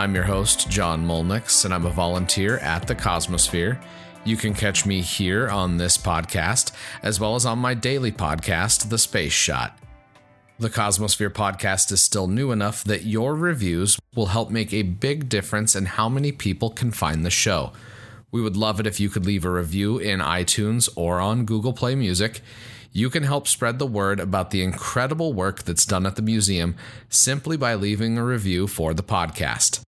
I'm 0.00 0.14
your 0.14 0.24
host, 0.24 0.70
John 0.70 1.06
Molnix, 1.06 1.66
and 1.66 1.74
I'm 1.74 1.84
a 1.84 1.90
volunteer 1.90 2.56
at 2.60 2.86
the 2.86 2.94
Cosmosphere. 2.94 3.78
You 4.24 4.34
can 4.34 4.54
catch 4.54 4.86
me 4.86 5.02
here 5.02 5.50
on 5.50 5.76
this 5.76 5.98
podcast, 5.98 6.72
as 7.02 7.20
well 7.20 7.34
as 7.34 7.44
on 7.44 7.58
my 7.58 7.74
daily 7.74 8.10
podcast, 8.10 8.88
The 8.88 8.96
Space 8.96 9.34
Shot. 9.34 9.78
The 10.58 10.70
Cosmosphere 10.70 11.28
podcast 11.28 11.92
is 11.92 12.00
still 12.00 12.28
new 12.28 12.50
enough 12.50 12.82
that 12.84 13.04
your 13.04 13.34
reviews 13.34 13.98
will 14.14 14.28
help 14.28 14.50
make 14.50 14.72
a 14.72 14.80
big 14.80 15.28
difference 15.28 15.76
in 15.76 15.84
how 15.84 16.08
many 16.08 16.32
people 16.32 16.70
can 16.70 16.92
find 16.92 17.22
the 17.22 17.30
show. 17.30 17.74
We 18.32 18.40
would 18.40 18.56
love 18.56 18.80
it 18.80 18.86
if 18.86 19.00
you 19.00 19.10
could 19.10 19.26
leave 19.26 19.44
a 19.44 19.50
review 19.50 19.98
in 19.98 20.20
iTunes 20.20 20.88
or 20.96 21.20
on 21.20 21.44
Google 21.44 21.74
Play 21.74 21.94
Music. 21.94 22.40
You 22.90 23.10
can 23.10 23.24
help 23.24 23.46
spread 23.46 23.78
the 23.78 23.86
word 23.86 24.18
about 24.18 24.50
the 24.50 24.62
incredible 24.62 25.34
work 25.34 25.64
that's 25.64 25.84
done 25.84 26.06
at 26.06 26.16
the 26.16 26.22
museum 26.22 26.74
simply 27.10 27.58
by 27.58 27.74
leaving 27.74 28.16
a 28.16 28.24
review 28.24 28.66
for 28.66 28.94
the 28.94 29.02
podcast. 29.02 29.82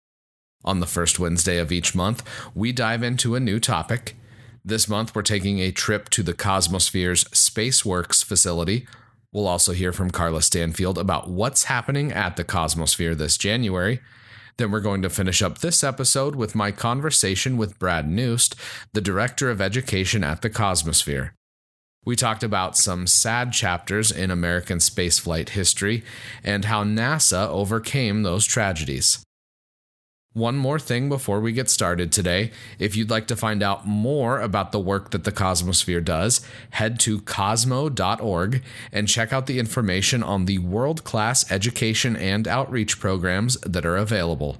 On 0.66 0.80
the 0.80 0.86
first 0.86 1.20
Wednesday 1.20 1.58
of 1.58 1.72
each 1.72 1.95
month, 1.95 2.23
we 2.54 2.72
dive 2.72 3.02
into 3.02 3.36
a 3.36 3.40
new 3.40 3.59
topic. 3.59 4.16
This 4.64 4.89
month, 4.89 5.16
we're 5.16 5.22
taking 5.22 5.59
a 5.59 5.72
trip 5.72 6.09
to 6.09 6.22
the 6.22 6.33
Cosmosphere's 6.33 7.23
SpaceWorks 7.25 8.23
facility. 8.23 8.86
We'll 9.31 9.48
also 9.48 9.72
hear 9.72 9.94
from 9.94 10.11
Carla 10.11 10.42
Stanfield 10.42 10.98
about 10.98 11.30
what's 11.30 11.66
happening 11.66 12.11
at 12.11 12.36
the 12.36 12.44
Cosmosphere 12.44 13.17
this 13.17 13.38
January. 13.38 14.02
Then 14.58 14.72
we're 14.72 14.81
going 14.81 15.02
to 15.03 15.09
finish 15.09 15.42
up 15.42 15.59
this 15.59 15.83
episode 15.83 16.36
with 16.36 16.56
my 16.56 16.72
conversation 16.72 17.55
with 17.55 17.80
Brad 17.80 18.09
Noost, 18.09 18.55
the 18.92 19.00
Director 19.00 19.50
of 19.50 19.61
Education 19.61 20.23
at 20.26 20.42
the 20.42 20.50
Cosmosphere. 20.50 21.31
We 22.03 22.17
talked 22.17 22.44
about 22.44 22.76
some 22.76 23.08
sad 23.08 23.53
chapters 23.53 24.11
in 24.11 24.31
American 24.31 24.80
spaceflight 24.80 25.50
history 25.50 26.03
and 26.44 26.66
how 26.66 26.83
NASA 26.83 27.48
overcame 27.48 28.23
those 28.23 28.45
tragedies. 28.45 29.23
One 30.33 30.58
more 30.58 30.77
thing 30.77 31.09
before 31.09 31.39
we 31.39 31.53
get 31.53 31.72
started 31.72 32.11
today. 32.11 32.52
If 32.77 32.95
you'd 32.95 33.09
like 33.09 33.25
to 33.27 33.35
find 33.35 33.63
out 33.63 33.88
more 33.88 34.39
about 34.39 34.71
the 34.71 34.80
work 34.80 35.09
that 35.09 35.23
the 35.23 35.31
Cosmosphere 35.31 36.05
does, 36.05 36.41
head 36.69 36.99
to 36.99 37.21
cosmo.org 37.21 38.61
and 38.91 39.08
check 39.08 39.33
out 39.33 39.47
the 39.47 39.58
information 39.58 40.21
on 40.21 40.45
the 40.45 40.59
world 40.59 41.03
class 41.03 41.52
education 41.52 42.16
and 42.16 42.47
outreach 42.47 42.99
programs 42.99 43.59
that 43.61 43.88
are 43.88 43.97
available. 43.97 44.58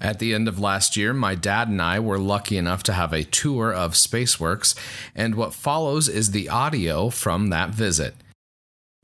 At 0.00 0.18
the 0.18 0.32
end 0.32 0.48
of 0.48 0.58
last 0.58 0.96
year, 0.96 1.12
my 1.12 1.34
dad 1.34 1.68
and 1.68 1.80
I 1.80 2.00
were 2.00 2.18
lucky 2.18 2.56
enough 2.56 2.82
to 2.84 2.94
have 2.94 3.12
a 3.12 3.24
tour 3.24 3.74
of 3.74 3.92
Spaceworks, 3.92 4.74
and 5.14 5.34
what 5.34 5.52
follows 5.52 6.08
is 6.08 6.30
the 6.30 6.48
audio 6.48 7.10
from 7.10 7.50
that 7.50 7.70
visit. 7.70 8.14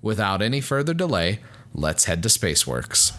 Without 0.00 0.40
any 0.40 0.62
further 0.62 0.94
delay, 0.94 1.40
let's 1.74 2.06
head 2.06 2.22
to 2.22 2.30
Spaceworks. 2.30 3.12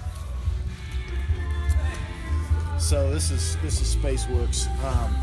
So 2.79 3.11
this 3.11 3.29
is 3.29 3.57
this 3.57 3.81
is 3.81 3.95
SpaceWorks. 3.95 4.67
Um, 4.83 5.15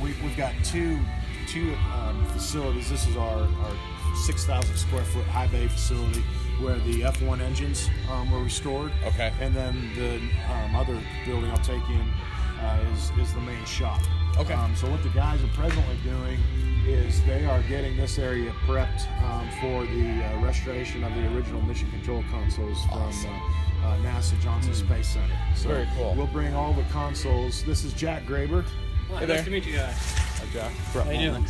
we, 0.00 0.14
we've 0.22 0.36
got 0.36 0.54
two 0.64 0.98
two 1.46 1.74
um, 1.92 2.24
facilities. 2.28 2.88
This 2.88 3.06
is 3.06 3.16
our, 3.16 3.42
our 3.42 3.76
6,000 4.24 4.76
square 4.76 5.04
foot 5.04 5.24
high 5.26 5.48
bay 5.48 5.68
facility 5.68 6.22
where 6.60 6.78
the 6.80 7.02
F1 7.02 7.40
engines 7.40 7.88
um, 8.10 8.30
were 8.30 8.42
restored. 8.42 8.92
Okay. 9.04 9.32
And 9.40 9.54
then 9.54 9.90
the 9.96 10.16
um, 10.52 10.76
other 10.76 10.98
building 11.26 11.50
I'll 11.50 11.58
take 11.58 11.86
in 11.90 12.12
uh, 12.60 12.84
is, 12.94 13.10
is 13.18 13.34
the 13.34 13.40
main 13.40 13.64
shop. 13.64 14.00
Okay. 14.38 14.54
Um, 14.54 14.74
so 14.76 14.90
what 14.90 15.02
the 15.02 15.08
guys 15.10 15.42
are 15.42 15.48
presently 15.48 15.96
doing 16.04 16.38
is 16.86 17.22
they 17.24 17.44
are 17.44 17.62
getting 17.62 17.96
this 17.96 18.18
area 18.18 18.50
prepped 18.66 19.06
um, 19.22 19.48
for 19.60 19.84
the 19.92 20.24
uh, 20.24 20.40
restoration 20.40 21.04
of 21.04 21.14
the 21.14 21.34
original 21.34 21.60
mission 21.62 21.90
control 21.90 22.24
consoles 22.30 22.78
Awesome. 22.90 23.30
from 23.30 23.34
uh, 23.34 23.69
uh, 23.84 23.96
NASA 23.98 24.40
Johnson 24.40 24.74
Space 24.74 25.08
Center. 25.08 25.38
So 25.54 25.68
Very 25.68 25.88
cool. 25.96 26.14
We'll 26.16 26.26
bring 26.28 26.54
all 26.54 26.72
the 26.72 26.82
consoles. 26.84 27.62
This 27.64 27.84
is 27.84 27.92
Jack 27.94 28.24
Graber. 28.24 28.64
Hi, 29.12 29.26
there. 29.26 29.36
nice 29.36 29.44
to 29.44 29.50
meet 29.50 29.66
you 29.66 29.76
guys. 29.76 30.14
Jack. 30.52 30.72
How 30.92 31.10
you 31.10 31.30
doing? 31.30 31.46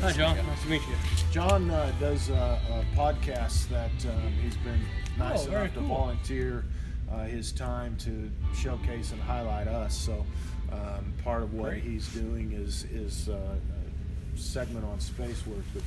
Hi, 0.00 0.12
John. 0.12 0.36
Nice 0.36 0.62
to 0.62 0.68
meet 0.68 0.82
you. 0.82 0.94
John 1.30 1.70
uh, 1.70 1.92
does 2.00 2.30
uh, 2.30 2.58
a 2.70 2.96
podcast 2.96 3.68
that 3.68 3.90
um, 4.10 4.32
he's 4.42 4.56
been 4.58 4.80
nice 5.18 5.46
Oh, 5.46 5.50
very 5.50 5.62
enough 5.64 5.74
to 5.74 5.80
volunteer 5.80 6.64
uh, 7.12 7.24
his 7.24 7.52
time 7.52 7.96
to 7.98 8.30
showcase 8.56 9.12
and 9.12 9.20
highlight 9.20 9.68
us. 9.68 9.96
So 9.96 10.24
um, 10.72 11.12
part 11.22 11.42
of 11.42 11.54
what 11.54 11.70
Great. 11.70 11.82
he's 11.82 12.08
doing 12.08 12.52
is 12.52 12.84
is 12.92 13.28
uh, 13.28 13.34
a 13.34 14.38
segment 14.38 14.84
on 14.84 15.00
space 15.00 15.46
work. 15.46 15.64
But 15.74 15.82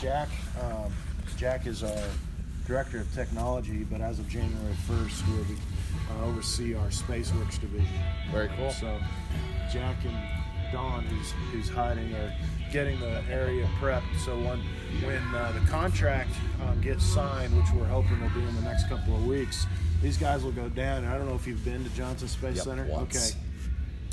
Jack 0.00 0.28
um, 0.62 0.92
Jack 1.36 1.66
is 1.66 1.82
our 1.82 2.02
director 2.66 2.98
of 3.00 3.12
technology, 3.14 3.84
but 3.90 4.00
as 4.00 4.18
of 4.18 4.28
January 4.28 4.74
1st, 4.88 5.22
we'll 5.34 5.44
be, 5.44 5.56
uh, 6.10 6.26
oversee 6.26 6.74
our 6.74 6.88
SpaceWorks 6.88 7.60
division. 7.60 7.86
Very 8.30 8.48
cool. 8.56 8.70
So 8.70 8.98
Jack 9.72 9.96
and 10.04 10.16
Don, 10.72 11.04
who's 11.04 11.30
who's 11.52 11.68
hiding, 11.68 12.12
are 12.14 12.32
getting 12.72 12.98
the 13.00 13.22
area 13.30 13.68
prepped. 13.80 14.02
So 14.24 14.34
when 14.36 14.58
when 15.04 15.22
uh, 15.34 15.52
the 15.52 15.70
contract 15.70 16.30
um, 16.66 16.80
gets 16.80 17.04
signed, 17.04 17.56
which 17.56 17.66
we're 17.76 17.86
hoping 17.86 18.20
will 18.20 18.30
be 18.30 18.42
in 18.42 18.54
the 18.56 18.62
next 18.62 18.88
couple 18.88 19.14
of 19.14 19.24
weeks, 19.26 19.66
these 20.02 20.16
guys 20.18 20.42
will 20.42 20.52
go 20.52 20.68
down. 20.68 21.04
And 21.04 21.08
I 21.12 21.16
don't 21.18 21.28
know 21.28 21.34
if 21.36 21.46
you've 21.46 21.64
been 21.64 21.84
to 21.84 21.90
Johnson 21.90 22.28
Space 22.28 22.56
Yep, 22.56 22.64
Center. 22.64 22.84
once. 22.86 23.30
Okay. 23.34 23.40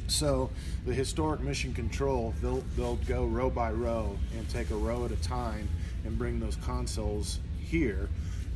So 0.07 0.49
the 0.85 0.93
historic 0.93 1.39
mission 1.41 1.73
control, 1.73 2.33
they'll 2.41 2.63
they'll 2.75 2.97
go 3.07 3.25
row 3.25 3.49
by 3.49 3.71
row 3.71 4.17
and 4.37 4.47
take 4.49 4.69
a 4.71 4.75
row 4.75 5.05
at 5.05 5.11
a 5.11 5.15
time 5.23 5.67
and 6.05 6.17
bring 6.17 6.39
those 6.39 6.57
consoles 6.57 7.39
here. 7.59 8.09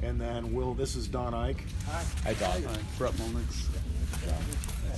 And 0.04 0.20
then 0.20 0.54
we'll. 0.54 0.74
This 0.74 0.96
is 0.96 1.08
Don 1.08 1.34
Ike. 1.34 1.64
Hi, 2.24 2.34
Don. 2.34 2.64
Brett 2.98 3.18
Moments. 3.20 3.68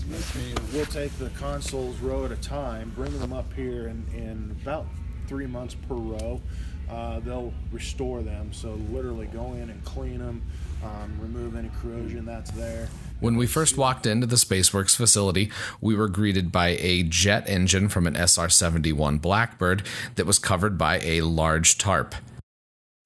Nice 0.10 0.32
to 0.32 0.38
meet 0.38 0.48
you. 0.50 0.56
We'll 0.74 0.86
take 0.86 1.12
the 1.18 1.30
consoles 1.32 2.00
row 2.00 2.24
at 2.26 2.32
a 2.32 2.38
time, 2.38 2.92
bring 2.96 3.18
them 3.20 3.34
up 3.34 3.52
here, 3.54 3.88
and 3.88 4.08
in 4.14 4.56
about 4.62 4.86
three 5.28 5.48
months 5.48 5.76
per 5.76 5.96
row, 5.96 6.42
uh, 6.90 7.20
they'll 7.20 7.54
restore 7.72 8.22
them. 8.22 8.54
So 8.54 8.76
literally 8.90 9.28
go 9.28 9.54
in 9.54 9.70
and 9.70 9.84
clean 9.84 10.20
them, 10.20 10.42
um, 10.84 11.18
remove 11.22 11.56
any 11.58 11.70
corrosion 11.82 12.26
that's 12.26 12.52
there. 12.52 12.88
When 13.20 13.36
we 13.36 13.48
first 13.48 13.78
walked 13.78 14.06
into 14.06 14.28
the 14.28 14.36
SpaceWorks 14.36 14.96
facility, 14.96 15.52
we 15.82 15.96
were 15.96 16.08
greeted 16.08 16.52
by 16.52 16.78
a 16.80 17.04
jet 17.04 17.50
engine 17.50 17.90
from 17.90 18.08
an 18.08 18.16
SR 18.16 18.48
71 18.48 19.18
Blackbird 19.18 19.84
that 20.16 20.26
was 20.26 20.40
covered 20.40 20.78
by 20.78 21.00
a 21.00 21.22
large 21.22 21.78
tarp. 21.78 22.16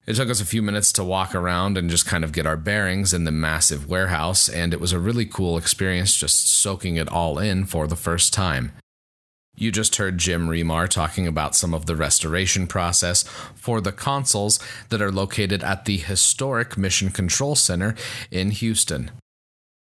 It 0.04 0.16
took 0.16 0.30
us 0.30 0.40
a 0.40 0.46
few 0.46 0.62
minutes 0.62 0.90
to 0.92 1.04
walk 1.04 1.32
around 1.32 1.78
and 1.78 1.88
just 1.88 2.06
kind 2.06 2.24
of 2.24 2.32
get 2.32 2.46
our 2.46 2.56
bearings 2.56 3.14
in 3.14 3.22
the 3.22 3.30
massive 3.30 3.88
warehouse, 3.88 4.48
and 4.48 4.74
it 4.74 4.80
was 4.80 4.92
a 4.92 4.98
really 4.98 5.26
cool 5.26 5.56
experience 5.56 6.16
just 6.16 6.48
soaking 6.48 6.96
it 6.96 7.08
all 7.08 7.38
in 7.38 7.66
for 7.66 7.86
the 7.86 7.94
first 7.94 8.32
time. 8.32 8.72
You 9.54 9.70
just 9.70 9.96
heard 9.96 10.18
Jim 10.18 10.48
Remar 10.48 10.88
talking 10.88 11.28
about 11.28 11.54
some 11.54 11.72
of 11.72 11.86
the 11.86 11.94
restoration 11.94 12.66
process 12.66 13.22
for 13.54 13.80
the 13.80 13.92
consoles 13.92 14.58
that 14.88 15.02
are 15.02 15.12
located 15.12 15.62
at 15.62 15.84
the 15.84 15.98
historic 15.98 16.76
Mission 16.76 17.10
Control 17.10 17.54
Center 17.54 17.94
in 18.30 18.50
Houston. 18.50 19.12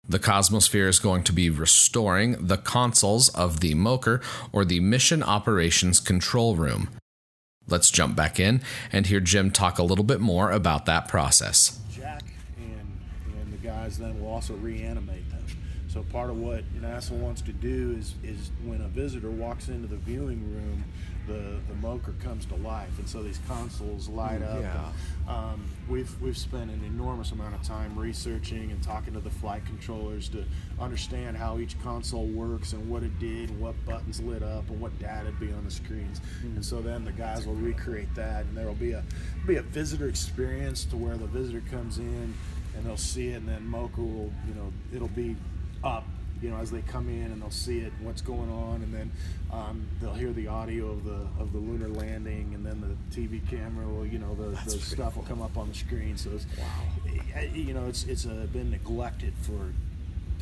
The 0.08 0.18
Cosmosphere 0.18 0.88
is 0.88 0.98
going 0.98 1.24
to 1.26 1.34
be 1.34 1.52
restoring 1.52 2.48
the 2.48 2.58
consoles 2.58 3.30
of 3.30 3.60
the 3.60 3.76
MOCR 3.76 4.24
or 4.52 4.66
the 4.66 4.80
Mission 4.80 5.22
Operations 5.22 6.00
Control 6.00 6.56
Room. 6.56 6.90
Let's 7.72 7.92
jump 7.92 8.16
back 8.16 8.40
in 8.40 8.62
and 8.92 9.06
hear 9.06 9.20
Jim 9.20 9.52
talk 9.52 9.80
a 9.80 9.84
little 9.84 10.04
bit 10.04 10.20
more 10.20 10.52
about 10.52 10.86
that 10.86 11.08
process. 11.08 11.80
Jack 11.92 12.24
and 12.58 13.00
and 13.42 13.54
the 13.54 13.58
guys 13.58 13.98
then 13.98 14.20
will 14.22 14.32
also 14.32 14.56
reanimate 14.56 15.30
them. 15.30 15.46
So 15.88 16.04
part 16.04 16.30
of 16.30 16.38
what 16.38 16.64
NASA 16.80 17.12
wants 17.12 17.42
to 17.42 17.54
do 17.54 17.96
is 17.98 18.14
is 18.24 18.52
when 18.64 18.82
a 18.82 18.88
visitor 18.88 19.32
walks 19.32 19.70
into 19.70 19.88
the 19.88 19.98
viewing 19.98 20.54
room, 20.54 20.84
the 21.30 21.60
the 21.68 21.76
MOCR 21.82 22.20
comes 22.22 22.46
to 22.48 22.56
life, 22.56 22.98
and 23.00 23.08
so 23.08 23.24
these 23.24 23.40
consoles 23.48 24.10
light 24.10 24.42
up. 24.42 24.60
yeah. 24.62 24.90
And, 25.28 25.30
um, 25.30 25.66
we've 25.88 26.22
we've 26.22 26.38
spent 26.38 26.70
an 26.72 26.84
enormous 26.86 27.32
amount 27.32 27.56
of 27.56 27.64
time 27.64 27.98
researching 27.98 28.72
and 28.72 28.82
talking 28.84 29.14
to 29.14 29.20
the 29.20 29.30
flight 29.30 29.66
controllers 29.66 30.28
to 30.30 30.44
understand 30.80 31.38
how 31.38 31.60
each 31.60 31.80
console 31.82 32.26
works 32.26 32.74
and 32.74 32.90
what 32.90 33.04
it 33.04 33.18
did 33.20 33.50
and 33.50 33.62
what 33.62 33.76
buttons 33.86 34.20
lit 34.20 34.44
up 34.44 34.70
and 34.70 34.82
what 34.82 34.98
data 35.00 35.26
would 35.26 35.40
be 35.40 35.52
on 35.54 35.64
the 35.64 35.72
screens. 35.72 36.20
And 36.44 36.66
so 36.66 36.82
then 36.82 37.06
the 37.06 37.12
guys 37.12 37.46
will 37.46 37.56
recreate 37.56 38.14
that, 38.16 38.46
and 38.46 38.58
there 38.58 38.66
will 38.66 38.74
be 38.74 38.92
a 38.94 39.04
be 39.48 39.56
a 39.58 39.62
visitor 39.62 40.08
experience 40.10 40.84
to 40.86 40.98
where 40.98 41.16
the 41.16 41.28
visitor 41.28 41.62
comes 41.72 41.98
in 42.00 42.34
and 42.76 42.86
they'll 42.86 42.98
see 42.98 43.30
it, 43.30 43.36
and 43.38 43.48
then 43.48 43.62
MOCR 43.70 43.98
will, 43.98 44.32
you 44.48 44.54
know, 44.56 44.72
it'll 44.94 45.08
be 45.10 45.36
up, 45.84 46.06
you 46.42 46.50
know, 46.50 46.58
as 46.58 46.72
they 46.72 46.82
come 46.82 47.10
in, 47.10 47.32
and 47.32 47.42
they'll 47.42 47.52
see 47.52 47.80
it, 47.80 47.92
what's 48.02 48.22
going 48.22 48.50
on, 48.50 48.82
and 48.82 48.94
then 48.94 49.12
um, 49.52 49.88
they'll 50.02 50.14
hear 50.14 50.32
the 50.32 50.48
audio 50.48 50.92
of 50.92 51.04
the 51.04 51.28
of 51.40 51.52
the 51.52 51.60
lunar 51.60 51.88
landing, 51.90 52.52
and 52.54 52.66
then 52.66 52.82
the 52.82 53.20
TV 53.20 53.48
camera 53.50 53.88
will, 53.88 54.06
you 54.06 54.20
know, 54.20 54.36
the, 54.36 54.50
the 54.66 54.80
stuff 54.80 55.16
will 55.16 55.24
come 55.24 55.42
up 55.42 55.58
on 55.58 55.70
the 55.70 55.76
screen. 55.76 56.18
So 56.18 56.32
it's, 56.34 56.46
wow, 56.58 57.42
you 57.54 57.74
know, 57.74 57.88
it's 57.88 58.04
it's 58.06 58.26
uh, 58.26 58.48
been 58.52 58.72
neglected 58.72 59.34
for 59.42 59.74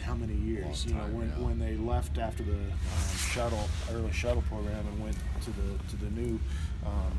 how 0.01 0.15
many 0.15 0.33
years? 0.33 0.85
you 0.85 0.93
know, 0.93 0.99
when 1.11 1.29
yeah. 1.29 1.45
when 1.45 1.59
they 1.59 1.75
left 1.75 2.17
after 2.17 2.43
the 2.43 2.53
um, 2.53 3.17
shuttle 3.17 3.67
early 3.91 4.11
shuttle 4.11 4.43
program 4.43 4.85
and 4.87 5.03
went 5.03 5.17
to 5.43 5.51
the 5.51 5.77
to 5.89 5.95
the 6.03 6.11
new 6.11 6.39
um, 6.85 7.17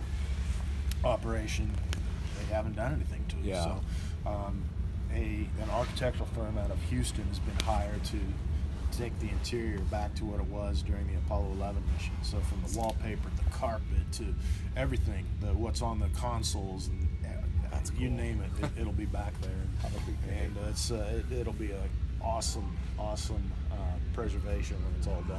operation, 1.05 1.71
they 2.39 2.55
haven't 2.55 2.77
done 2.77 2.95
anything 2.95 3.25
to 3.29 3.37
it. 3.39 3.45
Yeah. 3.45 3.65
So, 3.65 3.81
um, 4.31 4.63
a 5.13 5.49
an 5.63 5.71
architectural 5.73 6.29
firm 6.35 6.59
out 6.59 6.71
of 6.71 6.81
Houston 6.85 7.25
has 7.25 7.39
been 7.41 7.59
hired 7.65 8.05
to 8.05 8.19
take 8.99 9.19
the 9.21 9.29
interior 9.29 9.79
back 9.91 10.13
to 10.17 10.25
what 10.25 10.41
it 10.41 10.47
was 10.47 10.83
during 10.83 11.07
the 11.07 11.15
Apollo 11.19 11.53
11 11.53 11.83
mission. 11.95 12.13
So 12.23 12.39
from 12.41 12.61
the 12.67 12.79
wallpaper, 12.79 13.31
the 13.37 13.51
carpet, 13.51 13.85
to 14.15 14.35
everything, 14.77 15.25
the 15.41 15.49
what's 15.49 15.83
on 15.83 16.01
the 16.01 16.09
consoles, 16.19 16.89
and 16.89 17.09
uh, 17.25 17.79
you 17.97 18.11
name 18.11 18.43
it, 18.43 18.65
it, 18.65 18.71
it'll 18.81 18.93
be 18.93 19.07
back 19.07 19.33
there. 19.41 19.53
And 20.43 20.57
uh, 20.57 20.71
it's 20.71 20.91
uh, 20.91 21.23
it, 21.31 21.41
it'll 21.41 21.53
be 21.53 21.71
an 21.71 21.89
awesome, 22.21 22.77
awesome 22.99 23.53
uh, 23.71 23.77
preservation 24.15 24.77
when 24.85 24.95
it's 24.99 25.07
all 25.07 25.23
done. 25.29 25.39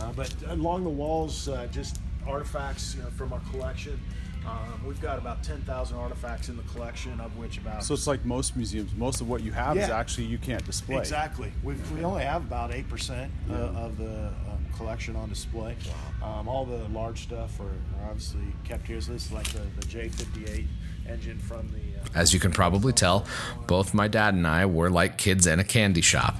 Uh, 0.00 0.12
but 0.12 0.34
along 0.48 0.84
the 0.84 0.90
walls, 0.90 1.48
uh, 1.48 1.66
just 1.70 2.00
artifacts 2.26 2.94
you 2.94 3.02
know, 3.02 3.10
from 3.10 3.32
our 3.32 3.40
collection. 3.50 3.98
Um, 4.46 4.80
we've 4.86 5.00
got 5.00 5.18
about 5.18 5.42
10,000 5.42 5.96
artifacts 5.96 6.48
in 6.48 6.56
the 6.56 6.62
collection, 6.64 7.20
of 7.20 7.36
which 7.36 7.58
about 7.58 7.82
So 7.84 7.94
it's 7.94 8.06
like 8.06 8.24
most 8.24 8.56
museums. 8.56 8.94
Most 8.94 9.20
of 9.20 9.28
what 9.28 9.42
you 9.42 9.52
have 9.52 9.76
is 9.76 9.88
actually 9.88 10.26
you 10.26 10.38
can't 10.38 10.64
display. 10.64 10.98
Exactly. 10.98 11.52
we 11.62 11.74
we 11.94 12.04
only 12.04 12.22
have 12.24 12.42
about 12.42 12.70
8% 12.70 13.28
uh, 13.50 13.54
of 13.54 13.98
the 13.98 14.28
um, 14.28 14.64
collection 14.76 15.16
on 15.16 15.28
display. 15.28 15.76
Um, 16.22 16.48
all 16.48 16.64
the 16.64 16.88
large 16.88 17.22
stuff 17.24 17.58
are, 17.60 17.64
are 17.64 18.10
obviously 18.10 18.40
kept 18.64 18.86
here. 18.86 19.00
So 19.00 19.12
this 19.12 19.26
is 19.26 19.32
like 19.32 19.48
the, 19.48 19.62
the 19.80 19.86
J58 19.86 20.66
engine 21.08 21.38
from 21.38 21.68
the. 21.72 22.00
Uh, 22.00 22.04
As 22.14 22.32
you 22.32 22.38
can 22.40 22.52
probably 22.52 22.92
tell, 22.92 23.26
both 23.66 23.94
my 23.94 24.06
dad 24.08 24.34
and 24.34 24.46
I 24.46 24.66
were 24.66 24.90
like 24.90 25.18
kids 25.18 25.46
in 25.46 25.58
a 25.58 25.64
candy 25.64 26.02
shop. 26.02 26.36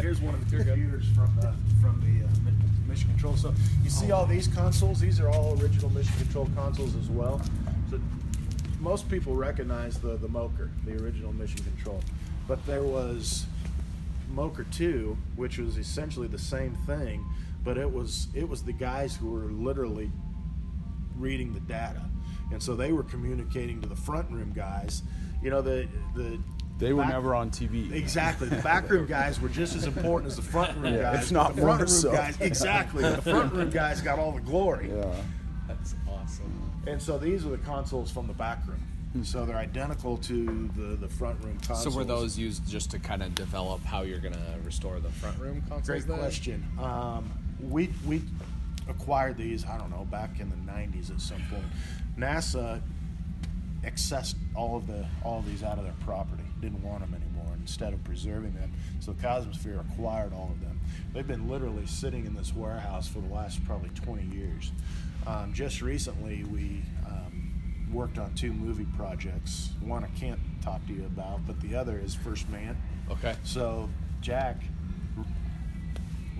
Here's 0.00 0.20
one 0.20 0.34
of 0.34 0.48
the 0.50 0.56
computers 0.64 1.04
from 1.14 1.34
the 1.36 1.52
from 1.80 2.00
the 2.00 2.24
uh, 2.24 2.28
mi- 2.44 2.51
mission 3.02 3.10
control. 3.10 3.36
So 3.36 3.54
you 3.82 3.90
see 3.90 4.10
all 4.10 4.26
these 4.26 4.48
consoles. 4.48 5.00
These 5.00 5.20
are 5.20 5.28
all 5.28 5.60
original 5.60 5.90
mission 5.90 6.14
control 6.18 6.48
consoles 6.54 6.94
as 6.96 7.08
well. 7.08 7.40
So 7.90 8.00
most 8.80 9.08
people 9.08 9.34
recognize 9.34 9.98
the 9.98 10.16
the 10.16 10.28
MOCR, 10.28 10.70
the 10.84 11.02
original 11.02 11.32
mission 11.32 11.62
control, 11.64 12.00
but 12.48 12.64
there 12.66 12.82
was 12.82 13.46
MOCR 14.34 14.70
2, 14.72 15.16
which 15.36 15.58
was 15.58 15.76
essentially 15.76 16.26
the 16.28 16.38
same 16.38 16.74
thing, 16.86 17.24
but 17.64 17.78
it 17.78 17.90
was 17.90 18.28
it 18.34 18.48
was 18.48 18.62
the 18.62 18.72
guys 18.72 19.16
who 19.16 19.30
were 19.30 19.50
literally 19.52 20.10
reading 21.16 21.52
the 21.52 21.60
data, 21.60 22.02
and 22.50 22.62
so 22.62 22.74
they 22.74 22.92
were 22.92 23.04
communicating 23.04 23.80
to 23.80 23.88
the 23.88 23.96
front 23.96 24.30
room 24.30 24.52
guys. 24.54 25.02
You 25.42 25.50
know 25.50 25.62
the 25.62 25.88
the 26.14 26.38
They 26.78 26.92
were 26.92 27.02
back- 27.02 27.12
never 27.12 27.34
on 27.34 27.50
TV. 27.50 27.92
Exactly. 27.92 28.48
The 28.48 28.56
backroom 28.62 29.06
guys 29.06 29.40
were 29.40 29.48
just 29.48 29.76
as 29.76 29.86
important 29.86 30.26
as 30.30 30.36
the 30.36 30.42
front 30.42 30.76
room 30.78 30.94
Yeah, 30.94 31.02
guys. 31.12 31.24
if 31.26 31.32
not 31.32 31.54
the 31.54 31.62
front 31.62 31.80
room 31.80 31.88
so. 31.88 32.12
guys, 32.12 32.40
exactly. 32.40 33.02
The 33.02 33.22
front 33.22 33.52
room 33.52 33.70
guys 33.82 34.00
got 34.00 34.18
all 34.18 34.32
the 34.32 34.40
glory. 34.40 34.90
Yeah. 34.92 35.14
That's 35.68 35.94
awesome. 36.08 36.52
And 36.86 37.00
so 37.00 37.18
these 37.18 37.46
are 37.46 37.50
the 37.50 37.58
consoles 37.58 38.10
from 38.10 38.26
the 38.26 38.32
back 38.32 38.58
room. 38.66 38.80
So 39.24 39.44
they're 39.44 39.56
identical 39.58 40.16
to 40.18 40.70
the, 40.74 40.96
the 40.96 41.08
front 41.08 41.38
room 41.44 41.58
consoles. 41.58 41.84
So 41.84 41.90
were 41.98 42.04
those 42.04 42.38
used 42.38 42.66
just 42.68 42.90
to 42.92 42.98
kind 42.98 43.22
of 43.22 43.34
develop 43.34 43.84
how 43.84 44.02
you're 44.02 44.18
gonna 44.18 44.38
restore 44.64 44.98
the 45.00 45.10
front 45.10 45.38
room 45.38 45.60
consoles? 45.68 45.86
Great 45.86 46.06
then? 46.06 46.18
question. 46.18 46.66
Um, 46.80 47.30
we 47.60 47.90
we 48.06 48.22
acquired 48.88 49.36
these. 49.36 49.66
I 49.66 49.76
don't 49.76 49.90
know 49.90 50.06
back 50.10 50.40
in 50.40 50.48
the 50.48 50.56
'90s 50.56 51.10
at 51.10 51.20
some 51.20 51.42
point. 51.50 51.62
NASA 52.18 52.80
accessed 53.84 54.34
all 54.54 54.76
of 54.78 54.86
the 54.86 55.06
all 55.22 55.40
of 55.40 55.46
these 55.46 55.62
out 55.62 55.76
of 55.76 55.84
their 55.84 55.94
property. 56.06 56.41
Didn't 56.62 56.82
want 56.82 57.00
them 57.00 57.12
anymore. 57.12 57.52
Instead 57.60 57.92
of 57.92 58.02
preserving 58.04 58.54
them, 58.54 58.72
so 59.00 59.12
Cosmosphere 59.12 59.80
acquired 59.80 60.32
all 60.32 60.50
of 60.52 60.60
them. 60.60 60.80
They've 61.12 61.26
been 61.26 61.48
literally 61.48 61.86
sitting 61.86 62.24
in 62.24 62.34
this 62.34 62.54
warehouse 62.54 63.06
for 63.06 63.18
the 63.18 63.32
last 63.32 63.64
probably 63.66 63.90
20 63.90 64.34
years. 64.34 64.72
Um, 65.26 65.52
just 65.52 65.82
recently, 65.82 66.44
we 66.44 66.82
um, 67.06 67.88
worked 67.92 68.18
on 68.18 68.34
two 68.34 68.52
movie 68.52 68.86
projects. 68.96 69.70
One 69.80 70.04
I 70.04 70.08
can't 70.18 70.40
talk 70.62 70.84
to 70.86 70.92
you 70.92 71.04
about, 71.04 71.46
but 71.46 71.60
the 71.60 71.74
other 71.76 71.98
is 71.98 72.14
First 72.14 72.48
Man. 72.48 72.76
Okay. 73.10 73.34
So 73.44 73.88
Jack 74.20 74.56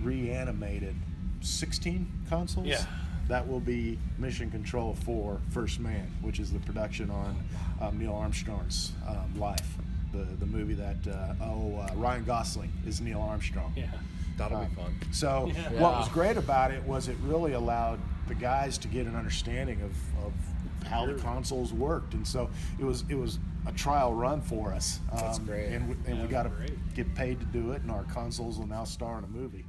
reanimated 0.01 0.95
16 1.41 2.07
consoles. 2.29 2.67
Yeah. 2.67 2.85
That 3.29 3.47
will 3.47 3.61
be 3.61 3.97
Mission 4.17 4.51
Control 4.51 4.95
for 5.05 5.39
First 5.49 5.79
Man, 5.79 6.11
which 6.21 6.39
is 6.39 6.51
the 6.51 6.59
production 6.59 7.09
on 7.09 7.37
um, 7.79 7.97
Neil 7.97 8.13
Armstrong's 8.13 8.91
um, 9.07 9.39
life, 9.39 9.77
the 10.13 10.23
the 10.39 10.45
movie 10.45 10.75
that 10.75 10.95
uh, 11.07 11.33
oh 11.41 11.75
uh, 11.77 11.93
Ryan 11.95 12.23
Gosling 12.23 12.71
is 12.87 13.01
Neil 13.01 13.19
Armstrong. 13.21 13.73
Yeah. 13.75 13.87
That'll 14.37 14.63
be 14.65 14.73
fun. 14.75 14.95
So 15.11 15.47
Yeah. 15.53 15.63
what 15.73 15.91
Yeah. 15.91 15.99
was 15.99 16.09
great 16.09 16.37
about 16.37 16.71
it 16.71 16.81
was 16.83 17.07
it 17.07 17.17
really 17.23 17.53
allowed 17.53 17.99
the 18.27 18.35
guys 18.35 18.77
to 18.79 18.87
get 18.87 19.05
an 19.05 19.15
understanding 19.15 19.81
of, 19.81 19.91
of 20.25 20.33
how 20.87 21.05
the 21.05 21.13
consoles 21.15 21.73
worked, 21.73 22.13
and 22.13 22.25
so 22.27 22.49
it 22.79 22.85
was 22.85 23.03
it 23.09 23.15
was 23.15 23.39
a 23.67 23.71
trial 23.71 24.13
run 24.13 24.41
for 24.41 24.73
us. 24.73 24.99
That's 25.13 25.39
Um, 25.39 25.45
great. 25.45 25.67
And 25.73 25.89
we, 25.89 25.95
and 26.11 26.21
we 26.21 26.27
got 26.27 26.43
to 26.43 26.51
get 26.95 27.13
paid 27.15 27.39
to 27.39 27.45
do 27.47 27.71
it, 27.71 27.81
and 27.81 27.91
our 27.91 28.03
consoles 28.05 28.59
will 28.59 28.67
now 28.67 28.83
star 28.83 29.17
in 29.17 29.23
a 29.23 29.27
movie. 29.27 29.65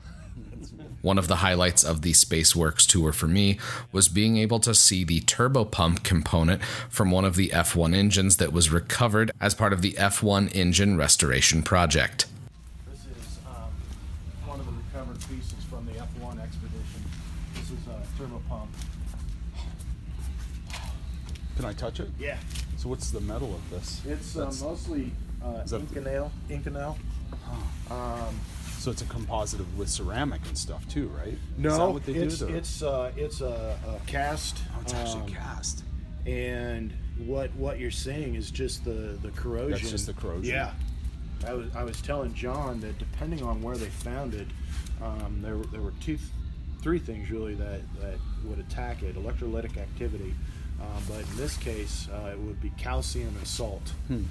One 1.02 1.18
of 1.18 1.28
the 1.28 1.36
highlights 1.36 1.84
of 1.84 2.02
the 2.02 2.12
SpaceWorks 2.12 2.86
tour 2.86 3.12
for 3.12 3.26
me 3.26 3.58
was 3.92 4.08
being 4.08 4.36
able 4.38 4.58
to 4.60 4.74
see 4.74 5.04
the 5.04 5.20
turbopump 5.20 6.02
component 6.02 6.62
from 6.88 7.10
one 7.10 7.24
of 7.24 7.36
the 7.36 7.48
F1 7.50 7.94
engines 7.94 8.38
that 8.38 8.52
was 8.52 8.70
recovered 8.70 9.30
as 9.40 9.54
part 9.54 9.72
of 9.72 9.82
the 9.82 9.92
F1 9.92 10.54
engine 10.54 10.96
restoration 10.96 11.62
project. 11.62 12.26
This 12.90 13.00
is 13.00 13.38
um, 13.46 13.70
one 14.46 14.60
of 14.60 14.66
the 14.66 14.72
recovered 14.72 15.18
pieces 15.28 15.62
from 15.68 15.84
the 15.86 15.92
F1 15.92 16.40
expedition. 16.42 17.04
This 17.54 17.70
is 17.70 17.86
a 17.88 18.18
turbo 18.18 18.40
pump. 18.48 18.70
Can 21.56 21.64
I 21.66 21.72
touch 21.72 22.00
it? 22.00 22.08
Yeah, 22.18 22.38
So 22.78 22.88
what's 22.88 23.10
the 23.10 23.20
metal 23.20 23.54
of 23.54 23.70
this? 23.70 24.00
it's 24.06 24.36
uh, 24.36 24.46
mostly 24.62 25.12
uh, 25.44 25.60
Is 25.64 25.70
that 25.70 25.88
the- 25.88 26.00
Inconel. 26.00 26.30
Inconel. 26.50 26.96
Um, 27.90 28.34
So 28.84 28.90
it's 28.90 29.00
a 29.00 29.06
composite 29.06 29.60
of 29.60 29.78
with 29.78 29.88
ceramic 29.88 30.42
and 30.46 30.58
stuff 30.58 30.86
too, 30.90 31.08
right? 31.18 31.38
No, 31.56 31.96
it's 32.06 32.42
or- 32.42 32.50
it's 32.54 32.82
uh, 32.82 33.12
it's 33.16 33.40
a, 33.40 33.78
a 33.88 34.06
cast. 34.06 34.58
Oh, 34.76 34.80
it's 34.82 34.92
actually 34.92 35.22
um, 35.22 35.28
cast. 35.28 35.84
and 36.26 36.92
what 37.24 37.50
what 37.54 37.78
you're 37.78 37.90
seeing 37.90 38.34
is 38.34 38.50
just 38.50 38.84
the 38.84 39.18
the 39.22 39.30
corrosion. 39.30 39.70
That's 39.70 39.90
just 39.90 40.04
the 40.06 40.12
corrosion. 40.12 40.44
Yeah, 40.54 40.72
I 41.46 41.54
was 41.54 41.74
I 41.74 41.82
was 41.82 41.98
telling 42.02 42.34
John 42.34 42.80
that 42.80 42.98
depending 42.98 43.42
on 43.42 43.62
where 43.62 43.74
they 43.74 43.86
found 43.88 44.34
it, 44.34 44.48
um, 45.02 45.38
there 45.40 45.56
were- 45.56 45.64
there 45.72 45.80
were 45.80 45.94
two, 46.00 46.18
th- 46.18 46.28
three 46.82 46.98
things 46.98 47.30
really 47.30 47.54
that 47.54 47.80
that 48.02 48.18
would 48.44 48.58
attack 48.58 49.02
it: 49.02 49.16
electrolytic 49.16 49.78
activity. 49.78 50.34
Um, 50.78 51.02
but 51.08 51.20
in 51.20 51.36
this 51.38 51.56
case, 51.56 52.06
uh, 52.12 52.32
it 52.32 52.38
would 52.38 52.60
be 52.60 52.68
calcium 52.76 53.34
and 53.34 53.46
salt. 53.46 53.94
Hmm. 54.08 54.24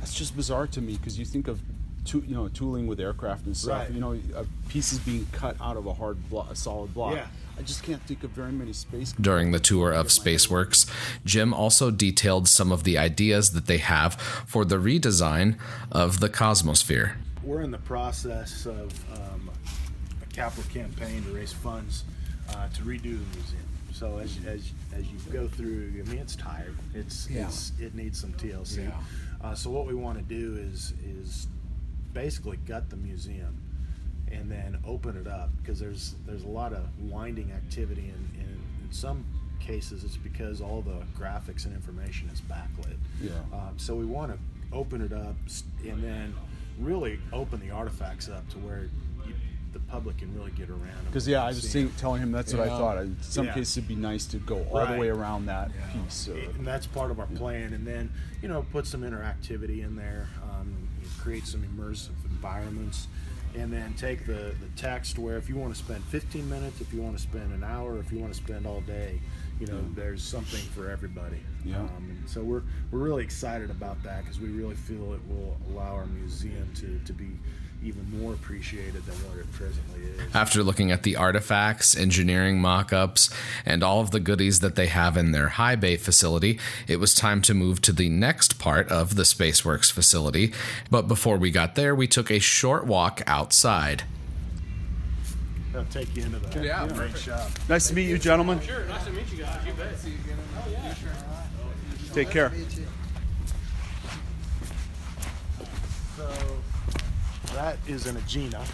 That's 0.00 0.14
just 0.14 0.34
bizarre 0.34 0.66
to 0.68 0.80
me 0.80 0.94
because 0.96 1.18
you 1.18 1.26
think 1.26 1.48
of, 1.48 1.60
tu- 2.08 2.24
you 2.26 2.34
know, 2.34 2.48
tooling 2.48 2.86
with 2.86 2.98
aircraft 2.98 3.46
and 3.46 3.56
stuff. 3.56 3.82
Right. 3.82 3.90
You 3.90 4.00
know, 4.00 4.18
uh, 4.34 4.44
pieces 4.68 4.98
being 4.98 5.26
cut 5.32 5.56
out 5.60 5.76
of 5.76 5.86
a 5.86 5.92
hard 5.92 6.28
block, 6.30 6.50
a 6.50 6.56
solid 6.56 6.94
block. 6.94 7.14
Yeah. 7.14 7.26
I 7.58 7.62
just 7.62 7.82
can't 7.82 8.00
think 8.02 8.22
of 8.22 8.30
very 8.30 8.52
many 8.52 8.72
space. 8.72 9.12
During 9.20 9.50
the 9.50 9.58
tour 9.58 9.92
of 9.92 10.08
SpaceWorks, 10.08 10.88
Jim 11.24 11.52
also 11.52 11.90
detailed 11.90 12.48
some 12.48 12.70
of 12.70 12.84
the 12.84 12.96
ideas 12.96 13.50
that 13.50 13.66
they 13.66 13.78
have 13.78 14.14
for 14.46 14.64
the 14.64 14.76
redesign 14.76 15.58
of 15.90 16.20
the 16.20 16.28
Cosmosphere. 16.28 17.16
We're 17.42 17.62
in 17.62 17.72
the 17.72 17.78
process 17.78 18.64
of 18.64 18.92
um, 19.12 19.50
a 20.22 20.34
capital 20.34 20.64
campaign 20.72 21.24
to 21.24 21.30
raise 21.30 21.52
funds 21.52 22.04
uh, 22.50 22.68
to 22.68 22.82
redo 22.82 23.02
the 23.02 23.36
museum. 23.36 23.68
So 23.92 24.18
as, 24.18 24.38
as, 24.46 24.70
as 24.94 25.06
you 25.08 25.18
go 25.32 25.48
through, 25.48 26.04
I 26.06 26.08
mean, 26.08 26.20
it's 26.20 26.36
tired. 26.36 26.76
It's, 26.94 27.26
it's 27.26 27.72
it 27.80 27.96
needs 27.96 28.20
some 28.20 28.32
TLC. 28.34 28.84
Yeah. 28.84 28.92
Uh, 29.40 29.54
so 29.56 29.70
what 29.70 29.86
we 29.86 29.94
want 29.94 30.18
to 30.18 30.24
do 30.24 30.56
is 30.56 30.92
is 31.04 31.48
basically 32.12 32.56
gut 32.66 32.88
the 32.90 32.96
museum 32.96 33.56
and 34.30 34.50
then 34.50 34.78
open 34.86 35.16
it 35.16 35.26
up 35.26 35.50
because 35.62 35.78
there's 35.78 36.14
there's 36.26 36.44
a 36.44 36.48
lot 36.48 36.72
of 36.72 36.86
winding 37.10 37.50
activity 37.52 38.08
and, 38.14 38.30
and 38.40 38.60
in 38.86 38.92
some 38.92 39.24
cases 39.60 40.04
it's 40.04 40.16
because 40.16 40.60
all 40.60 40.82
the 40.82 41.02
graphics 41.20 41.64
and 41.64 41.74
information 41.74 42.28
is 42.30 42.40
backlit. 42.42 42.96
Yeah. 43.20 43.32
Um, 43.52 43.74
so 43.76 43.94
we 43.94 44.04
want 44.04 44.32
to 44.32 44.38
open 44.72 45.00
it 45.00 45.12
up 45.12 45.34
and 45.86 46.02
then 46.02 46.34
really 46.78 47.18
open 47.32 47.58
the 47.60 47.70
artifacts 47.70 48.28
up 48.28 48.48
to 48.50 48.58
where 48.58 48.82
you, 49.26 49.34
the 49.72 49.80
public 49.80 50.18
can 50.18 50.32
really 50.34 50.52
get 50.52 50.68
around. 50.70 50.80
them 50.82 51.04
Because 51.06 51.26
yeah, 51.26 51.42
I 51.42 51.48
was 51.48 51.60
See 51.62 51.68
saying, 51.68 51.92
telling 51.98 52.22
him 52.22 52.30
that's 52.32 52.52
what 52.54 52.62
I 52.62 52.68
thought. 52.68 52.98
In 52.98 53.16
some 53.20 53.46
Yeah. 53.46 53.54
cases, 53.54 53.78
it'd 53.78 53.88
be 53.88 53.96
nice 53.96 54.26
to 54.26 54.36
go 54.38 54.62
all 54.70 54.78
Right. 54.84 54.92
the 54.94 54.98
way 55.00 55.08
around 55.08 55.46
that 55.46 55.70
Yeah. 55.76 56.02
piece. 56.02 56.28
and 56.28 56.66
that's 56.66 56.86
part 56.86 57.10
of 57.10 57.18
our 57.18 57.26
plan. 57.26 57.72
And 57.72 57.86
then, 57.86 58.10
you 58.42 58.48
know, 58.48 58.62
put 58.72 58.86
some 58.86 59.02
interactivity 59.02 59.84
in 59.84 59.96
there, 59.96 60.28
um, 60.42 60.68
you 60.68 60.74
know, 60.74 60.87
create 61.28 61.46
some 61.46 61.60
immersive 61.60 62.24
environments, 62.24 63.06
and 63.54 63.70
then 63.70 63.92
take 63.98 64.24
the, 64.24 64.54
the 64.60 64.68
text 64.76 65.18
where 65.18 65.36
if 65.36 65.46
you 65.46 65.56
want 65.56 65.74
to 65.74 65.78
spend 65.78 66.02
15 66.04 66.48
minutes, 66.48 66.80
if 66.80 66.90
you 66.90 67.02
want 67.02 67.14
to 67.14 67.22
spend 67.22 67.52
an 67.52 67.62
hour, 67.62 67.98
if 67.98 68.10
you 68.10 68.18
want 68.18 68.32
to 68.32 68.38
spend 68.38 68.66
all 68.66 68.80
day, 68.82 69.20
you 69.60 69.66
know, 69.66 69.78
there's 69.94 70.22
something 70.22 70.62
for 70.70 70.90
everybody. 70.90 71.40
Yeah. 71.66 71.80
Um, 71.80 72.24
so 72.26 72.42
we're, 72.42 72.62
we're 72.90 73.00
really 73.00 73.24
excited 73.24 73.70
about 73.70 74.02
that 74.04 74.22
because 74.22 74.40
we 74.40 74.48
really 74.48 74.74
feel 74.74 75.12
it 75.12 75.20
will 75.28 75.58
allow 75.70 75.96
our 75.96 76.06
museum 76.06 76.72
to, 76.76 76.98
to 77.04 77.12
be 77.12 77.28
even 77.82 78.20
more 78.20 78.34
appreciated 78.34 79.04
than 79.06 79.14
what 79.28 79.38
it 79.38 79.50
presently 79.52 80.00
is. 80.02 80.34
After 80.34 80.62
looking 80.64 80.90
at 80.90 81.04
the 81.04 81.14
artifacts, 81.16 81.96
engineering 81.96 82.60
mock 82.60 82.92
ups, 82.92 83.30
and 83.64 83.82
all 83.84 84.00
of 84.00 84.10
the 84.10 84.18
goodies 84.20 84.60
that 84.60 84.74
they 84.74 84.86
have 84.88 85.16
in 85.16 85.30
their 85.32 85.48
high 85.50 85.76
bay 85.76 85.96
facility, 85.96 86.58
it 86.88 86.96
was 86.98 87.14
time 87.14 87.40
to 87.42 87.54
move 87.54 87.80
to 87.82 87.92
the 87.92 88.08
next 88.08 88.58
part 88.58 88.88
of 88.88 89.14
the 89.14 89.22
Spaceworks 89.22 89.92
facility. 89.92 90.52
But 90.90 91.02
before 91.06 91.36
we 91.38 91.50
got 91.52 91.76
there, 91.76 91.94
we 91.94 92.08
took 92.08 92.30
a 92.30 92.40
short 92.40 92.84
walk 92.86 93.22
outside. 93.26 94.02
They'll 95.72 95.84
take 95.84 96.16
you 96.16 96.24
into 96.24 96.40
the 96.40 96.64
Yeah, 96.64 96.88
great 96.88 97.16
shop. 97.16 97.48
nice 97.68 97.86
to 97.88 97.94
meet 97.94 98.08
you, 98.08 98.18
gentlemen. 98.18 98.60
Sure, 98.60 98.84
nice 98.86 99.04
to 99.04 99.12
meet 99.12 99.30
you 99.30 99.38
guys. 99.44 99.64
You 99.64 99.72
bet. 99.74 99.94
Oh, 100.66 102.14
take 102.14 102.30
care. 102.30 102.50
So 106.16 106.28
that 107.54 107.78
is 107.86 108.06
an 108.06 108.16
Agena. 108.16 108.64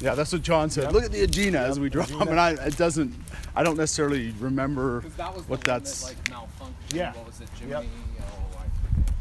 Yeah, 0.00 0.14
that's 0.16 0.32
what 0.32 0.42
John 0.42 0.68
said. 0.68 0.84
Yep. 0.84 0.92
Look 0.92 1.04
at 1.04 1.12
the 1.12 1.26
Agena 1.26 1.56
as 1.56 1.78
we 1.78 1.88
drove, 1.88 2.08
Agena. 2.08 2.26
and 2.30 2.40
I 2.40 2.50
it 2.52 2.76
doesn't. 2.76 3.14
I 3.54 3.62
don't 3.62 3.76
necessarily 3.76 4.32
remember 4.40 5.00
That 5.16 5.34
was 5.34 5.48
what 5.48 5.60
that's. 5.62 6.12
malfunctioned. 6.24 6.92
Yeah. 6.92 7.12
What 7.14 7.26
was 7.26 7.40
it, 7.40 7.48
Jimmy? 7.58 7.70
Yep. 7.72 7.84
Oh, 8.20 8.58
I 8.58 8.64
forget. 8.88 9.12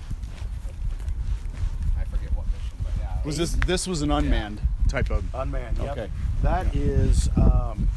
I 2.00 2.04
forget 2.06 2.36
what 2.36 2.46
mission, 2.48 2.78
but 2.84 2.92
yeah. 3.00 3.24
was 3.24 3.38
this 3.38 3.52
this 3.68 3.88
was 3.88 4.02
an 4.02 4.12
unmanned 4.12 4.60
type 4.88 5.12
of? 5.12 5.24
Unmanned. 5.36 5.78
Yep. 5.78 5.92
Okay. 5.92 6.10
That 6.42 6.76
is 6.76 7.30
um, 7.38 7.88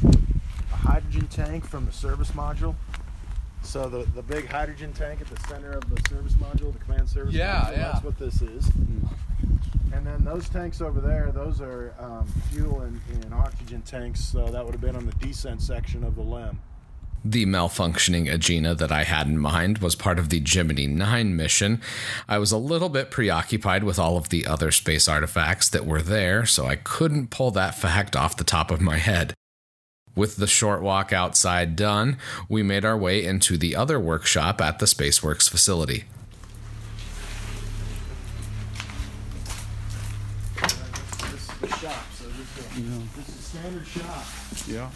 a 0.71 0.75
hydrogen 0.75 1.27
tank 1.27 1.65
from 1.65 1.85
the 1.87 1.91
service 1.91 2.31
module. 2.31 2.75
So 3.63 3.89
the, 3.89 4.03
the 4.11 4.21
big 4.21 4.47
hydrogen 4.47 4.93
tank 4.93 5.21
at 5.21 5.27
the 5.27 5.39
center 5.47 5.71
of 5.71 5.89
the 5.89 5.99
service 6.07 6.33
module, 6.33 6.71
the 6.71 6.77
command 6.77 7.09
service 7.09 7.33
Yeah, 7.33 7.61
module, 7.61 7.71
yeah. 7.71 7.77
that's 7.93 8.03
what 8.03 8.19
this 8.19 8.43
is. 8.43 8.69
And 9.93 10.05
then 10.05 10.23
those 10.23 10.49
tanks 10.49 10.81
over 10.81 10.99
there, 10.99 11.31
those 11.31 11.61
are 11.61 11.93
um, 11.99 12.27
fuel 12.51 12.81
and, 12.81 12.99
and 13.23 13.33
oxygen 13.33 13.81
tanks. 13.81 14.19
So 14.19 14.47
that 14.47 14.63
would 14.63 14.73
have 14.73 14.81
been 14.81 14.95
on 14.95 15.05
the 15.05 15.13
descent 15.13 15.61
section 15.61 16.03
of 16.03 16.15
the 16.15 16.21
LM. 16.21 16.59
The 17.27 17.47
malfunctioning 17.47 18.31
Agena 18.31 18.77
that 18.77 18.91
I 18.91 19.03
had 19.03 19.25
in 19.25 19.39
mind 19.39 19.79
was 19.79 19.95
part 19.95 20.19
of 20.19 20.29
the 20.29 20.39
Gemini 20.39 20.85
9 20.85 21.35
mission. 21.35 21.81
I 22.27 22.37
was 22.37 22.51
a 22.51 22.57
little 22.57 22.87
bit 22.87 23.09
preoccupied 23.09 23.83
with 23.83 23.97
all 23.97 24.15
of 24.15 24.29
the 24.29 24.45
other 24.45 24.69
space 24.69 25.07
artifacts 25.07 25.67
that 25.69 25.87
were 25.87 26.03
there, 26.03 26.45
so 26.45 26.67
I 26.67 26.75
couldn't 26.75 27.31
pull 27.31 27.49
that 27.51 27.73
fact 27.73 28.15
off 28.15 28.37
the 28.37 28.43
top 28.43 28.69
of 28.69 28.79
my 28.79 28.97
head. 28.97 29.33
With 30.15 30.35
the 30.35 30.45
short 30.45 30.83
walk 30.83 31.11
outside 31.11 31.75
done, 31.75 32.17
we 32.47 32.61
made 32.61 32.85
our 32.85 32.97
way 32.97 33.25
into 33.25 33.57
the 33.57 33.75
other 33.75 33.99
workshop 33.99 34.61
at 34.61 34.77
the 34.77 34.85
Spaceworks 34.85 35.49
facility. 35.49 36.03
Standard 43.55 43.87
shop. 43.87 44.25
Yeah. 44.67 44.89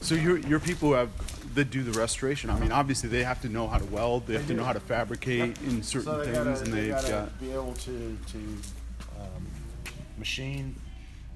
So 0.00 0.14
your 0.14 0.38
your 0.38 0.60
people 0.60 0.88
who 0.90 0.94
have 0.94 1.10
that 1.54 1.70
do 1.70 1.82
the 1.82 1.98
restoration. 1.98 2.50
I 2.50 2.58
mean, 2.58 2.72
obviously 2.72 3.08
they 3.08 3.22
have 3.24 3.40
to 3.42 3.48
know 3.48 3.68
how 3.68 3.78
to 3.78 3.84
weld. 3.86 4.26
They 4.26 4.34
have 4.34 4.46
to 4.48 4.54
know 4.54 4.64
how 4.64 4.72
to 4.72 4.80
fabricate 4.80 5.60
in 5.62 5.82
certain 5.82 6.12
so 6.12 6.24
things, 6.24 6.36
gotta, 6.36 6.50
and 6.50 6.72
they 6.72 6.80
they've 6.82 6.90
gotta 6.90 7.08
got. 7.10 7.40
be 7.40 7.52
able 7.52 7.74
to 7.74 8.18
to 8.32 8.38
um, 9.20 9.46
machine, 10.18 10.74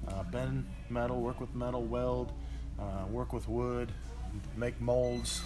uh, 0.07 0.23
bend 0.23 0.65
metal, 0.89 1.21
work 1.21 1.39
with 1.39 1.53
metal, 1.55 1.83
weld, 1.83 2.31
uh, 2.79 3.05
work 3.09 3.31
with 3.31 3.47
wood, 3.47 3.91
make 4.55 4.79
molds, 4.81 5.41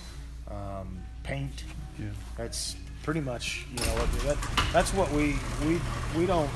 um, 0.49 0.99
paint. 1.23 1.63
Yeah. 1.99 2.07
That's 2.37 2.75
pretty 3.03 3.21
much 3.21 3.65
you 3.71 3.85
know 3.85 4.05
that, 4.25 4.37
that's 4.71 4.93
what 4.93 5.11
we 5.11 5.35
we 5.65 5.79
we 6.17 6.25
don't. 6.25 6.49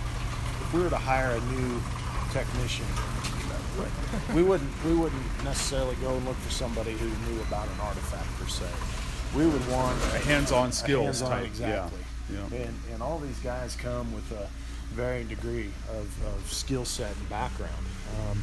If 0.61 0.73
we 0.73 0.81
were 0.81 0.89
to 0.89 0.97
hire 0.97 1.31
a 1.31 1.41
new 1.41 1.81
technician, 2.31 2.85
we 4.33 4.43
wouldn't 4.43 4.71
we 4.85 4.93
wouldn't 4.93 5.43
necessarily 5.43 5.95
go 6.01 6.15
and 6.15 6.25
look 6.25 6.37
for 6.37 6.51
somebody 6.51 6.93
who 6.93 7.05
knew 7.07 7.41
about 7.41 7.67
an 7.67 7.79
artifact 7.81 8.27
per 8.39 8.47
se. 8.47 8.65
We 9.35 9.45
would 9.47 9.67
want 9.69 9.97
A 10.13 10.19
hands-on 10.19 10.71
skills 10.71 11.19
hands-on, 11.19 11.29
type. 11.31 11.45
exactly. 11.45 11.99
Yeah. 12.31 12.39
Yeah. 12.51 12.57
And 12.65 12.75
and 12.93 13.03
all 13.03 13.19
these 13.19 13.39
guys 13.39 13.75
come 13.75 14.13
with 14.13 14.31
a 14.31 14.47
varying 14.93 15.27
degree 15.27 15.69
of, 15.89 16.25
of 16.27 16.51
skill 16.51 16.85
set 16.85 17.15
and 17.15 17.29
background. 17.29 17.85
Um, 18.29 18.41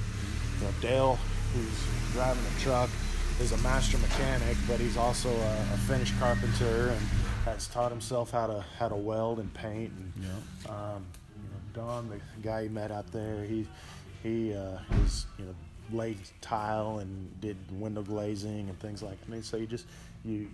you 0.61 0.67
know, 0.67 0.73
Dale, 0.81 1.19
who's 1.55 2.13
driving 2.13 2.43
the 2.55 2.61
truck, 2.61 2.91
is 3.41 3.53
a 3.53 3.57
master 3.59 3.97
mechanic, 3.99 4.57
but 4.69 4.79
he's 4.79 4.97
also 4.97 5.31
a, 5.31 5.53
a 5.75 5.79
finished 5.89 6.15
carpenter 6.21 6.89
and 6.91 7.01
has 7.47 7.67
taught 7.69 7.91
himself 7.91 8.31
how 8.31 8.47
to 8.47 8.65
how 8.79 8.89
to 8.89 8.95
weld 8.97 9.39
and 9.41 9.53
paint. 9.55 9.93
And 9.99 10.13
um, 10.69 11.05
you 11.37 11.49
know, 11.49 11.87
Don, 11.87 12.09
the 12.11 12.21
guy 12.43 12.61
you 12.63 12.71
met 12.71 12.91
out 12.91 13.11
there, 13.13 13.45
he 13.45 13.67
he 14.23 14.55
uh, 14.55 14.79
is 15.05 15.27
you 15.39 15.45
know 15.47 15.55
laid 15.93 16.19
tile 16.41 16.99
and 17.01 17.41
did 17.41 17.57
window 17.71 18.03
glazing 18.03 18.69
and 18.69 18.79
things 18.81 19.03
like. 19.03 19.19
That. 19.21 19.29
I 19.29 19.33
mean, 19.33 19.43
so 19.43 19.57
you 19.57 19.67
just 19.67 19.87
you 20.25 20.49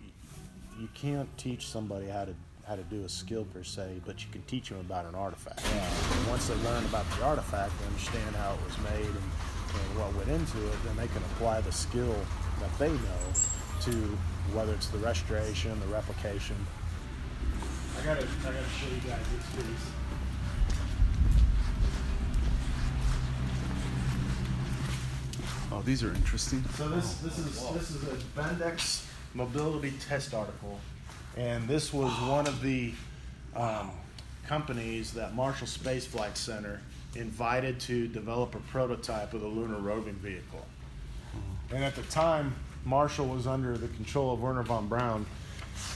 you 0.81 0.89
can't 0.95 1.29
teach 1.37 1.69
somebody 1.69 2.07
how 2.07 2.25
to 2.25 2.35
how 2.67 2.77
to 2.77 2.83
do 2.85 3.05
a 3.05 3.09
skill 3.09 3.45
per 3.47 3.65
se, 3.65 4.01
but 4.05 4.23
you 4.23 4.31
can 4.31 4.43
teach 4.43 4.69
them 4.69 4.79
about 4.81 5.07
an 5.07 5.15
artifact. 5.15 5.63
And 5.65 6.29
once 6.29 6.49
they 6.49 6.55
learn 6.57 6.85
about 6.85 7.11
the 7.17 7.25
artifact, 7.25 7.73
they 7.81 7.87
understand 7.87 8.37
how 8.37 8.53
it 8.53 8.61
was 8.63 8.77
made 8.93 9.07
and, 9.07 9.17
and 9.17 9.99
what 9.99 10.15
went 10.15 10.29
into 10.29 10.59
it, 10.69 10.77
then 10.85 10.95
they 10.97 11.09
can 11.09 11.23
apply 11.33 11.63
the 11.63 11.73
skill 11.73 12.15
that 12.61 12.79
they 12.79 12.91
know 12.93 13.25
to 13.81 13.93
whether 14.53 14.75
it's 14.75 14.89
the 14.89 14.99
restoration, 14.99 15.79
the 15.81 15.87
replication. 15.87 16.57
I 17.99 18.05
gotta 18.05 18.23
I 18.23 18.45
gotta 18.45 18.69
show 18.77 18.89
you 18.95 19.01
guys 19.09 19.25
this 19.33 19.65
piece. 19.65 19.87
Oh, 25.79 25.83
these 25.83 26.03
are 26.03 26.13
interesting. 26.13 26.65
So 26.75 26.89
this 26.89 27.15
this 27.19 27.39
is 27.39 27.71
this 27.73 27.91
is 27.91 28.03
a 28.03 28.17
Bendix 28.37 29.07
mobility 29.35 29.93
test 30.09 30.35
article, 30.35 30.81
and 31.37 31.69
this 31.69 31.93
was 31.93 32.11
one 32.29 32.49
of 32.49 32.61
the 32.63 32.93
um, 33.55 33.93
companies 34.45 35.13
that 35.13 35.37
Marshall 35.37 35.69
Space 35.69 36.05
Flight 36.05 36.37
Center 36.37 36.81
invited 37.15 37.79
to 37.81 38.09
develop 38.09 38.57
a 38.57 38.59
prototype 38.59 39.35
of 39.35 39.41
the 39.41 39.47
lunar 39.47 39.79
roving 39.79 40.15
vehicle. 40.15 40.67
And 41.71 41.85
at 41.85 41.95
the 41.95 42.03
time, 42.03 42.57
Marshall 42.85 43.27
was 43.29 43.47
under 43.47 43.79
the 43.79 43.89
control 43.89 44.33
of 44.35 44.41
Werner 44.41 44.65
von 44.65 44.89
Braun, 44.89 45.27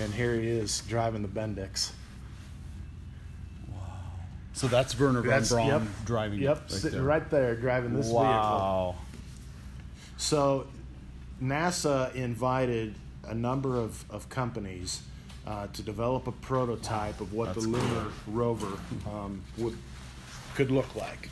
and 0.00 0.14
here 0.14 0.34
he 0.36 0.46
is 0.46 0.80
driving 0.82 1.22
the 1.22 1.28
Bendix. 1.28 1.90
Wow. 3.68 3.78
So 4.52 4.68
that's 4.68 4.96
Werner 4.96 5.22
von 5.22 5.28
That's- 5.30 5.50
Braun 5.50 5.66
yep, 5.66 5.82
driving. 6.04 6.38
it 6.38 6.42
Yep, 6.44 6.60
right 6.60 6.70
sitting 6.70 6.90
there. 6.98 7.02
right 7.02 7.30
there 7.30 7.56
driving 7.56 7.94
this 7.94 8.06
vehicle. 8.06 8.22
wow. 8.22 8.94
So, 10.22 10.68
NASA 11.42 12.14
invited 12.14 12.94
a 13.26 13.34
number 13.34 13.76
of, 13.76 14.04
of 14.08 14.28
companies 14.28 15.02
uh, 15.48 15.66
to 15.72 15.82
develop 15.82 16.28
a 16.28 16.32
prototype 16.32 17.20
of 17.20 17.32
what 17.32 17.54
the 17.54 17.60
lunar 17.60 18.06
rover 18.28 18.78
um, 19.04 19.42
would 19.58 19.76
could 20.54 20.70
look 20.70 20.94
like. 20.94 21.28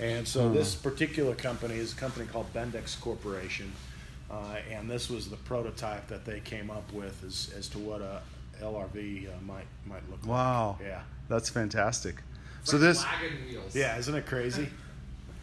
And 0.00 0.26
so, 0.26 0.52
this 0.52 0.74
particular 0.74 1.36
company 1.36 1.76
is 1.76 1.92
a 1.92 1.96
company 1.96 2.26
called 2.26 2.52
Bendix 2.52 3.00
Corporation, 3.00 3.70
uh, 4.28 4.56
and 4.68 4.90
this 4.90 5.08
was 5.08 5.30
the 5.30 5.36
prototype 5.36 6.08
that 6.08 6.24
they 6.24 6.40
came 6.40 6.68
up 6.68 6.92
with 6.92 7.22
as, 7.24 7.54
as 7.56 7.68
to 7.68 7.78
what 7.78 8.00
a 8.00 8.22
LRV 8.60 9.28
uh, 9.28 9.40
might 9.42 9.66
might 9.86 10.02
look 10.10 10.26
Wow. 10.26 10.76
like. 10.80 10.80
Wow. 10.80 10.84
Yeah, 10.84 11.02
That's 11.28 11.48
fantastic. 11.48 12.16
So 12.64 12.76
this, 12.76 13.04
yeah, 13.72 13.98
isn't 13.98 14.14
it 14.16 14.26
crazy? 14.26 14.68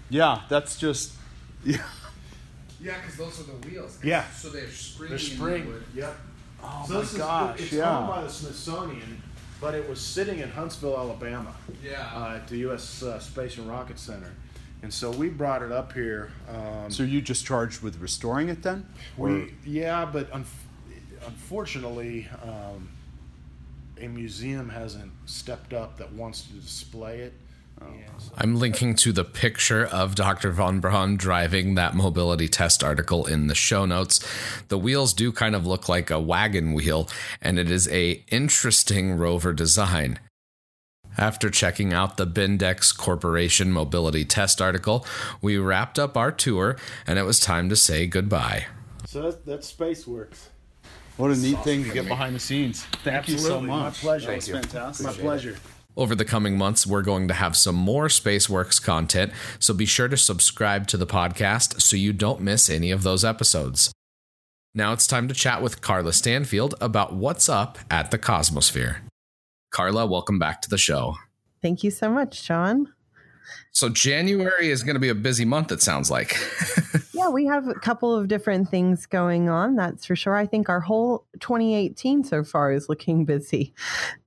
yeah, 0.09 0.41
that's 0.49 0.77
just, 0.77 1.13
yeah. 1.65 1.83
Yeah, 2.81 2.97
because 2.99 3.17
those 3.17 3.39
are 3.39 3.43
the 3.51 3.67
wheels. 3.67 3.99
Yeah. 4.03 4.29
So 4.31 4.49
they're 4.49 4.67
springy. 4.69 5.09
They're 5.09 5.19
spring. 5.19 5.73
Yep. 5.95 6.15
Oh 6.63 6.85
So 6.87 6.93
my 6.95 6.99
this 7.01 7.13
gosh, 7.17 7.59
is, 7.59 7.65
it's 7.65 7.73
yeah. 7.73 7.97
owned 7.97 8.07
by 8.09 8.21
the 8.23 8.29
Smithsonian, 8.29 9.21
but 9.61 9.75
it 9.75 9.87
was 9.89 9.99
sitting 10.01 10.39
in 10.39 10.49
Huntsville, 10.49 10.97
Alabama, 10.97 11.53
Yeah. 11.83 12.09
uh, 12.13 12.35
at 12.35 12.47
the 12.47 12.57
U.S. 12.59 13.03
Uh, 13.03 13.19
Space 13.19 13.57
and 13.57 13.67
Rocket 13.69 13.99
Center. 13.99 14.31
And 14.81 14.93
so 14.93 15.11
we 15.11 15.27
brought 15.29 15.61
it 15.61 15.71
up 15.73 15.91
here. 15.93 16.31
Um, 16.49 16.89
So 16.89 17.03
are 17.03 17.07
you 17.07 17.21
just 17.21 17.45
charged 17.45 17.81
with 17.81 17.99
restoring 17.99 18.47
it 18.49 18.61
then? 18.63 18.85
Or- 19.17 19.27
we, 19.29 19.53
yeah, 19.65 20.05
but 20.05 20.31
un- 20.33 20.45
unfortunately, 21.27 22.27
um, 22.43 22.89
a 23.99 24.07
museum 24.07 24.69
hasn't 24.69 25.11
stepped 25.25 25.73
up 25.73 25.97
that 25.97 26.13
wants 26.13 26.43
to 26.43 26.53
display 26.53 27.19
it 27.19 27.33
I'm 28.41 28.55
linking 28.55 28.95
to 28.95 29.11
the 29.11 29.25
picture 29.25 29.85
of 29.85 30.15
Dr. 30.15 30.51
Von 30.51 30.79
Braun 30.79 31.17
driving 31.17 31.75
that 31.75 31.93
mobility 31.93 32.47
test 32.47 32.83
article 32.83 33.25
in 33.25 33.47
the 33.47 33.55
show 33.55 33.85
notes. 33.85 34.25
The 34.69 34.77
wheels 34.77 35.13
do 35.13 35.33
kind 35.33 35.55
of 35.55 35.67
look 35.67 35.89
like 35.89 36.09
a 36.09 36.21
wagon 36.21 36.73
wheel, 36.73 37.09
and 37.41 37.59
it 37.59 37.69
is 37.69 37.89
a 37.89 38.23
interesting 38.29 39.11
rover 39.13 39.51
design. 39.51 40.19
After 41.17 41.49
checking 41.49 41.91
out 41.91 42.15
the 42.15 42.25
Bendix 42.25 42.95
Corporation 42.95 43.73
mobility 43.73 44.23
test 44.23 44.61
article, 44.61 45.05
we 45.41 45.57
wrapped 45.57 45.99
up 45.99 46.15
our 46.15 46.31
tour 46.31 46.77
and 47.05 47.19
it 47.19 47.23
was 47.23 47.41
time 47.41 47.67
to 47.67 47.75
say 47.75 48.07
goodbye. 48.07 48.67
So 49.05 49.23
that's, 49.23 49.35
that's 49.37 49.73
SpaceWorks. 49.73 50.47
What 51.17 51.31
a 51.31 51.35
neat 51.35 51.61
thing 51.65 51.83
to 51.83 51.89
get 51.89 52.07
behind 52.07 52.35
the 52.35 52.39
scenes. 52.39 52.85
Thank 53.03 53.27
you 53.27 53.37
so 53.37 53.47
Absolutely, 53.47 53.67
my 53.67 53.83
much. 53.83 53.99
pleasure. 53.99 54.27
That 54.27 54.35
was 54.37 54.47
fantastic. 54.47 55.05
My 55.07 55.11
pleasure. 55.13 55.57
Over 55.99 56.15
the 56.15 56.23
coming 56.23 56.57
months, 56.57 56.87
we're 56.87 57.01
going 57.01 57.27
to 57.27 57.33
have 57.33 57.57
some 57.57 57.75
more 57.75 58.07
Spaceworks 58.07 58.81
content, 58.81 59.33
so 59.59 59.73
be 59.73 59.85
sure 59.85 60.07
to 60.07 60.15
subscribe 60.15 60.87
to 60.87 60.95
the 60.95 61.05
podcast 61.05 61.81
so 61.81 61.97
you 61.97 62.13
don't 62.13 62.39
miss 62.39 62.69
any 62.69 62.89
of 62.89 63.03
those 63.03 63.25
episodes. 63.25 63.91
Now 64.73 64.93
it's 64.93 65.05
time 65.05 65.27
to 65.27 65.33
chat 65.33 65.61
with 65.61 65.81
Carla 65.81 66.13
Stanfield 66.13 66.73
about 66.79 67.15
what's 67.15 67.49
up 67.49 67.79
at 67.91 68.11
the 68.11 68.17
Cosmosphere. 68.17 68.99
Carla, 69.71 70.05
welcome 70.05 70.39
back 70.39 70.61
to 70.61 70.69
the 70.69 70.77
show. 70.77 71.15
Thank 71.61 71.83
you 71.83 71.91
so 71.91 72.09
much, 72.09 72.41
Sean. 72.41 72.93
So, 73.71 73.89
January 73.89 74.69
is 74.69 74.83
going 74.83 74.95
to 74.95 75.01
be 75.01 75.09
a 75.09 75.15
busy 75.15 75.43
month, 75.43 75.69
it 75.69 75.81
sounds 75.81 76.09
like. 76.09 76.33
Yeah, 77.11 77.27
we 77.27 77.47
have 77.47 77.67
a 77.67 77.73
couple 77.73 78.15
of 78.15 78.29
different 78.29 78.69
things 78.69 79.05
going 79.05 79.49
on, 79.49 79.75
that's 79.75 80.05
for 80.05 80.15
sure. 80.15 80.37
I 80.37 80.45
think 80.45 80.69
our 80.69 80.79
whole 80.79 81.25
2018 81.41 82.23
so 82.23 82.45
far 82.45 82.71
is 82.71 82.87
looking 82.87 83.25
busy, 83.25 83.73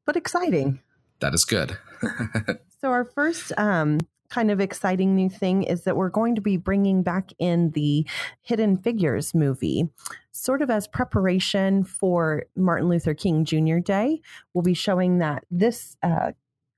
but 0.04 0.14
exciting. 0.14 0.78
That 1.22 1.34
is 1.34 1.44
good. 1.44 1.78
So, 2.82 2.90
our 2.90 3.04
first 3.04 3.52
um, 3.58 4.00
kind 4.28 4.50
of 4.50 4.58
exciting 4.58 5.14
new 5.14 5.30
thing 5.30 5.62
is 5.62 5.84
that 5.84 5.96
we're 5.96 6.08
going 6.08 6.34
to 6.34 6.40
be 6.40 6.56
bringing 6.56 7.04
back 7.04 7.30
in 7.38 7.70
the 7.70 8.04
Hidden 8.40 8.78
Figures 8.78 9.34
movie, 9.34 9.88
sort 10.32 10.62
of 10.62 10.68
as 10.68 10.88
preparation 10.88 11.84
for 11.84 12.42
Martin 12.56 12.88
Luther 12.88 13.14
King 13.14 13.44
Jr. 13.44 13.78
Day. 13.78 14.20
We'll 14.52 14.62
be 14.62 14.74
showing 14.74 15.18
that 15.18 15.44
this. 15.48 15.96
Uh, 16.02 16.32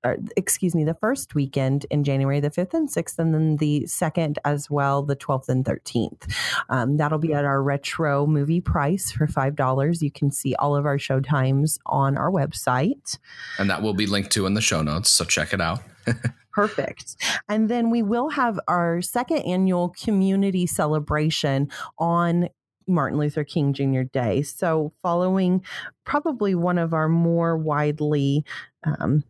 or, 0.04 0.18
excuse 0.36 0.74
me, 0.74 0.84
the 0.84 0.94
first 0.94 1.34
weekend 1.34 1.86
in 1.90 2.04
January, 2.04 2.40
the 2.40 2.50
5th 2.50 2.74
and 2.74 2.88
6th, 2.88 3.18
and 3.18 3.34
then 3.34 3.56
the 3.56 3.86
second 3.86 4.38
as 4.44 4.70
well, 4.70 5.02
the 5.02 5.16
12th 5.16 5.48
and 5.48 5.64
13th. 5.64 6.30
Um, 6.68 6.96
that'll 6.96 7.18
be 7.18 7.32
at 7.32 7.44
our 7.44 7.62
retro 7.62 8.26
movie 8.26 8.60
price 8.60 9.10
for 9.10 9.26
$5. 9.26 10.02
You 10.02 10.10
can 10.10 10.30
see 10.30 10.54
all 10.56 10.76
of 10.76 10.86
our 10.86 10.98
show 10.98 11.20
times 11.20 11.78
on 11.86 12.16
our 12.16 12.30
website. 12.30 13.18
And 13.58 13.70
that 13.70 13.82
will 13.82 13.94
be 13.94 14.06
linked 14.06 14.30
to 14.32 14.46
in 14.46 14.54
the 14.54 14.60
show 14.60 14.82
notes, 14.82 15.10
so 15.10 15.24
check 15.24 15.52
it 15.52 15.60
out. 15.60 15.80
Perfect. 16.52 17.16
And 17.48 17.68
then 17.68 17.90
we 17.90 18.02
will 18.02 18.28
have 18.28 18.60
our 18.68 19.02
second 19.02 19.38
annual 19.38 19.88
community 19.88 20.66
celebration 20.66 21.68
on 21.98 22.48
Martin 22.86 23.18
Luther 23.18 23.44
King 23.44 23.72
Jr. 23.72 24.02
Day. 24.02 24.42
So, 24.42 24.92
following 25.02 25.64
probably 26.04 26.54
one 26.54 26.78
of 26.78 26.92
our 26.92 27.08
more 27.08 27.56
widely 27.56 28.44
um, 28.84 29.24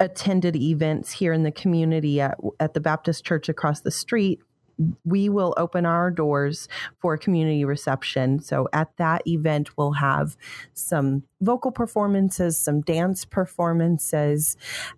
attended 0.00 0.56
events 0.56 1.12
here 1.12 1.32
in 1.32 1.42
the 1.42 1.52
community 1.52 2.20
at, 2.20 2.38
at 2.60 2.74
the 2.74 2.80
Baptist 2.80 3.24
Church 3.24 3.48
across 3.48 3.80
the 3.80 3.90
street, 3.90 4.40
we 5.04 5.28
will 5.28 5.54
open 5.56 5.84
our 5.84 6.10
doors 6.10 6.68
for 7.00 7.16
community 7.16 7.64
reception. 7.64 8.40
So 8.40 8.68
at 8.72 8.96
that 8.96 9.26
event, 9.26 9.76
we'll 9.76 9.92
have 9.92 10.36
some 10.72 11.24
vocal 11.40 11.72
performances, 11.72 12.58
some 12.58 12.80
dance 12.82 13.24
performances, 13.24 14.56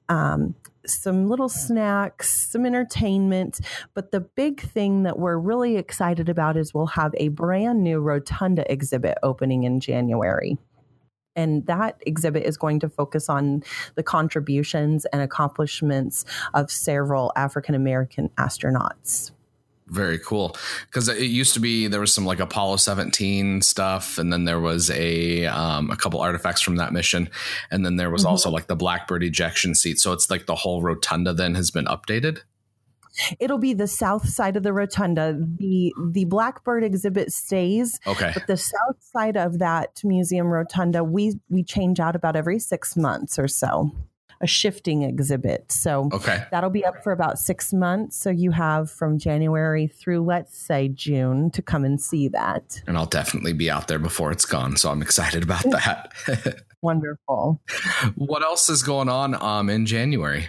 um, 0.09 0.55
some 0.87 1.29
little 1.29 1.49
snacks, 1.49 2.51
some 2.51 2.67
entertainment. 2.67 3.61
But 3.95 4.13
the 4.13 4.21
big 4.21 4.61
thing 4.61 5.05
that 5.05 5.19
we're 5.19 5.39
really 5.39 5.77
excited 5.77 6.29
about 6.29 6.57
is 6.57 6.75
we'll 6.75 6.87
have 6.87 7.15
a 7.17 7.29
brand 7.29 7.83
new 7.83 8.01
Rotunda 8.01 8.71
exhibit 8.71 9.19
opening 9.23 9.65
in 9.65 9.81
January. 9.81 10.59
And 11.37 11.67
that 11.67 11.97
exhibit 12.07 12.45
is 12.45 12.57
going 12.57 12.81
to 12.81 12.89
focus 12.89 13.29
on 13.29 13.63
the 13.95 14.03
contributions 14.03 15.05
and 15.07 15.23
accomplishments 15.23 16.25
of 16.55 16.71
several 16.71 17.33
African 17.37 17.75
American 17.75 18.31
astronauts. 18.31 19.31
Very 19.87 20.19
cool. 20.21 20.57
Because 20.87 21.09
it 21.09 21.19
used 21.23 21.53
to 21.55 21.61
be 21.61 21.89
there 21.89 21.99
was 22.01 22.15
some 22.15 22.25
like 22.25 22.39
Apollo 22.39 22.77
17 22.77 23.61
stuff, 23.63 24.19
and 24.19 24.33
then 24.33 24.45
there 24.45 24.61
was 24.61 24.89
a 24.91 25.47
um, 25.47 25.91
a 25.91 25.97
couple 25.97 26.21
artifacts 26.21 26.61
from 26.61 26.77
that 26.77 26.93
mission, 26.93 27.29
and 27.73 27.85
then 27.85 27.97
there 27.97 28.09
was 28.11 28.25
Mhm. 28.25 28.29
also 28.29 28.51
like 28.51 28.69
the 28.69 28.77
Blackbird 28.77 29.25
ejection 29.25 29.75
seat. 29.75 29.99
So 29.99 30.13
it's 30.13 30.31
like 30.31 30.47
the 30.47 30.55
whole 30.55 30.81
rotunda 30.81 31.33
then 31.33 31.57
has 31.57 31.73
been 31.73 31.87
updated. 31.87 32.43
It'll 33.39 33.59
be 33.59 33.75
the 33.75 33.87
south 33.87 34.29
side 34.29 34.57
of 34.57 34.63
the 34.63 34.73
rotunda. 34.73 35.37
The 35.59 35.93
the 36.11 36.25
Blackbird 36.27 36.85
exhibit 36.85 37.33
stays, 37.33 37.99
Okay. 38.07 38.31
but 38.35 38.47
the 38.47 38.57
south 38.57 38.97
side 39.01 39.37
of 39.37 39.59
that 39.59 40.01
museum 40.05 40.47
rotunda 40.49 41.03
we 41.05 41.41
we 41.49 41.63
change 41.65 42.01
out 42.01 42.15
about 42.17 42.37
every 42.37 42.59
6 42.59 42.97
months 42.97 43.39
or 43.39 43.49
so. 43.49 43.91
A 44.43 44.47
shifting 44.47 45.03
exhibit. 45.03 45.71
So 45.71 46.09
Okay. 46.15 46.45
that'll 46.51 46.71
be 46.71 46.83
up 46.85 47.03
for 47.05 47.13
about 47.13 47.39
6 47.39 47.73
months, 47.75 48.17
so 48.17 48.31
you 48.31 48.53
have 48.53 48.91
from 48.91 49.19
January 49.19 49.87
through 49.87 50.25
let's 50.25 50.57
say 50.57 50.89
June 50.89 51.51
to 51.51 51.61
come 51.61 51.85
and 51.85 52.01
see 52.01 52.29
that. 52.29 52.81
And 52.87 52.97
I'll 52.97 53.05
definitely 53.07 53.53
be 53.53 53.71
out 53.71 53.89
there 53.89 53.99
before 53.99 54.33
it's 54.33 54.47
gone. 54.47 54.77
So 54.79 54.91
I'm 54.91 55.03
excited 55.03 55.43
about 55.43 55.65
that. 55.71 56.13
Wonderful. 56.83 57.61
what 58.15 58.43
else 58.43 58.71
is 58.71 58.83
going 58.83 59.11
on 59.11 59.35
um, 59.43 59.69
in 59.69 59.85
January? 59.85 60.49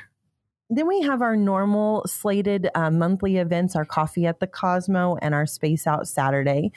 Then 0.73 0.87
we 0.87 1.01
have 1.01 1.21
our 1.21 1.35
normal 1.35 2.03
slated 2.07 2.69
uh, 2.75 2.89
monthly 2.89 3.37
events, 3.37 3.75
our 3.75 3.83
Coffee 3.83 4.25
at 4.25 4.39
the 4.39 4.47
Cosmo 4.47 5.17
and 5.21 5.35
our 5.35 5.45
Space 5.45 5.85
Out 5.85 6.07
Saturday. 6.07 6.71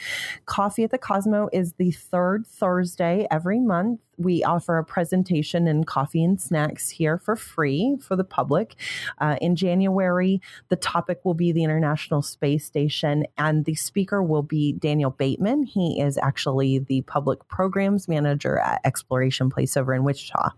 Coffee 0.46 0.82
at 0.82 0.90
the 0.90 0.98
Cosmo 0.98 1.48
is 1.52 1.74
the 1.74 1.92
third 1.92 2.44
Thursday 2.44 3.28
every 3.30 3.60
month. 3.60 4.00
We 4.16 4.42
offer 4.42 4.78
a 4.78 4.84
presentation 4.84 5.68
and 5.68 5.86
coffee 5.86 6.24
and 6.24 6.40
snacks 6.40 6.90
here 6.90 7.18
for 7.18 7.36
free 7.36 7.96
for 8.00 8.16
the 8.16 8.24
public. 8.24 8.74
Uh, 9.18 9.36
in 9.40 9.54
January, 9.54 10.40
the 10.70 10.76
topic 10.76 11.20
will 11.24 11.34
be 11.34 11.52
the 11.52 11.62
International 11.62 12.20
Space 12.20 12.64
Station, 12.64 13.26
and 13.38 13.64
the 13.64 13.76
speaker 13.76 14.22
will 14.24 14.42
be 14.42 14.72
Daniel 14.72 15.10
Bateman. 15.10 15.62
He 15.62 16.00
is 16.00 16.18
actually 16.18 16.80
the 16.80 17.02
public 17.02 17.46
programs 17.46 18.08
manager 18.08 18.58
at 18.58 18.80
Exploration 18.84 19.50
Place 19.50 19.76
over 19.76 19.94
in 19.94 20.02
Wichita. 20.02 20.50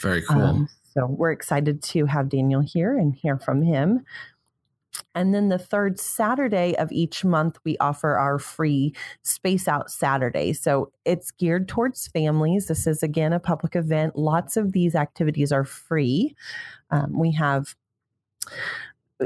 Very 0.00 0.22
cool. 0.22 0.42
Um, 0.42 0.68
so 0.98 1.06
we're 1.06 1.30
excited 1.30 1.82
to 1.82 2.06
have 2.06 2.28
Daniel 2.28 2.60
here 2.60 2.98
and 2.98 3.14
hear 3.14 3.38
from 3.38 3.62
him. 3.62 4.04
And 5.14 5.32
then 5.32 5.48
the 5.48 5.58
third 5.58 6.00
Saturday 6.00 6.76
of 6.76 6.90
each 6.90 7.24
month, 7.24 7.58
we 7.64 7.76
offer 7.78 8.16
our 8.16 8.38
free 8.38 8.94
Space 9.22 9.68
Out 9.68 9.90
Saturday. 9.90 10.52
So 10.52 10.90
it's 11.04 11.30
geared 11.30 11.68
towards 11.68 12.08
families. 12.08 12.66
This 12.66 12.86
is, 12.86 13.02
again, 13.02 13.32
a 13.32 13.38
public 13.38 13.76
event. 13.76 14.16
Lots 14.16 14.56
of 14.56 14.72
these 14.72 14.96
activities 14.96 15.52
are 15.52 15.64
free. 15.64 16.34
Um, 16.90 17.16
we 17.16 17.32
have 17.32 17.76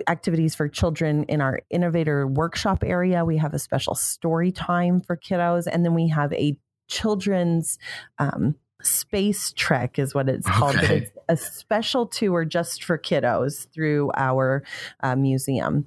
activities 0.08 0.54
for 0.54 0.68
children 0.68 1.24
in 1.24 1.40
our 1.40 1.60
innovator 1.70 2.26
workshop 2.26 2.82
area. 2.84 3.24
We 3.24 3.38
have 3.38 3.54
a 3.54 3.58
special 3.58 3.94
story 3.94 4.52
time 4.52 5.00
for 5.00 5.16
kiddos. 5.16 5.66
And 5.70 5.84
then 5.84 5.94
we 5.94 6.08
have 6.08 6.32
a 6.34 6.56
children's 6.88 7.78
um, 8.18 8.56
space 8.82 9.52
trek 9.52 9.98
is 9.98 10.14
what 10.14 10.28
it's 10.28 10.48
called. 10.48 10.76
Okay. 10.76 10.98
It's 10.98 11.12
a 11.28 11.36
special 11.36 12.06
tour 12.06 12.44
just 12.44 12.84
for 12.84 12.98
kiddos 12.98 13.66
through 13.72 14.10
our 14.16 14.62
uh, 15.00 15.16
museum 15.16 15.86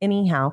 anyhow 0.00 0.52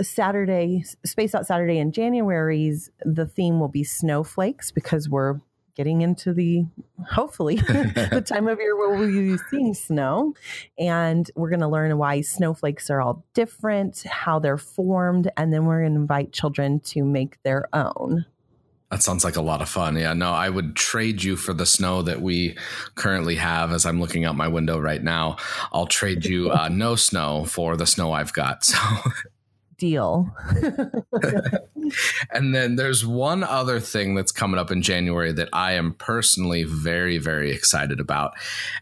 saturday 0.00 0.82
space 1.04 1.34
out 1.34 1.46
saturday 1.46 1.78
in 1.78 1.92
january's 1.92 2.90
the 3.04 3.26
theme 3.26 3.60
will 3.60 3.68
be 3.68 3.84
snowflakes 3.84 4.70
because 4.70 5.08
we're 5.08 5.40
getting 5.76 6.02
into 6.02 6.32
the 6.32 6.64
hopefully 7.10 7.56
the 7.56 8.22
time 8.24 8.48
of 8.48 8.58
year 8.58 8.76
where 8.76 8.90
we'll 8.90 9.08
be 9.08 9.36
seeing 9.50 9.74
snow 9.74 10.34
and 10.78 11.30
we're 11.36 11.50
going 11.50 11.60
to 11.60 11.68
learn 11.68 11.96
why 11.96 12.20
snowflakes 12.20 12.90
are 12.90 13.00
all 13.00 13.24
different 13.34 14.02
how 14.02 14.38
they're 14.38 14.58
formed 14.58 15.30
and 15.36 15.52
then 15.52 15.64
we're 15.64 15.80
going 15.80 15.94
to 15.94 16.00
invite 16.00 16.32
children 16.32 16.80
to 16.80 17.04
make 17.04 17.42
their 17.42 17.68
own 17.72 18.24
That 18.90 19.02
sounds 19.02 19.22
like 19.22 19.36
a 19.36 19.42
lot 19.42 19.62
of 19.62 19.68
fun. 19.68 19.96
Yeah, 19.96 20.14
no, 20.14 20.32
I 20.32 20.48
would 20.48 20.74
trade 20.74 21.22
you 21.22 21.36
for 21.36 21.54
the 21.54 21.66
snow 21.66 22.02
that 22.02 22.22
we 22.22 22.56
currently 22.96 23.36
have 23.36 23.70
as 23.70 23.86
I'm 23.86 24.00
looking 24.00 24.24
out 24.24 24.34
my 24.34 24.48
window 24.48 24.78
right 24.78 25.02
now. 25.02 25.36
I'll 25.72 25.86
trade 25.86 26.24
you 26.24 26.50
uh, 26.50 26.68
no 26.68 26.96
snow 26.96 27.44
for 27.44 27.76
the 27.76 27.86
snow 27.86 28.12
I've 28.12 28.32
got. 28.32 28.68
So, 28.80 29.10
deal 29.80 30.30
and 32.30 32.54
then 32.54 32.76
there's 32.76 33.04
one 33.04 33.42
other 33.42 33.80
thing 33.80 34.14
that's 34.14 34.30
coming 34.30 34.60
up 34.60 34.70
in 34.70 34.82
January 34.82 35.32
that 35.32 35.48
I 35.52 35.72
am 35.72 35.94
personally 35.94 36.64
very, 36.64 37.16
very 37.18 37.50
excited 37.50 37.98
about. 37.98 38.34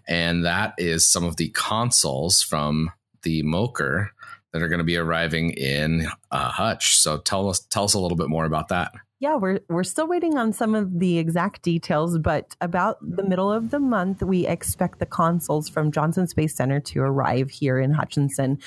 And 0.07 0.45
that 0.45 0.75
is 0.77 1.07
some 1.07 1.25
of 1.25 1.37
the 1.37 1.51
consoles 1.51 2.43
from 2.43 2.91
the 3.23 3.45
MOCR 3.45 4.09
that 4.53 4.61
are 4.61 4.69
going 4.69 4.79
to 4.79 4.85
be 4.85 4.97
arriving 4.97 5.51
in 5.51 6.09
uh, 6.31 6.51
Hutch. 6.51 6.99
So 6.99 7.19
tell 7.19 7.49
us, 7.49 7.61
tell 7.61 7.85
us 7.85 7.95
a 7.95 8.01
little 8.01 8.17
bit 8.17 8.29
more 8.29 8.45
about 8.45 8.69
that. 8.69 8.93
Yeah, 9.21 9.35
we're 9.35 9.61
we're 9.69 9.85
still 9.85 10.07
waiting 10.07 10.39
on 10.39 10.53
some 10.53 10.77
of 10.77 11.01
the 11.01 11.19
exact 11.19 11.63
details, 11.63 12.19
but 12.19 12.55
about 12.61 12.99
the 13.03 13.25
middle 13.25 13.51
of 13.51 13.71
the 13.71 13.81
month, 13.81 14.23
we 14.23 14.47
expect 14.47 15.01
the 15.01 15.07
consoles 15.07 15.69
from 15.69 15.91
Johnson 15.91 16.29
Space 16.29 16.55
Center 16.55 16.79
to 16.81 17.01
arrive 17.01 17.51
here 17.51 17.81
in 17.81 17.93
Hutchinson 17.93 18.59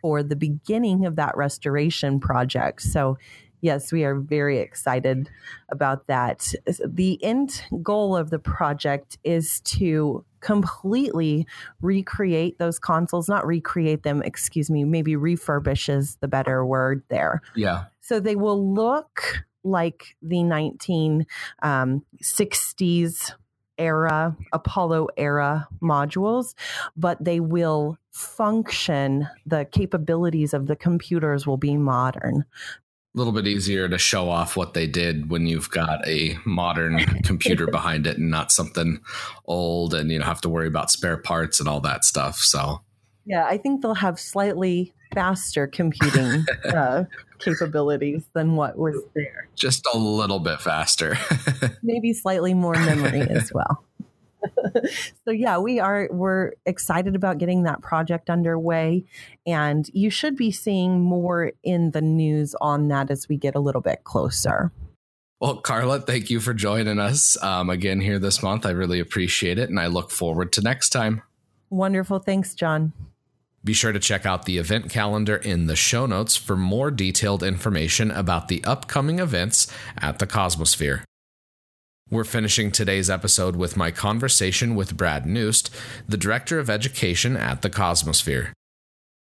for 0.00 0.24
the 0.24 0.34
beginning 0.34 1.06
of 1.06 1.14
that 1.14 1.36
restoration 1.36 2.18
project. 2.18 2.82
So, 2.82 3.18
yes, 3.60 3.92
we 3.92 4.02
are 4.02 4.16
very 4.16 4.58
excited 4.58 5.30
about 5.70 6.08
that. 6.08 6.54
The 6.84 7.22
end 7.22 7.62
goal 7.80 8.16
of 8.16 8.30
the 8.30 8.40
project 8.40 9.16
is 9.22 9.60
to 9.60 10.24
completely 10.40 11.46
recreate 11.82 12.58
those 12.58 12.80
consoles, 12.80 13.28
not 13.28 13.46
recreate 13.46 14.02
them, 14.02 14.22
excuse 14.22 14.70
me, 14.70 14.82
maybe 14.82 15.14
refurbish 15.14 15.88
is 15.88 16.16
the 16.16 16.28
better 16.28 16.66
word 16.66 17.04
there. 17.10 17.42
Yeah. 17.54 17.84
So 18.00 18.18
they 18.18 18.34
will 18.34 18.74
look 18.74 19.44
like 19.64 20.16
the 20.22 20.36
1960s 20.36 23.30
um, 23.30 23.36
era, 23.78 24.36
Apollo 24.52 25.08
era 25.16 25.66
modules, 25.82 26.54
but 26.96 27.24
they 27.24 27.40
will 27.40 27.98
function. 28.12 29.26
The 29.46 29.64
capabilities 29.64 30.54
of 30.54 30.66
the 30.66 30.76
computers 30.76 31.46
will 31.46 31.56
be 31.56 31.76
modern. 31.76 32.44
A 33.14 33.18
little 33.18 33.32
bit 33.32 33.48
easier 33.48 33.88
to 33.88 33.98
show 33.98 34.28
off 34.28 34.56
what 34.56 34.74
they 34.74 34.86
did 34.86 35.30
when 35.30 35.46
you've 35.46 35.70
got 35.70 36.06
a 36.06 36.38
modern 36.44 36.98
computer 37.24 37.66
behind 37.72 38.06
it 38.06 38.18
and 38.18 38.30
not 38.30 38.52
something 38.52 39.00
old 39.46 39.94
and 39.94 40.12
you 40.12 40.20
know 40.20 40.24
have 40.24 40.40
to 40.42 40.48
worry 40.48 40.68
about 40.68 40.92
spare 40.92 41.16
parts 41.16 41.58
and 41.58 41.68
all 41.68 41.80
that 41.80 42.04
stuff. 42.04 42.36
So 42.36 42.82
yeah, 43.26 43.46
I 43.46 43.56
think 43.56 43.82
they'll 43.82 43.94
have 43.94 44.20
slightly 44.20 44.94
faster 45.12 45.66
computing 45.66 46.44
uh, 46.64 47.04
capabilities 47.38 48.24
than 48.34 48.56
what 48.56 48.78
was 48.78 48.96
there. 49.14 49.48
Just 49.56 49.86
a 49.92 49.98
little 49.98 50.38
bit 50.38 50.60
faster. 50.60 51.16
Maybe 51.82 52.12
slightly 52.12 52.54
more 52.54 52.74
memory 52.74 53.22
as 53.22 53.52
well. 53.52 53.84
so 55.24 55.30
yeah, 55.30 55.58
we 55.58 55.80
are 55.80 56.08
we're 56.10 56.52
excited 56.64 57.14
about 57.14 57.38
getting 57.38 57.64
that 57.64 57.82
project 57.82 58.30
underway 58.30 59.04
and 59.46 59.90
you 59.92 60.10
should 60.10 60.36
be 60.36 60.50
seeing 60.50 61.00
more 61.00 61.52
in 61.62 61.90
the 61.90 62.00
news 62.00 62.54
on 62.60 62.88
that 62.88 63.10
as 63.10 63.28
we 63.28 63.36
get 63.36 63.54
a 63.54 63.60
little 63.60 63.82
bit 63.82 64.04
closer. 64.04 64.72
Well, 65.40 65.56
Carla, 65.56 66.00
thank 66.00 66.28
you 66.28 66.40
for 66.40 66.52
joining 66.52 66.98
us 66.98 67.42
um, 67.42 67.70
again 67.70 68.00
here 68.00 68.18
this 68.18 68.42
month. 68.42 68.66
I 68.66 68.70
really 68.70 69.00
appreciate 69.00 69.58
it 69.58 69.70
and 69.70 69.80
I 69.80 69.86
look 69.86 70.10
forward 70.10 70.52
to 70.52 70.60
next 70.60 70.90
time. 70.90 71.22
Wonderful. 71.70 72.18
Thanks, 72.18 72.54
John. 72.54 72.92
Be 73.62 73.74
sure 73.74 73.92
to 73.92 73.98
check 73.98 74.24
out 74.24 74.46
the 74.46 74.56
event 74.56 74.88
calendar 74.88 75.36
in 75.36 75.66
the 75.66 75.76
show 75.76 76.06
notes 76.06 76.34
for 76.34 76.56
more 76.56 76.90
detailed 76.90 77.42
information 77.42 78.10
about 78.10 78.48
the 78.48 78.64
upcoming 78.64 79.18
events 79.18 79.70
at 79.98 80.18
the 80.18 80.26
Cosmosphere. 80.26 81.02
We're 82.10 82.24
finishing 82.24 82.72
today's 82.72 83.10
episode 83.10 83.56
with 83.56 83.76
my 83.76 83.90
conversation 83.90 84.74
with 84.74 84.96
Brad 84.96 85.26
Noost, 85.26 85.70
the 86.08 86.16
Director 86.16 86.58
of 86.58 86.70
Education 86.70 87.36
at 87.36 87.60
the 87.60 87.68
Cosmosphere. 87.68 88.52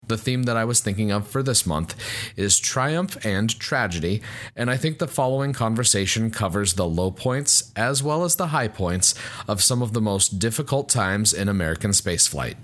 The 0.06 0.18
theme 0.18 0.44
that 0.44 0.58
I 0.58 0.66
was 0.66 0.82
thinking 0.82 1.10
of 1.10 1.26
for 1.26 1.42
this 1.42 1.66
month 1.66 1.96
is 2.36 2.60
triumph 2.60 3.26
and 3.26 3.58
tragedy, 3.60 4.22
and 4.58 4.70
I 4.70 4.78
think 4.78 5.00
the 5.00 5.08
following 5.08 5.54
conversation 5.54 6.32
covers 6.32 6.74
the 6.74 6.88
low 6.88 7.12
points 7.12 7.72
as 7.78 8.04
well 8.04 8.26
as 8.26 8.36
the 8.36 8.48
high 8.48 8.68
points 8.68 9.16
of 9.48 9.64
some 9.64 9.82
of 9.82 9.94
the 9.94 10.02
most 10.02 10.38
difficult 10.38 10.90
times 10.90 11.34
in 11.34 11.48
American 11.48 11.92
spaceflight. 11.92 12.58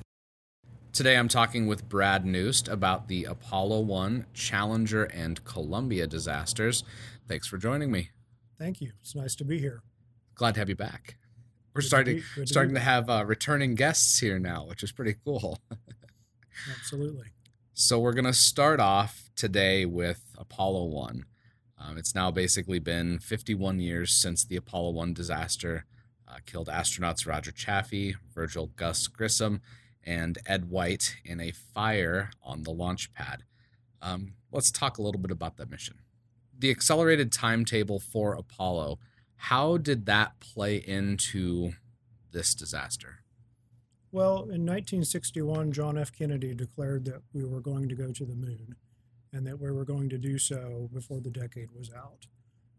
Today 0.93 1.17
I'm 1.17 1.27
talking 1.27 1.65
with 1.65 1.89
Brad 1.89 2.23
Noost 2.23 2.67
about 2.67 3.07
the 3.07 3.23
Apollo 3.23 3.79
1, 3.79 4.27
Challenger, 4.35 5.05
and 5.05 5.43
Columbia 5.43 6.05
disasters. 6.05 6.83
Thanks 7.27 7.47
for 7.47 7.57
joining 7.57 7.91
me. 7.91 8.11
Thank 8.59 8.79
you. 8.79 8.91
It's 9.01 9.15
nice 9.15 9.33
to 9.37 9.43
be 9.43 9.57
here. 9.57 9.81
Glad 10.35 10.53
to 10.53 10.59
have 10.59 10.69
you 10.69 10.75
back. 10.75 11.17
We're 11.73 11.81
good 11.81 11.87
starting 11.87 12.21
to 12.35 12.41
be, 12.41 12.45
starting 12.45 12.75
to, 12.75 12.79
to 12.79 12.85
have 12.85 13.09
uh, 13.09 13.25
returning 13.25 13.73
guests 13.73 14.19
here 14.19 14.37
now, 14.37 14.67
which 14.67 14.83
is 14.83 14.91
pretty 14.91 15.15
cool. 15.25 15.57
Absolutely. 16.77 17.29
So 17.73 17.97
we're 17.97 18.13
going 18.13 18.25
to 18.25 18.31
start 18.31 18.79
off 18.79 19.31
today 19.35 19.87
with 19.87 20.21
Apollo 20.37 20.85
1. 20.85 21.25
Um, 21.79 21.97
it's 21.97 22.13
now 22.13 22.29
basically 22.29 22.77
been 22.77 23.17
51 23.17 23.79
years 23.79 24.11
since 24.13 24.45
the 24.45 24.57
Apollo 24.57 24.91
1 24.91 25.15
disaster 25.15 25.85
uh, 26.27 26.37
killed 26.45 26.67
astronauts 26.67 27.25
Roger 27.25 27.51
Chaffee, 27.51 28.15
Virgil 28.35 28.67
Gus 28.75 29.07
Grissom, 29.07 29.59
and 30.05 30.37
Ed 30.45 30.69
White 30.69 31.17
in 31.23 31.39
a 31.39 31.51
fire 31.51 32.31
on 32.43 32.63
the 32.63 32.71
launch 32.71 33.13
pad. 33.13 33.43
Um, 34.01 34.33
let's 34.51 34.71
talk 34.71 34.97
a 34.97 35.01
little 35.01 35.21
bit 35.21 35.31
about 35.31 35.57
that 35.57 35.69
mission. 35.69 35.99
The 36.57 36.69
accelerated 36.69 37.31
timetable 37.31 37.99
for 37.99 38.33
Apollo, 38.33 38.99
how 39.35 39.77
did 39.77 40.05
that 40.05 40.39
play 40.39 40.77
into 40.77 41.73
this 42.31 42.53
disaster? 42.53 43.19
Well, 44.11 44.43
in 44.43 44.65
1961, 44.65 45.71
John 45.71 45.97
F. 45.97 46.11
Kennedy 46.11 46.53
declared 46.53 47.05
that 47.05 47.23
we 47.33 47.43
were 47.43 47.61
going 47.61 47.89
to 47.89 47.95
go 47.95 48.11
to 48.11 48.25
the 48.25 48.35
moon 48.35 48.75
and 49.31 49.47
that 49.47 49.59
we 49.59 49.71
were 49.71 49.85
going 49.85 50.09
to 50.09 50.17
do 50.19 50.37
so 50.37 50.89
before 50.93 51.19
the 51.19 51.31
decade 51.31 51.71
was 51.71 51.91
out. 51.91 52.27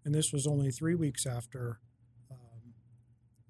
And 0.04 0.14
this 0.14 0.32
was 0.32 0.46
only 0.46 0.70
three 0.70 0.94
weeks 0.94 1.26
after 1.26 1.80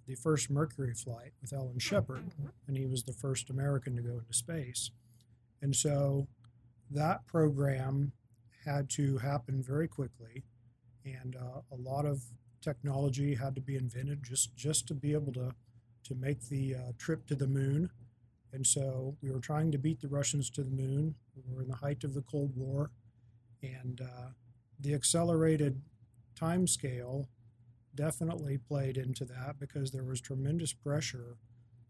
the 0.06 0.14
first 0.14 0.50
Mercury 0.50 0.94
flight 0.94 1.32
with 1.40 1.52
Alan 1.52 1.78
Shepard, 1.78 2.24
and 2.66 2.76
he 2.76 2.86
was 2.86 3.04
the 3.04 3.12
first 3.12 3.50
American 3.50 3.96
to 3.96 4.02
go 4.02 4.18
into 4.18 4.32
space. 4.32 4.90
And 5.62 5.74
so 5.74 6.26
that 6.90 7.26
program 7.26 8.12
had 8.64 8.90
to 8.90 9.18
happen 9.18 9.62
very 9.62 9.88
quickly, 9.88 10.44
and 11.04 11.36
uh, 11.36 11.60
a 11.72 11.76
lot 11.76 12.04
of 12.04 12.22
technology 12.60 13.34
had 13.34 13.54
to 13.54 13.60
be 13.60 13.76
invented 13.76 14.22
just 14.24 14.54
just 14.56 14.86
to 14.88 14.94
be 14.94 15.12
able 15.12 15.32
to 15.32 15.54
to 16.04 16.14
make 16.14 16.48
the 16.48 16.74
uh, 16.74 16.92
trip 16.98 17.26
to 17.26 17.34
the 17.34 17.46
moon. 17.46 17.90
And 18.52 18.66
so 18.66 19.16
we 19.22 19.30
were 19.30 19.40
trying 19.40 19.72
to 19.72 19.78
beat 19.78 20.00
the 20.00 20.08
Russians 20.08 20.48
to 20.50 20.62
the 20.62 20.70
moon. 20.70 21.14
We 21.34 21.54
were 21.54 21.62
in 21.62 21.68
the 21.68 21.76
height 21.76 22.04
of 22.04 22.14
the 22.14 22.22
Cold 22.22 22.52
War, 22.54 22.90
and 23.62 24.00
uh, 24.00 24.28
the 24.78 24.94
accelerated 24.94 25.80
time 26.38 26.66
scale 26.66 27.28
definitely 27.94 28.58
played 28.58 28.96
into 28.96 29.24
that 29.24 29.56
because 29.58 29.90
there 29.90 30.04
was 30.04 30.20
tremendous 30.20 30.72
pressure 30.72 31.36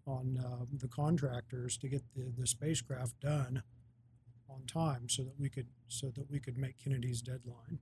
on 0.07 0.39
uh, 0.45 0.65
the 0.73 0.89
contractors 0.89 1.77
to 1.79 1.89
get 1.89 2.03
the, 2.15 2.33
the 2.39 2.47
spacecraft 2.47 3.19
done 3.21 3.63
on 4.49 4.63
time 4.67 5.09
so 5.09 5.23
that 5.23 5.39
we 5.39 5.49
could 5.49 5.67
so 5.89 6.11
that 6.15 6.31
we 6.31 6.39
could 6.39 6.59
make 6.59 6.83
Kennedy's 6.83 7.23
deadline. 7.23 7.79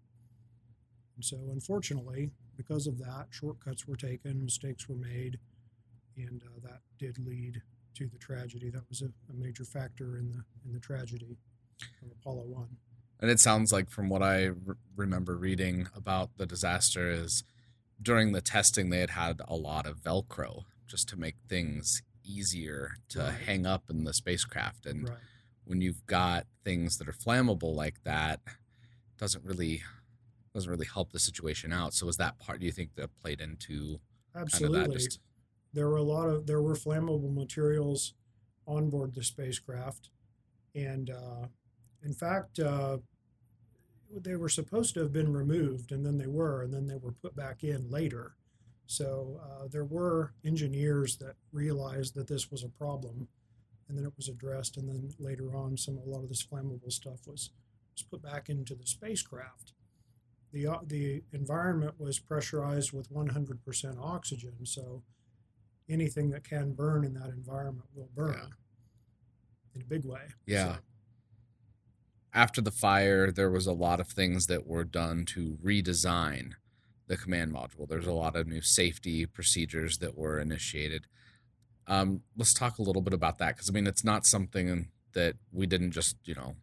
And 1.16 1.24
so 1.24 1.36
unfortunately, 1.50 2.30
because 2.56 2.86
of 2.86 2.98
that, 2.98 3.26
shortcuts 3.30 3.86
were 3.86 3.96
taken, 3.96 4.44
mistakes 4.44 4.88
were 4.88 4.94
made, 4.94 5.38
and 6.16 6.42
uh, 6.46 6.60
that 6.62 6.80
did 6.98 7.18
lead 7.26 7.62
to 7.94 8.06
the 8.06 8.18
tragedy. 8.18 8.70
That 8.70 8.88
was 8.88 9.02
a, 9.02 9.06
a 9.30 9.34
major 9.34 9.64
factor 9.64 10.16
in 10.16 10.30
the 10.30 10.44
in 10.64 10.72
the 10.72 10.80
tragedy 10.80 11.36
of 12.02 12.08
Apollo 12.20 12.44
One. 12.46 12.76
And 13.20 13.30
it 13.30 13.38
sounds 13.38 13.72
like, 13.72 13.88
from 13.88 14.08
what 14.08 14.22
I 14.22 14.46
re- 14.46 14.74
remember 14.96 15.36
reading 15.36 15.86
about 15.94 16.30
the 16.38 16.46
disaster, 16.46 17.08
is 17.08 17.44
during 18.02 18.32
the 18.32 18.40
testing 18.40 18.90
they 18.90 19.00
had 19.00 19.10
had 19.10 19.40
a 19.46 19.54
lot 19.54 19.86
of 19.86 20.00
velcro 20.00 20.64
just 20.86 21.08
to 21.08 21.16
make 21.16 21.36
things 21.48 22.02
easier 22.24 22.96
to 23.08 23.20
right. 23.20 23.34
hang 23.46 23.66
up 23.66 23.84
in 23.90 24.04
the 24.04 24.12
spacecraft 24.12 24.86
and 24.86 25.08
right. 25.08 25.18
when 25.64 25.80
you've 25.80 26.06
got 26.06 26.46
things 26.64 26.98
that 26.98 27.08
are 27.08 27.12
flammable 27.12 27.74
like 27.74 28.02
that 28.04 28.40
doesn't 29.18 29.44
really 29.44 29.82
doesn't 30.54 30.70
really 30.70 30.86
help 30.86 31.12
the 31.12 31.18
situation 31.18 31.72
out 31.72 31.94
so 31.94 32.06
was 32.06 32.16
that 32.16 32.38
part 32.38 32.60
do 32.60 32.66
you 32.66 32.72
think 32.72 32.94
that 32.94 33.10
played 33.20 33.40
into 33.40 33.98
absolutely 34.36 34.80
kind 34.80 34.92
of 34.92 34.98
just... 34.98 35.20
there 35.72 35.88
were 35.88 35.96
a 35.96 36.02
lot 36.02 36.28
of 36.28 36.46
there 36.46 36.62
were 36.62 36.74
flammable 36.74 37.32
materials 37.32 38.14
on 38.66 38.90
board 38.90 39.14
the 39.14 39.22
spacecraft 39.22 40.10
and 40.74 41.10
uh, 41.10 41.46
in 42.04 42.12
fact 42.12 42.58
uh, 42.58 42.98
they 44.20 44.36
were 44.36 44.48
supposed 44.48 44.94
to 44.94 45.00
have 45.00 45.12
been 45.12 45.32
removed, 45.32 45.92
and 45.92 46.04
then 46.04 46.18
they 46.18 46.26
were, 46.26 46.62
and 46.62 46.72
then 46.72 46.86
they 46.86 46.96
were 46.96 47.12
put 47.12 47.34
back 47.34 47.64
in 47.64 47.90
later. 47.90 48.34
So 48.86 49.40
uh, 49.42 49.68
there 49.70 49.84
were 49.84 50.34
engineers 50.44 51.16
that 51.18 51.36
realized 51.52 52.14
that 52.14 52.28
this 52.28 52.50
was 52.50 52.62
a 52.62 52.68
problem, 52.68 53.28
and 53.88 53.96
then 53.96 54.04
it 54.04 54.12
was 54.16 54.28
addressed, 54.28 54.76
and 54.76 54.88
then 54.88 55.10
later 55.18 55.56
on, 55.56 55.76
some 55.76 55.98
a 55.98 56.08
lot 56.08 56.22
of 56.22 56.28
this 56.28 56.44
flammable 56.44 56.92
stuff 56.92 57.26
was 57.26 57.50
was 57.94 58.02
put 58.02 58.22
back 58.22 58.48
into 58.48 58.74
the 58.74 58.86
spacecraft. 58.86 59.72
the 60.52 60.66
uh, 60.66 60.78
The 60.86 61.22
environment 61.32 61.94
was 61.98 62.18
pressurized 62.18 62.92
with 62.92 63.12
100% 63.12 63.98
oxygen, 64.00 64.64
so 64.64 65.02
anything 65.88 66.30
that 66.30 66.44
can 66.44 66.72
burn 66.72 67.04
in 67.04 67.14
that 67.14 67.28
environment 67.28 67.88
will 67.94 68.08
burn 68.14 68.34
yeah. 68.34 69.74
in 69.74 69.82
a 69.82 69.84
big 69.84 70.04
way. 70.04 70.22
Yeah. 70.46 70.76
So, 70.76 70.80
after 72.34 72.60
the 72.60 72.70
fire, 72.70 73.30
there 73.30 73.50
was 73.50 73.66
a 73.66 73.72
lot 73.72 74.00
of 74.00 74.08
things 74.08 74.46
that 74.46 74.66
were 74.66 74.84
done 74.84 75.24
to 75.26 75.58
redesign 75.62 76.52
the 77.06 77.16
command 77.16 77.52
module. 77.52 77.86
There's 77.86 78.06
a 78.06 78.12
lot 78.12 78.36
of 78.36 78.46
new 78.46 78.62
safety 78.62 79.26
procedures 79.26 79.98
that 79.98 80.16
were 80.16 80.38
initiated. 80.38 81.06
Um, 81.86 82.22
let's 82.36 82.54
talk 82.54 82.78
a 82.78 82.82
little 82.82 83.02
bit 83.02 83.12
about 83.12 83.38
that 83.38 83.56
because 83.56 83.68
I 83.68 83.72
mean, 83.72 83.86
it's 83.86 84.04
not 84.04 84.24
something 84.24 84.88
that 85.12 85.34
we 85.52 85.66
didn't 85.66 85.90
just, 85.90 86.16
you 86.24 86.34
know, 86.34 86.54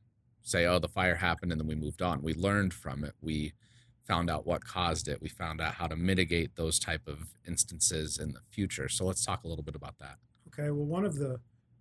say, 0.41 0.65
oh, 0.65 0.79
the 0.79 0.87
fire 0.87 1.15
happened 1.15 1.51
and 1.51 1.61
then 1.61 1.67
we 1.67 1.75
moved 1.75 2.01
on. 2.01 2.23
We 2.23 2.33
learned 2.33 2.73
from 2.73 3.03
it. 3.03 3.13
We 3.21 3.53
found 4.07 4.29
out 4.29 4.47
what 4.47 4.65
caused 4.65 5.07
it. 5.07 5.21
We 5.21 5.29
found 5.29 5.61
out 5.61 5.75
how 5.75 5.85
to 5.85 5.95
mitigate 5.95 6.55
those 6.55 6.79
type 6.79 7.07
of 7.07 7.35
instances 7.47 8.17
in 8.17 8.31
the 8.31 8.39
future. 8.49 8.89
So 8.89 9.05
let's 9.05 9.23
talk 9.23 9.43
a 9.43 9.47
little 9.47 9.63
bit 9.63 9.75
about 9.75 9.99
that. 9.99 10.15
Okay, 10.47 10.71
well, 10.71 10.85
one 10.85 11.05
of 11.05 11.15
the 11.15 11.39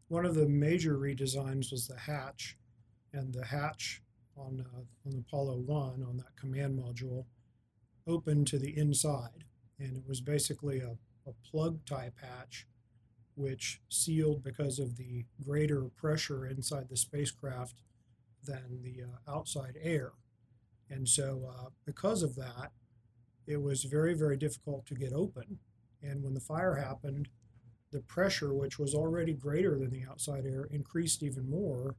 one 0.09 0.27
of 0.27 0.35
the 0.35 0.46
major 0.46 0.98
redesigns 0.98 1.70
was 1.70 1.87
the 1.87 1.96
hatch, 1.96 2.58
and 3.12 3.33
the 3.33 3.47
hatch 3.47 4.03
on 4.37 4.64
uh, 4.75 4.81
on 5.07 5.25
Apollo 5.27 5.59
One 5.66 6.05
on 6.09 6.16
that 6.18 6.37
command 6.37 6.79
module 6.79 7.25
opened 8.07 8.47
to 8.49 8.59
the 8.59 8.77
inside, 8.77 9.44
and 9.79 9.97
it 9.97 10.05
was 10.07 10.21
basically 10.21 10.81
a, 10.81 10.97
a 11.27 11.33
plug 11.51 11.85
type 11.85 12.14
hatch, 12.21 12.66
which 13.35 13.81
sealed 13.88 14.42
because 14.42 14.79
of 14.79 14.97
the 14.97 15.25
greater 15.44 15.83
pressure 15.97 16.47
inside 16.47 16.88
the 16.88 16.97
spacecraft 16.97 17.83
than 18.44 18.81
the 18.83 19.03
uh, 19.03 19.31
outside 19.31 19.77
air, 19.83 20.12
and 20.88 21.09
so 21.09 21.51
uh, 21.55 21.68
because 21.85 22.23
of 22.23 22.37
that, 22.37 22.73
it 23.47 23.61
was 23.62 23.85
very 23.85 24.14
very 24.14 24.37
difficult 24.37 24.87
to 24.87 24.94
get 24.94 25.12
open, 25.12 25.59
and 26.03 26.23
when 26.23 26.35
the 26.35 26.40
fire 26.40 26.77
happened 26.77 27.29
the 27.90 28.01
pressure, 28.01 28.53
which 28.53 28.79
was 28.79 28.94
already 28.94 29.33
greater 29.33 29.79
than 29.79 29.90
the 29.90 30.05
outside 30.09 30.44
air, 30.44 30.68
increased 30.71 31.23
even 31.23 31.49
more, 31.49 31.97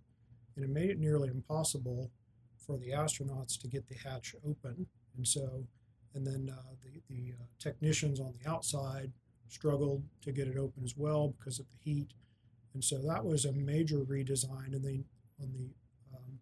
and 0.59 0.69
it 0.69 0.73
made 0.73 0.89
it 0.89 0.99
nearly 0.99 1.29
impossible 1.29 2.11
for 2.57 2.77
the 2.77 2.89
astronauts 2.89 3.57
to 3.61 3.67
get 3.69 3.87
the 3.87 3.95
hatch 3.95 4.35
open. 4.45 4.85
And 5.15 5.25
so, 5.25 5.63
and 6.13 6.27
then 6.27 6.53
uh, 6.53 6.73
the, 6.83 7.01
the 7.09 7.31
uh, 7.31 7.45
technicians 7.59 8.19
on 8.19 8.33
the 8.41 8.49
outside 8.49 9.13
struggled 9.47 10.03
to 10.21 10.33
get 10.33 10.49
it 10.49 10.57
open 10.57 10.83
as 10.83 10.95
well 10.97 11.33
because 11.39 11.59
of 11.59 11.65
the 11.71 11.91
heat. 11.91 12.09
And 12.73 12.83
so 12.83 12.97
that 13.07 13.23
was 13.23 13.45
a 13.45 13.53
major 13.53 13.99
redesign. 13.99 14.73
And 14.73 14.83
then 14.83 15.05
on 15.41 15.49
the 15.53 15.69
um, 16.13 16.39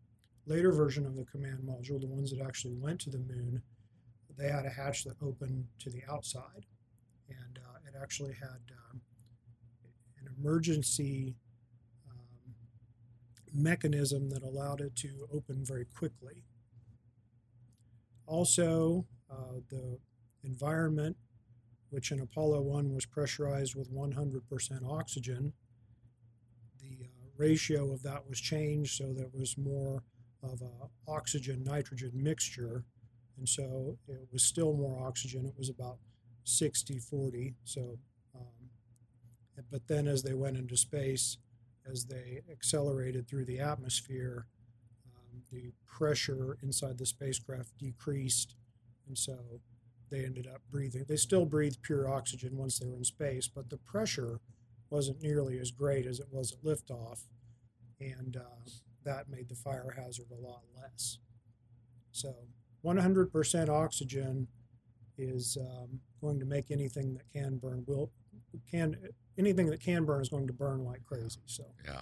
later 0.48 0.72
version 0.72 1.06
of 1.06 1.16
the 1.16 1.26
command 1.26 1.60
module, 1.60 2.02
the 2.02 2.08
ones 2.08 2.32
that 2.32 2.44
actually 2.44 2.74
went 2.74 3.00
to 3.02 3.12
the 3.12 3.20
moon, 3.20 3.62
they 4.36 4.50
had 4.50 4.66
a 4.66 4.70
hatch 4.70 5.04
that 5.04 5.16
opened 5.22 5.66
to 5.80 5.92
the 5.92 6.02
outside. 6.12 6.66
And 7.30 7.60
uh, 7.60 7.78
it 7.88 8.02
actually 8.02 8.34
had 8.34 8.74
um, 8.92 9.00
an 10.20 10.34
emergency 10.40 11.36
mechanism 13.54 14.30
that 14.30 14.44
allowed 14.44 14.82
it 14.82 14.96
to 14.96 15.28
open 15.34 15.64
very 15.64 15.86
quickly. 15.86 16.44
Also, 18.26 19.06
uh, 19.32 19.60
the 19.70 19.98
environment, 20.44 21.16
which 21.90 22.12
in 22.12 22.20
Apollo 22.20 22.62
1 22.62 22.94
was 22.94 23.06
pressurized 23.06 23.76
with 23.76 23.94
100% 23.94 24.42
oxygen, 24.90 25.54
the 26.80 27.06
uh, 27.06 27.28
ratio 27.38 27.92
of 27.92 28.04
that 28.04 28.28
was 28.28 28.40
changed 28.40 28.98
so 28.98 29.14
that 29.14 29.34
was 29.34 29.58
more 29.58 30.04
of 30.44 30.62
a 30.62 31.12
oxygen 31.12 31.64
nitrogen 31.64 32.12
mixture. 32.14 32.84
And 33.38 33.48
so 33.48 33.98
it 34.08 34.28
was 34.32 34.44
still 34.44 34.74
more 34.74 35.06
oxygen. 35.08 35.46
It 35.46 35.54
was 35.58 35.70
about 35.70 35.98
60 36.44 37.00
40. 37.00 37.56
So 37.64 37.98
but 39.72 39.88
then 39.88 40.08
as 40.08 40.24
they 40.24 40.34
went 40.34 40.58
into 40.58 40.78
space, 40.78 41.38
as 41.92 42.06
they 42.06 42.42
accelerated 42.52 43.28
through 43.28 43.46
the 43.46 43.60
atmosphere, 43.60 44.48
um, 45.16 45.42
the 45.52 45.72
pressure 45.86 46.58
inside 46.62 46.98
the 46.98 47.06
spacecraft 47.06 47.78
decreased, 47.78 48.56
and 49.08 49.18
so 49.18 49.38
they 50.10 50.26
ended 50.26 50.48
up 50.48 50.62
breathing. 50.72 51.06
They 51.08 51.18
still 51.18 51.46
breathed 51.46 51.82
pure 51.82 52.10
oxygen 52.10 52.58
once 52.58 52.80
they 52.80 52.88
were 52.88 52.98
in 52.98 53.04
space, 53.04 53.48
but 53.48 53.70
the 53.70 53.78
pressure 53.78 54.40
wasn't 54.90 55.22
nearly 55.22 55.60
as 55.60 55.72
great 55.72 56.06
as 56.06 56.20
it 56.20 56.28
was 56.32 56.52
at 56.54 56.64
liftoff, 56.64 57.26
and 58.00 58.38
uh, 58.38 58.70
that 59.04 59.30
made 59.30 59.50
the 59.50 59.56
fire 59.56 59.96
hazard 59.98 60.28
a 60.32 60.48
lot 60.48 60.64
less. 60.76 61.20
So 62.12 62.34
100% 62.86 63.70
oxygen 63.70 64.48
is 65.18 65.58
um, 65.60 66.00
going 66.22 66.40
to 66.40 66.46
make 66.46 66.72
anything 66.72 67.14
that 67.14 67.30
can 67.34 67.58
burn 67.58 67.84
will 67.88 68.12
can 68.70 68.96
anything 69.38 69.68
that 69.68 69.80
can 69.80 70.06
burn 70.06 70.22
is 70.22 70.30
going 70.30 70.48
to 70.48 70.54
burn 70.54 70.84
like 70.84 71.04
crazy. 71.06 71.40
So 71.46 71.64
yeah, 71.86 72.02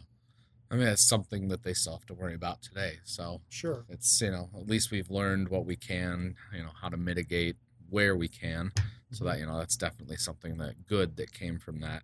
I 0.72 0.76
mean 0.76 0.88
it's 0.88 1.08
something 1.08 1.48
that 1.50 1.64
they 1.64 1.74
still 1.74 1.94
have 1.94 2.06
to 2.08 2.14
worry 2.14 2.36
about 2.36 2.62
today. 2.62 2.94
So 3.04 3.42
sure, 3.50 3.86
it's 3.90 4.22
you 4.22 4.32
know 4.32 4.50
at 4.56 4.68
least 4.68 4.92
we've 4.92 5.10
learned 5.10 5.50
what 5.50 5.66
we 5.66 5.76
can, 5.76 6.36
you 6.54 6.64
know 6.64 6.72
how 6.82 6.90
to 6.90 6.98
mitigate 6.98 7.58
where 7.90 8.16
we 8.16 8.28
can, 8.28 8.72
so 9.12 9.24
that 9.26 9.32
mm-hmm. 9.32 9.40
you 9.42 9.46
know 9.48 9.58
that's 9.58 9.78
definitely 9.78 10.18
something 10.18 10.58
that 10.58 10.88
good 10.88 11.18
that 11.18 11.34
came 11.34 11.60
from 11.60 11.80
that. 11.82 12.04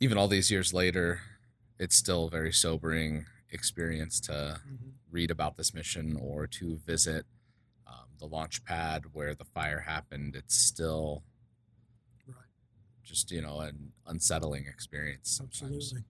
Even 0.00 0.18
all 0.18 0.28
these 0.28 0.50
years 0.50 0.72
later, 0.72 1.20
it's 1.78 1.96
still 1.96 2.26
a 2.26 2.30
very 2.30 2.52
sobering 2.52 3.26
experience 3.50 4.20
to 4.20 4.32
mm-hmm. 4.32 4.90
read 5.10 5.30
about 5.30 5.56
this 5.56 5.72
mission 5.72 6.18
or 6.20 6.46
to 6.46 6.76
visit 6.84 7.24
um, 7.86 8.08
the 8.18 8.26
launch 8.26 8.64
pad 8.64 9.04
where 9.12 9.34
the 9.34 9.44
fire 9.44 9.80
happened. 9.80 10.34
It's 10.36 10.56
still 10.56 11.22
just 13.04 13.30
you 13.30 13.42
know 13.42 13.60
an 13.60 13.92
unsettling 14.06 14.66
experience. 14.66 15.30
Sometimes. 15.30 15.76
Absolutely. 15.76 16.04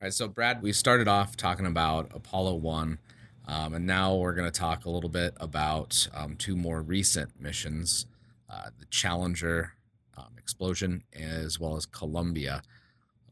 All 0.00 0.06
right, 0.06 0.12
so 0.12 0.28
Brad, 0.28 0.62
we 0.62 0.72
started 0.72 1.06
off 1.06 1.36
talking 1.36 1.66
about 1.66 2.10
Apollo 2.12 2.56
One, 2.56 2.98
um, 3.46 3.74
and 3.74 3.86
now 3.86 4.16
we're 4.16 4.34
going 4.34 4.50
to 4.50 4.58
talk 4.58 4.84
a 4.84 4.90
little 4.90 5.10
bit 5.10 5.34
about 5.38 6.08
um, 6.12 6.36
two 6.36 6.56
more 6.56 6.82
recent 6.82 7.40
missions: 7.40 8.06
uh, 8.50 8.70
the 8.78 8.86
Challenger 8.86 9.74
um, 10.16 10.34
explosion, 10.38 11.04
as 11.12 11.58
well 11.58 11.76
as 11.76 11.86
Columbia. 11.86 12.62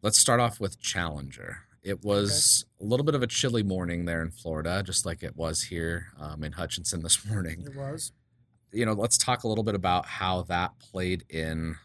Let's 0.02 0.18
start 0.18 0.40
off 0.40 0.60
with 0.60 0.80
Challenger. 0.80 1.58
It 1.82 2.04
was 2.04 2.66
okay. 2.66 2.84
a 2.84 2.88
little 2.88 3.04
bit 3.04 3.14
of 3.14 3.22
a 3.22 3.26
chilly 3.26 3.62
morning 3.62 4.04
there 4.04 4.22
in 4.22 4.30
Florida, 4.30 4.82
just 4.84 5.06
like 5.06 5.22
it 5.22 5.36
was 5.36 5.64
here 5.64 6.08
um, 6.18 6.44
in 6.44 6.52
Hutchinson 6.52 7.02
this 7.02 7.24
morning. 7.28 7.64
It 7.66 7.76
was 7.76 8.12
you 8.72 8.86
know, 8.86 8.92
let's 8.92 9.18
talk 9.18 9.44
a 9.44 9.48
little 9.48 9.64
bit 9.64 9.74
about 9.74 10.06
how 10.06 10.42
that 10.42 10.78
played 10.78 11.24
in 11.28 11.76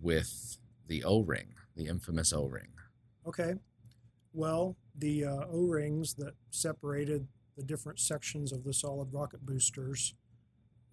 with 0.00 0.58
the 0.86 1.04
O 1.04 1.20
ring, 1.20 1.54
the 1.76 1.86
infamous 1.86 2.32
O 2.32 2.46
ring. 2.46 2.68
Okay. 3.26 3.54
Well, 4.32 4.76
the 4.96 5.24
uh, 5.24 5.44
O 5.50 5.66
rings 5.66 6.14
that 6.14 6.34
separated 6.50 7.26
the 7.56 7.62
different 7.62 7.98
sections 7.98 8.52
of 8.52 8.64
the 8.64 8.72
solid 8.72 9.12
rocket 9.12 9.44
boosters 9.44 10.14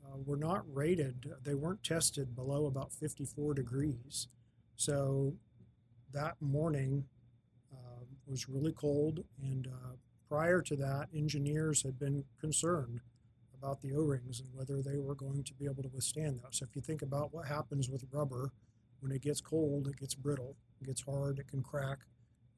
uh, 0.05 0.17
were 0.25 0.37
not 0.37 0.63
rated, 0.73 1.31
they 1.43 1.53
weren't 1.53 1.83
tested 1.83 2.35
below 2.35 2.65
about 2.65 2.91
54 2.91 3.53
degrees. 3.53 4.27
So 4.75 5.33
that 6.13 6.35
morning 6.39 7.05
uh, 7.71 8.03
was 8.25 8.49
really 8.49 8.73
cold, 8.73 9.23
and 9.41 9.67
uh, 9.67 9.95
prior 10.27 10.61
to 10.61 10.75
that, 10.77 11.07
engineers 11.13 11.83
had 11.83 11.99
been 11.99 12.23
concerned 12.39 13.01
about 13.57 13.81
the 13.81 13.93
O-rings 13.93 14.39
and 14.39 14.49
whether 14.53 14.81
they 14.81 14.97
were 14.97 15.15
going 15.15 15.43
to 15.43 15.53
be 15.53 15.65
able 15.65 15.83
to 15.83 15.89
withstand 15.93 16.39
that. 16.43 16.53
So 16.55 16.65
if 16.69 16.75
you 16.75 16.81
think 16.81 17.01
about 17.01 17.33
what 17.33 17.47
happens 17.47 17.89
with 17.89 18.05
rubber, 18.11 18.51
when 18.99 19.11
it 19.11 19.21
gets 19.21 19.41
cold, 19.41 19.87
it 19.87 19.97
gets 19.97 20.15
brittle, 20.15 20.55
it 20.81 20.87
gets 20.87 21.03
hard, 21.03 21.39
it 21.39 21.47
can 21.47 21.61
crack, 21.61 21.99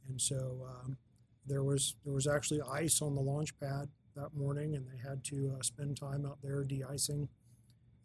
and 0.07 0.19
so 0.19 0.65
um, 0.67 0.97
there 1.45 1.63
was 1.63 1.95
there 2.05 2.13
was 2.13 2.27
actually 2.27 2.61
ice 2.61 3.01
on 3.01 3.15
the 3.15 3.21
launch 3.21 3.57
pad 3.59 3.89
that 4.15 4.33
morning, 4.35 4.75
and 4.75 4.85
they 4.87 4.97
had 5.07 5.23
to 5.25 5.55
uh, 5.57 5.61
spend 5.61 5.97
time 5.97 6.25
out 6.25 6.37
there 6.41 6.63
de-icing. 6.63 7.27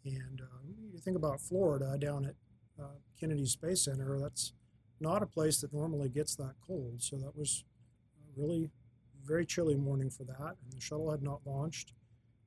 And 0.05 0.41
uh, 0.41 0.59
you 0.93 0.99
think 0.99 1.17
about 1.17 1.41
Florida 1.41 1.97
down 1.97 2.25
at 2.25 2.35
uh, 2.81 2.97
Kennedy 3.19 3.45
Space 3.45 3.85
Center, 3.85 4.19
that's 4.19 4.53
not 4.99 5.23
a 5.23 5.25
place 5.25 5.61
that 5.61 5.73
normally 5.73 6.09
gets 6.09 6.35
that 6.35 6.53
cold. 6.65 7.01
So 7.01 7.17
that 7.17 7.35
was 7.35 7.63
really 8.35 8.69
very 9.23 9.45
chilly 9.45 9.75
morning 9.75 10.09
for 10.09 10.23
that, 10.25 10.55
and 10.63 10.71
the 10.71 10.81
shuttle 10.81 11.09
had 11.09 11.23
not 11.23 11.39
launched 11.45 11.93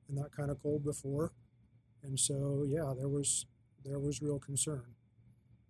and 0.09 0.17
that 0.17 0.31
kind 0.35 0.49
of 0.49 0.61
cold 0.61 0.83
before, 0.83 1.31
and 2.03 2.19
so 2.19 2.65
yeah, 2.67 2.93
there 2.97 3.07
was 3.07 3.45
there 3.85 3.99
was 3.99 4.21
real 4.21 4.39
concern. 4.39 4.83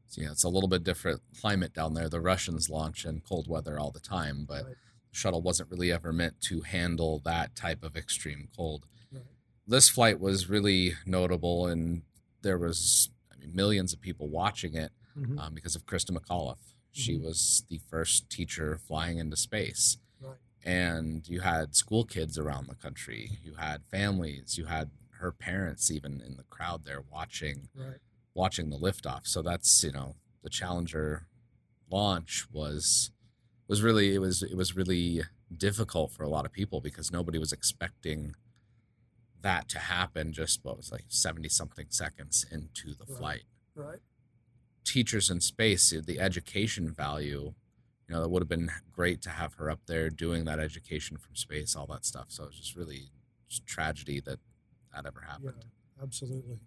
So, 0.08 0.21
yeah, 0.21 0.32
it's 0.32 0.43
a 0.43 0.49
little 0.49 0.69
bit 0.69 0.84
different 0.84 1.21
climate 1.39 1.73
down 1.73 1.93
there. 1.93 2.10
The 2.10 2.19
Russians 2.19 2.67
launch 2.67 3.06
in 3.06 3.21
cold 3.21 3.47
weather 3.47 3.80
all 3.80 3.91
the 3.91 3.99
time, 3.99 4.45
but 4.47 4.65
right. 4.65 4.75
the 5.12 5.15
shuttle 5.15 5.43
wasn't 5.43 5.69
really 5.69 5.91
ever 5.91 6.12
meant 6.12 6.41
to 6.41 6.62
handle 6.62 7.21
that 7.25 7.56
type 7.56 7.84
of 7.84 7.95
extreme 7.95 8.47
cold. 8.58 8.88
Right. 9.13 9.21
This 9.67 9.88
flight 9.88 10.19
was 10.19 10.49
really 10.49 10.93
notable, 11.06 11.67
and 11.67 12.02
there 12.41 12.58
was 12.58 13.12
I 13.32 13.39
mean, 13.39 13.56
millions 13.56 13.93
of 13.93 14.02
people 14.02 14.30
watching 14.30 14.73
it 14.73 14.91
mm-hmm. 15.17 15.38
um, 15.38 15.54
because 15.54 15.75
of 15.75 15.86
Christa 15.86 16.12
McAuliffe. 16.12 16.73
She 16.91 17.13
mm-hmm. 17.13 17.25
was 17.25 17.63
the 17.69 17.80
first 17.89 18.32
teacher 18.32 18.80
flying 18.88 19.19
into 19.19 19.38
space 19.38 19.97
and 20.65 21.28
you 21.28 21.41
had 21.41 21.76
school 21.76 22.04
kids 22.04 22.38
around 22.38 22.67
the 22.67 22.76
country 22.76 23.39
you 23.41 23.56
had 23.56 23.86
families 23.86 24.58
you 24.58 24.65
had 24.65 24.91
her 25.19 25.32
parents 25.32 25.89
even 25.91 26.22
in 26.26 26.36
the 26.38 26.43
crowd 26.50 26.86
there 26.86 27.04
watching 27.12 27.69
right. 27.76 27.98
watching 28.34 28.69
the 28.69 28.78
liftoff 28.78 29.26
so 29.26 29.41
that's 29.41 29.84
you 29.84 29.91
know 29.91 30.15
the 30.43 30.50
challenger 30.50 31.28
launch 31.89 32.45
was 32.52 33.12
was 33.67 33.82
really 33.82 34.13
it 34.13 34.19
was 34.19 34.43
it 34.43 34.56
was 34.56 34.76
really 34.76 35.22
difficult 35.56 36.12
for 36.12 36.24
a 36.24 36.30
lot 36.30 36.45
of 36.45 36.52
people 36.52 36.82
because 36.82 37.12
nobody 37.12 37.38
was 37.38 37.52
expecting 37.52 38.36
that 39.41 39.67
to 39.69 39.80
happen 39.80 40.34
just 40.34 40.63
what 40.63 40.78
was 40.78 40.91
like 40.91 41.06
70 41.08 41.50
something 41.50 41.88
seconds 41.89 42.45
into 42.52 42.93
the 42.93 43.06
right. 43.08 43.17
flight 43.17 43.43
right 43.76 44.00
teachers 44.84 45.30
in 45.30 45.39
space 45.39 45.93
the 46.06 46.19
education 46.19 46.89
value 46.91 47.54
you 48.10 48.15
know, 48.15 48.24
it 48.24 48.32
would 48.32 48.41
have 48.41 48.50
been 48.50 48.72
great 48.91 49.22
to 49.22 49.30
have 49.30 49.54
her 49.54 49.69
up 49.69 49.82
there 49.86 50.10
doing 50.10 50.45
that 50.45 50.60
education 50.60 51.15
from 51.17 51.36
space, 51.36 51.76
all 51.76 51.86
that 51.86 52.06
stuff. 52.06 52.26
So 52.30 52.45
it's 52.45 52.58
just 52.58 52.76
really 52.76 53.12
just 53.48 53.67
tragedy 53.67 54.19
that 54.22 54.39
that 54.93 55.06
ever 55.06 55.22
happened. 55.22 55.54
Yeah, 55.58 56.04
absolutely. 56.04 56.60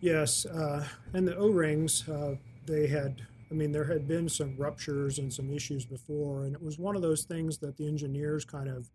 Yes, 0.00 0.44
uh, 0.46 0.86
and 1.14 1.26
the 1.26 1.36
O-rings, 1.36 2.06
uh, 2.08 2.34
they 2.66 2.86
had. 2.86 3.22
I 3.50 3.54
mean, 3.54 3.72
there 3.72 3.84
had 3.84 4.06
been 4.06 4.28
some 4.28 4.54
ruptures 4.56 5.18
and 5.18 5.32
some 5.32 5.50
issues 5.50 5.84
before, 5.84 6.44
and 6.44 6.54
it 6.54 6.62
was 6.62 6.78
one 6.78 6.94
of 6.94 7.02
those 7.02 7.24
things 7.24 7.58
that 7.58 7.76
the 7.76 7.88
engineers 7.88 8.44
kind 8.44 8.68
of 8.68 8.88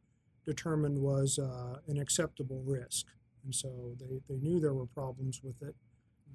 determined 0.45 0.97
was 0.97 1.37
uh, 1.39 1.79
an 1.87 1.99
acceptable 1.99 2.61
risk, 2.65 3.07
and 3.43 3.53
so 3.53 3.95
they, 3.99 4.21
they 4.29 4.39
knew 4.39 4.59
there 4.59 4.73
were 4.73 4.85
problems 4.85 5.41
with 5.43 5.61
it. 5.61 5.75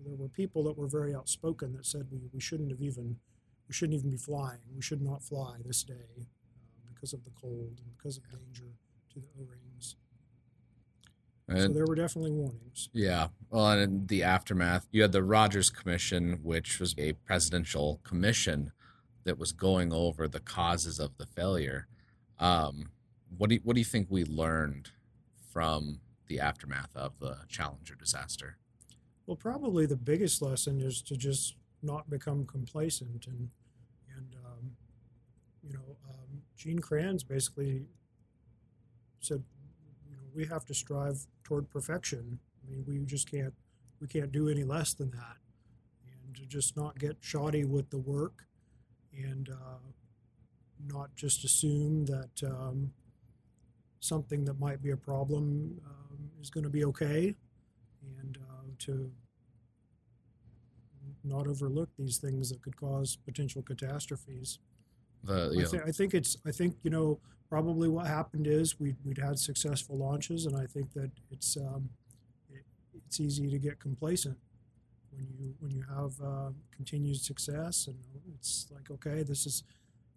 There 0.05 0.17
were 0.17 0.29
people 0.29 0.63
that 0.65 0.77
were 0.77 0.89
very 0.89 1.15
outspoken 1.15 1.73
that 1.75 1.87
said 1.87 2.09
we, 2.11 2.19
we 2.33 2.41
shouldn't 2.41 2.71
have 2.71 2.83
even 2.83 3.17
we 3.71 3.75
shouldn't 3.75 3.97
even 3.97 4.11
be 4.11 4.17
flying. 4.17 4.59
We 4.75 4.83
should 4.83 5.01
not 5.01 5.23
fly 5.23 5.59
this 5.65 5.85
day 5.85 5.95
uh, 6.19 6.91
because 6.93 7.13
of 7.13 7.23
the 7.23 7.31
cold 7.41 7.79
and 7.79 7.97
because 7.97 8.17
of 8.17 8.25
danger 8.29 8.65
to 9.15 9.21
the 9.21 9.29
O-rings. 9.39 9.95
so 11.49 11.69
there 11.69 11.87
were 11.87 11.95
definitely 11.95 12.33
warnings. 12.33 12.89
yeah, 12.93 13.29
well, 13.49 13.71
and 13.71 13.81
in 13.81 14.07
the 14.09 14.25
aftermath, 14.25 14.89
you 14.91 15.03
had 15.03 15.13
the 15.13 15.23
Rogers 15.23 15.71
Commission, 15.71 16.41
which 16.43 16.81
was 16.81 16.97
a 16.99 17.13
presidential 17.13 18.01
commission 18.03 18.73
that 19.23 19.39
was 19.39 19.53
going 19.53 19.93
over 19.93 20.27
the 20.27 20.41
causes 20.41 20.99
of 20.99 21.17
the 21.17 21.27
failure. 21.27 21.87
Um, 22.41 22.91
what 23.39 23.51
do 23.51 23.55
you, 23.55 23.61
what 23.63 23.75
do 23.75 23.81
you 23.81 23.85
think 23.85 24.09
we 24.11 24.25
learned 24.25 24.91
from 25.53 26.01
the 26.27 26.41
aftermath 26.41 26.97
of 26.97 27.13
the 27.21 27.37
Challenger 27.49 27.95
disaster? 27.95 28.57
Well, 29.27 29.37
probably 29.37 29.87
the 29.87 29.95
biggest 29.95 30.43
lesson 30.43 30.81
is 30.81 31.01
to 31.03 31.17
just 31.17 31.55
not 31.83 32.11
become 32.11 32.45
complacent 32.47 33.27
and 33.27 33.49
um, 34.45 34.71
you 35.63 35.73
know 35.73 35.97
um, 36.09 36.43
Gene 36.61 36.79
Kranz 36.79 37.25
basically 37.25 37.87
said 39.21 39.43
you 40.07 40.15
know 40.15 40.23
we 40.35 40.45
have 40.45 40.67
to 40.67 40.75
strive 40.75 41.27
toward 41.43 41.71
perfection. 41.71 42.39
I 42.63 42.71
mean 42.71 42.85
we 42.87 42.99
just 43.07 43.31
can't 43.31 43.55
we 43.99 44.07
can't 44.07 44.31
do 44.31 44.47
any 44.51 44.63
less 44.63 44.93
than 44.93 45.11
that, 45.13 45.39
and 46.07 46.37
to 46.37 46.45
just 46.45 46.77
not 46.77 46.99
get 46.99 47.17
shoddy 47.21 47.65
with 47.65 47.89
the 47.89 47.97
work, 47.97 48.45
and 49.15 49.49
uh, 49.49 49.89
not 50.87 51.17
just 51.17 51.45
assume 51.47 52.05
that 52.05 52.43
um, 52.45 52.93
something 54.01 54.45
that 54.45 54.61
might 54.61 54.83
be 54.83 54.91
a 54.91 54.97
problem 54.99 55.81
um, 55.87 56.31
is 56.43 56.51
going 56.51 56.65
to 56.65 56.71
be 56.71 56.85
okay, 56.85 57.35
and 58.21 58.37
uh, 58.37 58.67
to 58.81 59.11
not 61.25 61.47
overlook 61.47 61.89
these 61.99 62.19
things 62.19 62.51
that 62.51 62.61
could 62.61 62.77
cause 62.77 63.17
potential 63.17 63.63
catastrophes. 63.63 64.59
The 65.25 65.51
I, 65.73 65.77
know, 65.77 65.83
I 65.87 65.93
think 65.93 66.15
it's. 66.15 66.37
I 66.47 66.51
think 66.51 66.77
you 66.83 66.91
know 66.91 67.19
probably 67.49 67.89
what 67.89 68.07
happened 68.07 68.47
is 68.47 68.79
we 68.79 68.97
we'd 69.05 69.19
had 69.19 69.39
successful 69.39 69.97
launches, 69.99 70.47
and 70.47 70.57
I 70.57 70.67
think 70.67 70.93
that 70.95 71.11
it's 71.31 71.57
um, 71.57 71.91
it, 72.51 72.65
it's 72.95 73.21
easy 73.21 73.51
to 73.51 73.59
get 73.59 73.79
complacent 73.81 74.39
when 75.13 75.27
you 75.39 75.55
when 75.61 75.71
you 75.73 75.85
have 75.95 76.13
uh, 76.25 76.51
continued 76.75 77.21
success, 77.21 77.87
and 77.87 77.97
it's 78.35 78.69
like 78.73 78.91
okay, 78.91 79.23
this 79.23 79.47
is 79.47 79.63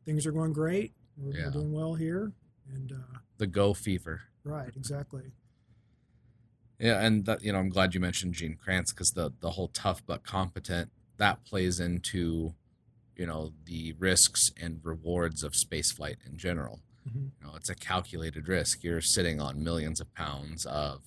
things 0.05 0.25
are 0.25 0.31
going 0.31 0.53
great. 0.53 0.93
We're, 1.17 1.33
Yeah. 1.33 1.45
we're 1.45 1.51
doing 1.51 1.71
well 1.73 1.93
here, 1.95 2.31
and 2.73 2.91
uh, 2.91 3.17
the 3.37 3.47
go 3.47 3.73
fever. 3.73 4.21
right, 4.43 4.71
exactly. 4.75 5.33
Yeah, 6.79 6.99
and 7.05 7.25
that, 7.25 7.41
you 7.43 7.53
know, 7.53 7.59
I'm 7.59 7.69
glad 7.69 7.93
you 7.93 7.99
mentioned 8.01 8.33
Gene 8.33 8.57
Kranz 8.61 8.91
because 8.91 9.11
the 9.11 9.31
the 9.39 9.51
whole 9.51 9.67
tough 9.69 10.01
but 10.05 10.23
competent 10.23 10.91
that 11.17 11.43
plays 11.45 11.79
into, 11.79 12.53
you 13.15 13.25
know, 13.25 13.53
the 13.65 13.93
risks 13.93 14.51
and 14.59 14.79
rewards 14.83 15.43
of 15.43 15.53
spaceflight 15.53 16.17
in 16.25 16.37
general. 16.37 16.81
Mhm. 17.07 17.31
You 17.39 17.47
know, 17.47 17.55
it's 17.55 17.69
a 17.69 17.75
calculated 17.75 18.47
risk. 18.47 18.83
You're 18.83 19.01
sitting 19.01 19.41
on 19.41 19.63
millions 19.63 19.99
of 19.99 20.13
pounds 20.13 20.65
of 20.65 21.03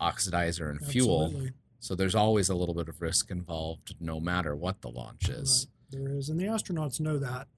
oxidizer 0.00 0.70
and 0.70 0.84
fuel, 0.84 1.48
so 1.78 1.94
there's 1.94 2.14
always 2.14 2.48
a 2.48 2.54
little 2.54 2.74
bit 2.74 2.88
of 2.88 3.00
risk 3.00 3.30
involved, 3.30 3.94
no 4.00 4.20
matter 4.20 4.54
what 4.54 4.80
the 4.82 4.90
launch 4.90 5.28
is. 5.28 5.66
Right. 5.66 6.00
There 6.00 6.08
is, 6.16 6.28
and 6.28 6.40
the 6.40 6.44
astronauts 6.46 6.98
know 7.00 7.18
that, 7.18 7.48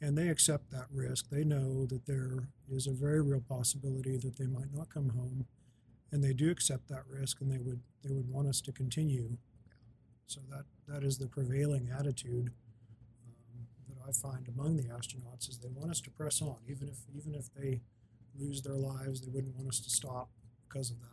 and 0.00 0.16
they 0.18 0.28
accept 0.28 0.70
that 0.70 0.86
risk. 0.90 1.28
They 1.30 1.44
know 1.44 1.86
that 1.86 2.06
there 2.06 2.48
is 2.68 2.86
a 2.86 2.92
very 2.92 3.22
real 3.22 3.40
possibility 3.40 4.16
that 4.18 4.36
they 4.36 4.46
might 4.46 4.72
not 4.72 4.90
come 4.90 5.10
home, 5.10 5.46
and 6.10 6.22
they 6.22 6.34
do 6.34 6.50
accept 6.50 6.88
that 6.88 7.06
risk, 7.08 7.40
and 7.40 7.50
they 7.50 7.58
would 7.58 7.80
they 8.02 8.12
would 8.12 8.28
want 8.28 8.48
us 8.48 8.60
to 8.62 8.72
continue. 8.72 9.38
So 10.26 10.40
that 10.50 10.66
that 10.86 11.02
is 11.04 11.18
the 11.18 11.28
prevailing 11.28 11.88
attitude 11.90 12.52
I 14.08 14.12
find 14.12 14.48
among 14.48 14.76
the 14.76 14.84
astronauts 14.84 15.48
is 15.48 15.58
they 15.58 15.68
want 15.68 15.90
us 15.90 16.00
to 16.02 16.10
press 16.10 16.42
on, 16.42 16.56
even 16.68 16.88
if 16.88 16.98
even 17.14 17.34
if 17.34 17.52
they 17.54 17.80
lose 18.38 18.62
their 18.62 18.74
lives, 18.74 19.20
they 19.20 19.30
wouldn't 19.30 19.54
want 19.56 19.68
us 19.68 19.80
to 19.80 19.90
stop 19.90 20.30
because 20.68 20.90
of 20.90 21.00
that. 21.00 21.08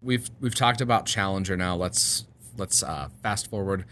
we've 0.00 0.30
we've 0.40 0.54
talked 0.54 0.80
about 0.80 1.06
Challenger 1.06 1.56
now. 1.56 1.76
Let's 1.76 2.24
let's 2.56 2.82
uh, 2.82 3.08
fast 3.22 3.50
forward 3.50 3.84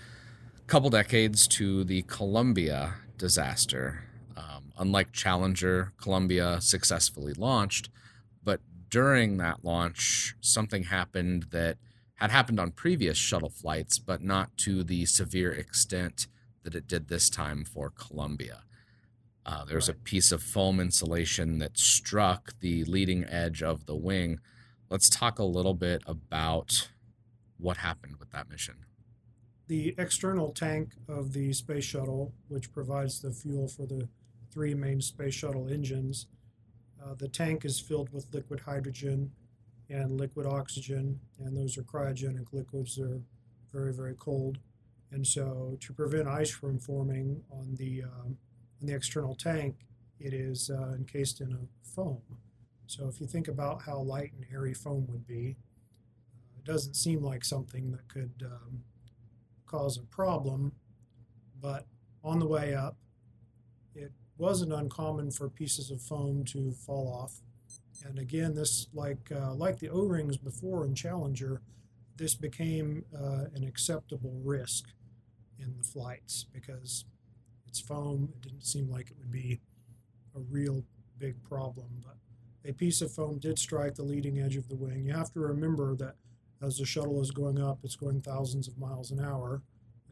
a 0.58 0.62
couple 0.66 0.90
decades 0.90 1.46
to 1.48 1.84
the 1.84 2.02
Columbia 2.02 2.94
disaster. 3.16 4.04
Um, 4.36 4.72
unlike 4.78 5.12
Challenger, 5.12 5.92
Columbia 6.00 6.60
successfully 6.60 7.34
launched, 7.34 7.90
but 8.44 8.60
during 8.88 9.36
that 9.38 9.64
launch, 9.64 10.34
something 10.40 10.84
happened 10.84 11.46
that 11.50 11.76
had 12.14 12.30
happened 12.30 12.58
on 12.58 12.70
previous 12.72 13.16
shuttle 13.16 13.50
flights, 13.50 13.98
but 13.98 14.22
not 14.22 14.56
to 14.58 14.82
the 14.82 15.06
severe 15.06 15.52
extent 15.52 16.26
that 16.62 16.74
it 16.74 16.86
did 16.86 17.08
this 17.08 17.30
time 17.30 17.64
for 17.64 17.90
Columbia. 17.90 18.62
Uh, 19.46 19.64
there 19.64 19.76
was 19.76 19.88
a 19.88 19.94
piece 19.94 20.30
of 20.32 20.42
foam 20.42 20.78
insulation 20.80 21.58
that 21.58 21.78
struck 21.78 22.52
the 22.60 22.84
leading 22.84 23.24
edge 23.24 23.62
of 23.62 23.86
the 23.86 23.96
wing 23.96 24.38
let's 24.90 25.08
talk 25.10 25.38
a 25.38 25.44
little 25.44 25.74
bit 25.74 26.02
about 26.06 26.88
what 27.58 27.78
happened 27.78 28.16
with 28.18 28.30
that 28.30 28.48
mission. 28.48 28.76
the 29.66 29.94
external 29.98 30.50
tank 30.52 30.94
of 31.08 31.32
the 31.34 31.52
space 31.52 31.84
shuttle, 31.84 32.32
which 32.48 32.72
provides 32.72 33.20
the 33.20 33.30
fuel 33.30 33.68
for 33.68 33.86
the 33.86 34.08
three 34.50 34.74
main 34.74 34.98
space 35.00 35.34
shuttle 35.34 35.68
engines, 35.68 36.26
uh, 37.04 37.14
the 37.14 37.28
tank 37.28 37.64
is 37.66 37.78
filled 37.78 38.10
with 38.12 38.26
liquid 38.32 38.60
hydrogen 38.60 39.30
and 39.90 40.18
liquid 40.18 40.46
oxygen, 40.46 41.20
and 41.38 41.54
those 41.56 41.76
are 41.76 41.82
cryogenic 41.82 42.46
liquids. 42.52 42.96
They're 42.96 43.20
very, 43.72 43.92
very 43.92 44.14
cold. 44.18 44.58
And 45.10 45.26
so, 45.26 45.76
to 45.80 45.92
prevent 45.92 46.28
ice 46.28 46.50
from 46.50 46.78
forming 46.78 47.42
on 47.50 47.74
the 47.76 48.02
um, 48.04 48.36
on 48.80 48.86
the 48.86 48.94
external 48.94 49.34
tank, 49.34 49.76
it 50.20 50.34
is 50.34 50.70
uh, 50.70 50.94
encased 50.94 51.40
in 51.40 51.52
a 51.52 51.88
foam. 51.88 52.20
So, 52.86 53.08
if 53.08 53.20
you 53.20 53.26
think 53.26 53.48
about 53.48 53.82
how 53.82 54.00
light 54.00 54.32
and 54.34 54.44
airy 54.52 54.74
foam 54.74 55.06
would 55.08 55.26
be, 55.26 55.56
uh, 56.36 56.58
it 56.58 56.64
doesn't 56.64 56.94
seem 56.94 57.22
like 57.22 57.44
something 57.44 57.90
that 57.92 58.06
could 58.08 58.44
um, 58.44 58.82
cause 59.66 59.96
a 59.96 60.02
problem, 60.14 60.72
but 61.60 61.86
on 62.22 62.38
the 62.38 62.46
way 62.46 62.74
up, 62.74 62.96
it 63.94 64.12
wasn't 64.36 64.72
uncommon 64.72 65.30
for 65.30 65.48
pieces 65.48 65.90
of 65.90 66.02
foam 66.02 66.44
to 66.44 66.72
fall 66.72 67.12
off. 67.22 67.40
And 68.06 68.18
again, 68.18 68.54
this 68.54 68.88
like 68.92 69.32
uh, 69.34 69.54
like 69.54 69.78
the 69.78 69.88
O-rings 69.88 70.36
before 70.36 70.84
in 70.84 70.94
Challenger, 70.94 71.62
this 72.16 72.34
became 72.34 73.04
uh, 73.14 73.46
an 73.54 73.64
acceptable 73.64 74.40
risk 74.44 74.88
in 75.58 75.74
the 75.76 75.84
flights 75.84 76.46
because 76.52 77.04
it's 77.66 77.80
foam. 77.80 78.32
It 78.34 78.42
didn't 78.42 78.64
seem 78.64 78.90
like 78.90 79.10
it 79.10 79.16
would 79.18 79.32
be 79.32 79.60
a 80.34 80.40
real 80.50 80.84
big 81.18 81.42
problem, 81.42 81.88
but 82.04 82.16
a 82.68 82.72
piece 82.72 83.00
of 83.00 83.12
foam 83.12 83.38
did 83.38 83.58
strike 83.58 83.94
the 83.94 84.02
leading 84.02 84.40
edge 84.40 84.56
of 84.56 84.68
the 84.68 84.76
wing. 84.76 85.04
You 85.04 85.14
have 85.14 85.32
to 85.32 85.40
remember 85.40 85.94
that 85.96 86.14
as 86.60 86.78
the 86.78 86.84
shuttle 86.84 87.20
is 87.20 87.30
going 87.30 87.60
up, 87.60 87.78
it's 87.82 87.96
going 87.96 88.20
thousands 88.20 88.68
of 88.68 88.78
miles 88.78 89.10
an 89.10 89.24
hour. 89.24 89.62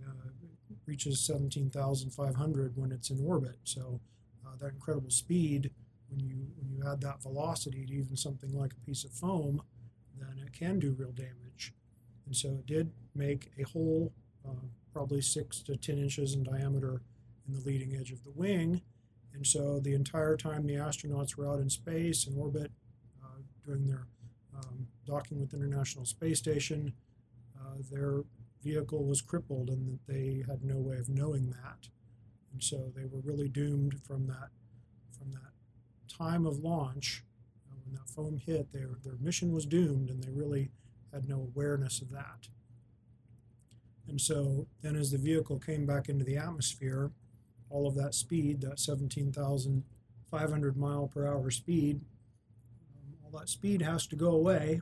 Uh, 0.06 0.28
it 0.70 0.76
reaches 0.86 1.20
17,500 1.20 2.76
when 2.76 2.92
it's 2.92 3.10
in 3.10 3.24
orbit. 3.24 3.56
So 3.64 4.00
uh, 4.46 4.56
that 4.60 4.72
incredible 4.72 5.10
speed, 5.10 5.70
when 6.08 6.20
you 6.20 6.46
when 6.56 6.70
you 6.70 6.90
add 6.90 7.00
that 7.00 7.22
velocity 7.22 7.84
to 7.84 7.92
even 7.92 8.16
something 8.16 8.52
like 8.56 8.72
a 8.72 8.86
piece 8.86 9.04
of 9.04 9.10
foam, 9.10 9.62
then 10.18 10.44
it 10.44 10.52
can 10.52 10.78
do 10.78 10.94
real 10.96 11.12
damage. 11.12 11.72
And 12.26 12.36
so 12.36 12.48
it 12.50 12.66
did 12.66 12.90
make 13.14 13.50
a 13.58 13.62
hole, 13.64 14.12
uh, 14.46 14.66
probably 14.96 15.20
six 15.20 15.60
to 15.60 15.76
10 15.76 15.98
inches 15.98 16.32
in 16.32 16.42
diameter, 16.42 17.02
in 17.46 17.52
the 17.52 17.60
leading 17.60 17.94
edge 17.94 18.10
of 18.12 18.24
the 18.24 18.30
wing. 18.30 18.80
And 19.34 19.46
so 19.46 19.78
the 19.78 19.92
entire 19.92 20.38
time 20.38 20.66
the 20.66 20.76
astronauts 20.76 21.36
were 21.36 21.46
out 21.46 21.60
in 21.60 21.68
space 21.68 22.26
in 22.26 22.34
orbit, 22.34 22.70
uh, 23.22 23.42
doing 23.66 23.86
their 23.86 24.06
um, 24.56 24.86
docking 25.04 25.38
with 25.38 25.50
the 25.50 25.58
International 25.58 26.06
Space 26.06 26.38
Station, 26.38 26.94
uh, 27.60 27.74
their 27.92 28.22
vehicle 28.64 29.04
was 29.04 29.20
crippled 29.20 29.68
and 29.68 29.98
they 30.08 30.42
had 30.48 30.64
no 30.64 30.78
way 30.78 30.96
of 30.96 31.10
knowing 31.10 31.50
that. 31.50 31.88
And 32.54 32.64
so 32.64 32.90
they 32.96 33.04
were 33.04 33.20
really 33.22 33.50
doomed 33.50 34.00
from 34.02 34.26
that 34.28 34.48
from 35.18 35.30
that 35.32 35.52
time 36.08 36.46
of 36.46 36.60
launch. 36.60 37.22
Uh, 37.70 37.76
when 37.84 37.96
that 37.96 38.08
foam 38.08 38.38
hit, 38.38 38.72
their, 38.72 38.96
their 39.04 39.18
mission 39.20 39.52
was 39.52 39.66
doomed 39.66 40.08
and 40.08 40.24
they 40.24 40.30
really 40.30 40.70
had 41.12 41.28
no 41.28 41.36
awareness 41.54 42.00
of 42.00 42.10
that. 42.12 42.48
And 44.08 44.20
so 44.20 44.66
then 44.82 44.96
as 44.96 45.10
the 45.10 45.18
vehicle 45.18 45.58
came 45.58 45.86
back 45.86 46.08
into 46.08 46.24
the 46.24 46.36
atmosphere, 46.36 47.10
all 47.70 47.86
of 47.86 47.96
that 47.96 48.14
speed, 48.14 48.60
that 48.60 48.78
17,500 48.78 50.76
mile 50.76 51.08
per 51.08 51.26
hour 51.26 51.50
speed, 51.50 52.00
um, 52.94 53.14
all 53.24 53.38
that 53.38 53.48
speed 53.48 53.82
has 53.82 54.06
to 54.06 54.16
go 54.16 54.30
away 54.30 54.80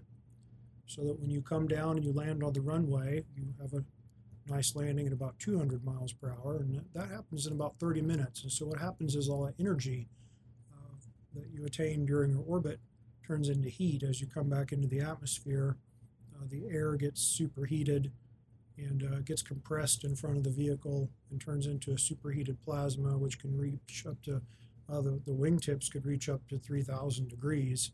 so 0.87 1.03
that 1.05 1.19
when 1.21 1.31
you 1.31 1.41
come 1.41 1.67
down 1.67 1.97
and 1.97 2.05
you 2.05 2.13
land 2.13 2.43
on 2.43 2.53
the 2.53 2.61
runway, 2.61 3.25
you 3.37 3.55
have 3.61 3.73
a 3.73 3.83
nice 4.47 4.77
landing 4.77 5.07
at 5.07 5.13
about 5.13 5.39
200 5.39 5.85
miles 5.85 6.13
per 6.13 6.31
hour, 6.31 6.59
and 6.59 6.85
that- 6.93 7.09
happens 7.09 7.47
in 7.47 7.53
about 7.55 7.79
30 7.79 8.03
minutes. 8.03 8.43
And 8.43 8.53
so 8.53 8.67
what 8.67 8.79
happens 8.79 9.17
is 9.17 9.29
all 9.29 9.45
that 9.47 9.55
energy 9.59 10.09
uh, 10.73 10.97
that 11.35 11.49
you 11.51 11.65
attain 11.65 12.05
during 12.05 12.31
your 12.31 12.45
orbit 12.47 12.79
turns 13.27 13.49
into 13.49 13.71
heat 13.71 14.03
as 14.03 14.21
you 14.21 14.27
come 14.27 14.51
back 14.51 14.73
into 14.73 14.87
the 14.87 15.01
atmosphere. 15.01 15.77
Uh, 16.35 16.45
the 16.49 16.67
air 16.69 16.97
gets 16.97 17.23
superheated 17.23 18.13
and 18.77 19.03
uh, 19.03 19.21
gets 19.21 19.43
compressed 19.43 20.05
in 20.05 20.17
front 20.17 20.37
of 20.37 20.45
the 20.45 20.51
vehicle 20.51 21.09
and 21.31 21.41
turns 21.41 21.67
into 21.67 21.93
a 21.93 21.99
superheated 21.99 22.61
plasma, 22.63 23.17
which 23.17 23.39
can 23.39 23.57
reach 23.57 24.05
up 24.09 24.21
to 24.23 24.41
uh, 24.91 25.01
the, 25.01 25.21
the 25.25 25.33
wingtips 25.33 25.91
could 25.91 26.05
reach 26.05 26.29
up 26.29 26.47
to 26.49 26.59
3,000 26.59 27.29
degrees. 27.29 27.93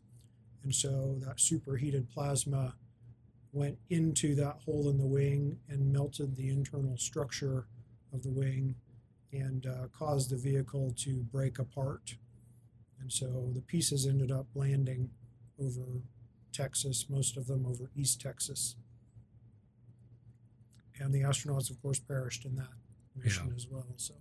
And 0.63 0.73
so 0.73 1.17
that 1.25 1.39
superheated 1.39 2.09
plasma 2.09 2.75
went 3.53 3.77
into 3.89 4.35
that 4.35 4.57
hole 4.65 4.89
in 4.89 4.97
the 4.97 5.05
wing 5.05 5.57
and 5.69 5.91
melted 5.91 6.35
the 6.35 6.49
internal 6.49 6.97
structure 6.97 7.65
of 8.13 8.23
the 8.23 8.29
wing 8.29 8.75
and 9.33 9.65
uh, 9.65 9.87
caused 9.97 10.29
the 10.29 10.37
vehicle 10.37 10.93
to 10.97 11.23
break 11.31 11.59
apart. 11.59 12.15
And 12.99 13.11
so 13.11 13.51
the 13.53 13.61
pieces 13.61 14.05
ended 14.05 14.31
up 14.31 14.47
landing 14.53 15.09
over 15.59 16.01
Texas, 16.51 17.05
most 17.09 17.37
of 17.37 17.47
them 17.47 17.65
over 17.65 17.89
East 17.95 18.21
Texas. 18.21 18.75
And 21.01 21.13
the 21.13 21.21
astronauts, 21.21 21.69
of 21.69 21.81
course, 21.81 21.99
perished 21.99 22.45
in 22.45 22.55
that 22.55 22.69
mission 23.15 23.47
Yeah. 23.49 23.55
as 23.55 23.67
well. 23.67 23.87
So, 23.97 24.13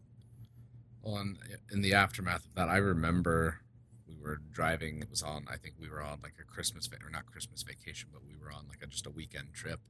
Well, 1.03 1.16
and 1.18 1.39
in 1.70 1.81
the 1.81 1.95
aftermath 1.95 2.45
of 2.45 2.55
that, 2.55 2.68
I 2.68 2.76
remember 2.76 3.61
we 4.07 4.16
were 4.16 4.37
driving. 4.51 5.01
It 5.01 5.09
was 5.11 5.22
on. 5.22 5.47
I 5.49 5.57
think 5.57 5.76
we 5.78 5.89
were 5.89 6.03
on 6.03 6.20
like 6.22 6.35
a 6.41 6.45
Christmas 6.45 6.87
va- 6.89 6.99
or 7.03 7.11
not 7.11 7.26
Christmas 7.26 7.62
vacation, 7.62 8.11
but 8.12 8.24
we 8.24 8.37
were 8.37 8.53
on 8.53 8.66
like 8.68 8.83
a, 8.83 8.87
just 8.87 9.07
a 9.07 9.11
weekend 9.11 9.55
trip 9.55 9.81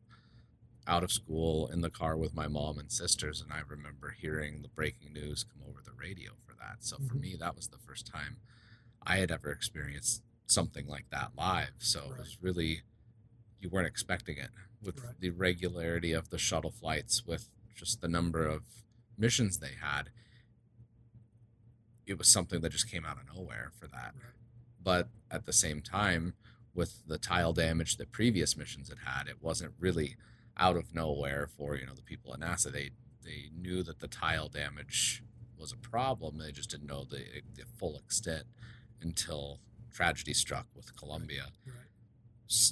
out 0.87 1.03
of 1.03 1.11
school 1.13 1.69
in 1.69 1.81
the 1.81 1.91
car 1.91 2.17
with 2.17 2.35
my 2.35 2.47
mom 2.49 2.79
and 2.79 2.91
sisters. 2.93 3.41
And 3.41 3.53
I 3.53 3.61
remember 3.67 4.11
hearing 4.11 4.63
the 4.63 4.69
breaking 4.69 5.13
news 5.13 5.45
come 5.45 5.63
over 5.69 5.81
the 5.85 5.93
radio 5.93 6.33
for 6.47 6.55
that. 6.61 6.85
So 6.85 6.97
for 6.99 7.15
Mhm. 7.15 7.21
me, 7.21 7.37
that 7.37 7.57
was 7.57 7.69
the 7.69 7.79
first 7.79 8.07
time 8.07 8.39
I 9.03 9.17
had 9.17 9.31
ever 9.31 9.51
experienced 9.51 10.23
something 10.47 10.87
like 10.87 11.09
that 11.11 11.35
live. 11.37 11.75
So 11.79 12.13
it 12.13 12.19
was 12.19 12.39
really 12.41 12.83
you 13.61 13.69
weren't 13.69 13.87
expecting 13.87 14.37
it 14.39 14.51
with 14.83 15.03
Right. 15.05 15.19
the 15.21 15.31
regularity 15.31 16.13
of 16.13 16.31
the 16.31 16.39
shuttle 16.39 16.71
flights, 16.71 17.25
with 17.27 17.49
just 17.75 18.01
the 18.01 18.09
number 18.09 18.47
of 18.47 18.63
missions 19.17 19.59
they 19.59 19.75
had 19.81 20.11
it 22.07 22.19
was 22.19 22.29
something 22.29 22.61
that 22.61 22.73
just 22.73 22.91
came 22.91 23.05
out 23.05 23.19
of 23.19 23.35
nowhere 23.37 23.71
for 23.79 23.87
that. 23.87 24.15
Right. 24.17 24.33
But 24.83 25.09
at 25.31 25.47
the 25.47 25.53
same 25.53 25.81
time, 25.81 26.35
with 26.75 27.07
the 27.07 27.19
tile 27.19 27.53
damage 27.53 27.97
that 27.99 28.11
previous 28.11 28.57
missions 28.57 28.89
had 28.89 28.99
had, 29.05 29.29
it 29.29 29.41
wasn't 29.43 29.75
really 29.79 30.17
out 30.57 30.77
of 30.77 30.95
nowhere 30.95 31.47
for 31.47 31.77
you 31.77 31.87
know 31.87 31.95
the 31.95 32.03
people 32.03 32.33
at 32.35 32.41
NASA. 32.41 32.73
They 32.73 32.91
they 33.23 33.51
knew 33.55 33.83
that 33.85 34.01
the 34.01 34.09
tile 34.09 34.49
damage 34.49 35.23
was 35.57 35.73
a 35.73 35.77
problem. 35.77 36.39
They 36.39 36.53
just 36.53 36.71
didn't 36.71 36.87
know 36.89 37.05
the 37.05 37.43
the 37.55 37.65
full 37.79 37.97
extent 37.99 38.45
until 39.01 39.61
tragedy 39.93 40.35
struck 40.35 40.67
with 40.75 40.97
Columbia. 40.97 41.53
right. 41.67 41.75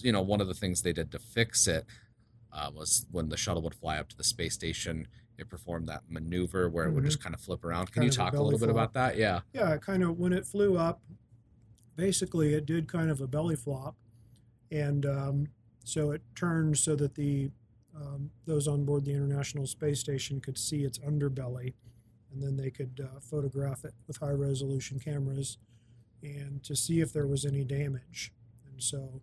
You 0.02 0.12
know, 0.12 0.22
one 0.22 0.40
of 0.40 0.48
the 0.48 0.54
things 0.54 0.82
they 0.82 0.92
did 0.92 1.10
to 1.12 1.18
fix 1.18 1.66
it 1.68 1.86
uh, 2.52 2.70
was 2.74 3.06
when 3.10 3.28
the 3.28 3.36
shuttle 3.36 3.62
would 3.62 3.74
fly 3.74 3.98
up 3.98 4.08
to 4.08 4.16
the 4.16 4.24
space 4.24 4.54
station. 4.54 5.06
It 5.36 5.48
performed 5.48 5.88
that 5.88 6.02
maneuver 6.08 6.68
where 6.68 6.86
it 6.86 6.92
would 6.92 7.04
Mhm. 7.04 7.06
just 7.06 7.20
kind 7.22 7.34
of 7.34 7.40
flip 7.40 7.64
around. 7.64 7.86
Can 7.86 8.02
Kind 8.02 8.04
you 8.06 8.10
a 8.10 8.12
talk 8.24 8.32
a 8.32 8.36
belly 8.36 8.44
little 8.46 8.58
bit 8.58 8.70
about 8.70 8.92
that? 8.94 9.16
Yeah. 9.16 9.42
Yeah, 9.52 9.76
kind 9.76 10.02
of 10.02 10.18
when 10.18 10.32
it 10.32 10.46
flew 10.46 10.76
up, 10.76 11.00
basically 11.96 12.54
it 12.54 12.66
did 12.66 12.88
kind 12.88 13.10
of 13.10 13.20
a 13.20 13.26
belly 13.28 13.54
flop, 13.56 13.96
and 14.70 15.06
um, 15.06 15.46
so 15.84 16.10
it 16.10 16.22
turned 16.34 16.76
so 16.78 16.96
that 16.96 17.14
the 17.14 17.50
um, 17.94 18.30
those 18.46 18.68
on 18.68 18.84
board 18.84 19.04
the 19.04 19.12
International 19.12 19.66
Space 19.66 19.98
Station 19.98 20.40
could 20.40 20.56
see 20.58 20.84
its 20.84 20.98
underbelly, 20.98 21.74
and 22.32 22.40
then 22.42 22.56
they 22.56 22.70
could 22.70 23.00
uh, 23.02 23.18
photograph 23.20 23.84
it 23.84 23.94
with 24.06 24.16
high 24.18 24.30
resolution 24.30 25.00
cameras, 25.00 25.58
and 26.22 26.62
to 26.64 26.76
see 26.76 27.00
if 27.00 27.12
there 27.12 27.26
was 27.26 27.44
any 27.44 27.64
damage. 27.64 28.32
And 28.70 28.80
so 28.82 29.20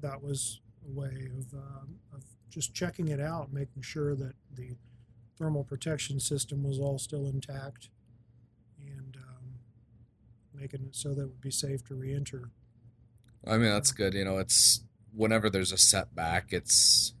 that 0.00 0.22
was 0.22 0.60
a 0.86 0.90
way 0.98 1.28
of, 1.36 1.52
um, 1.54 1.96
of 2.12 2.22
just 2.50 2.74
checking 2.74 3.08
it 3.08 3.20
out, 3.20 3.52
making 3.52 3.82
sure 3.82 4.14
that 4.14 4.34
the 4.54 4.76
thermal 5.36 5.64
protection 5.64 6.18
system 6.20 6.62
was 6.62 6.78
all 6.78 6.98
still 6.98 7.26
intact 7.26 7.90
and 8.80 9.16
um, 9.16 9.54
making 10.54 10.82
it 10.82 10.94
so 10.96 11.14
that 11.14 11.22
it 11.22 11.26
would 11.26 11.40
be 11.40 11.50
safe 11.50 11.84
to 11.84 11.94
re-enter. 11.94 12.50
I 13.46 13.52
mean, 13.52 13.70
that's 13.70 13.92
good. 13.92 14.14
You 14.14 14.24
know, 14.24 14.38
it's 14.38 14.82
whenever 15.14 15.48
there's 15.50 15.72
a 15.72 15.78
setback, 15.78 16.52
it's 16.52 17.14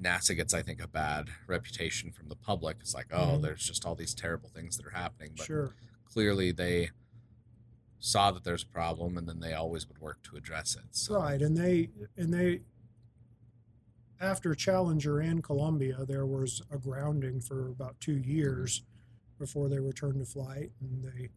NASA 0.00 0.36
gets, 0.36 0.54
I 0.54 0.62
think, 0.62 0.82
a 0.82 0.86
bad 0.88 1.28
reputation 1.46 2.12
from 2.12 2.28
the 2.28 2.36
public. 2.36 2.76
It's 2.80 2.94
like, 2.94 3.06
oh, 3.12 3.38
Mhm. 3.38 3.42
there's 3.42 3.64
just 3.66 3.84
all 3.84 3.94
these 3.94 4.14
terrible 4.14 4.48
things 4.50 4.76
that 4.76 4.86
are 4.86 4.90
happening. 4.90 5.32
But 5.36 5.46
Sure. 5.46 5.74
clearly, 6.04 6.52
they 6.52 6.90
saw 8.00 8.30
that 8.30 8.44
there's 8.44 8.62
a 8.62 8.66
problem, 8.66 9.16
and 9.16 9.28
then 9.28 9.40
they 9.40 9.54
always 9.54 9.88
would 9.88 10.00
work 10.00 10.22
to 10.24 10.36
address 10.36 10.76
it. 10.76 10.84
So, 10.92 11.16
Right, 11.20 11.40
and 11.40 11.56
they 11.56 11.90
and 12.16 12.32
they 12.32 12.60
after 14.20 14.54
Challenger 14.54 15.20
and 15.20 15.42
Columbia, 15.42 16.04
there 16.06 16.26
was 16.26 16.62
a 16.72 16.78
grounding 16.78 17.40
for 17.40 17.68
about 17.68 18.00
two 18.00 18.16
years 18.16 18.82
before 19.38 19.68
they 19.68 19.78
returned 19.78 20.18
to 20.18 20.24
flight, 20.24 20.72
and 20.80 21.04
they 21.04 21.28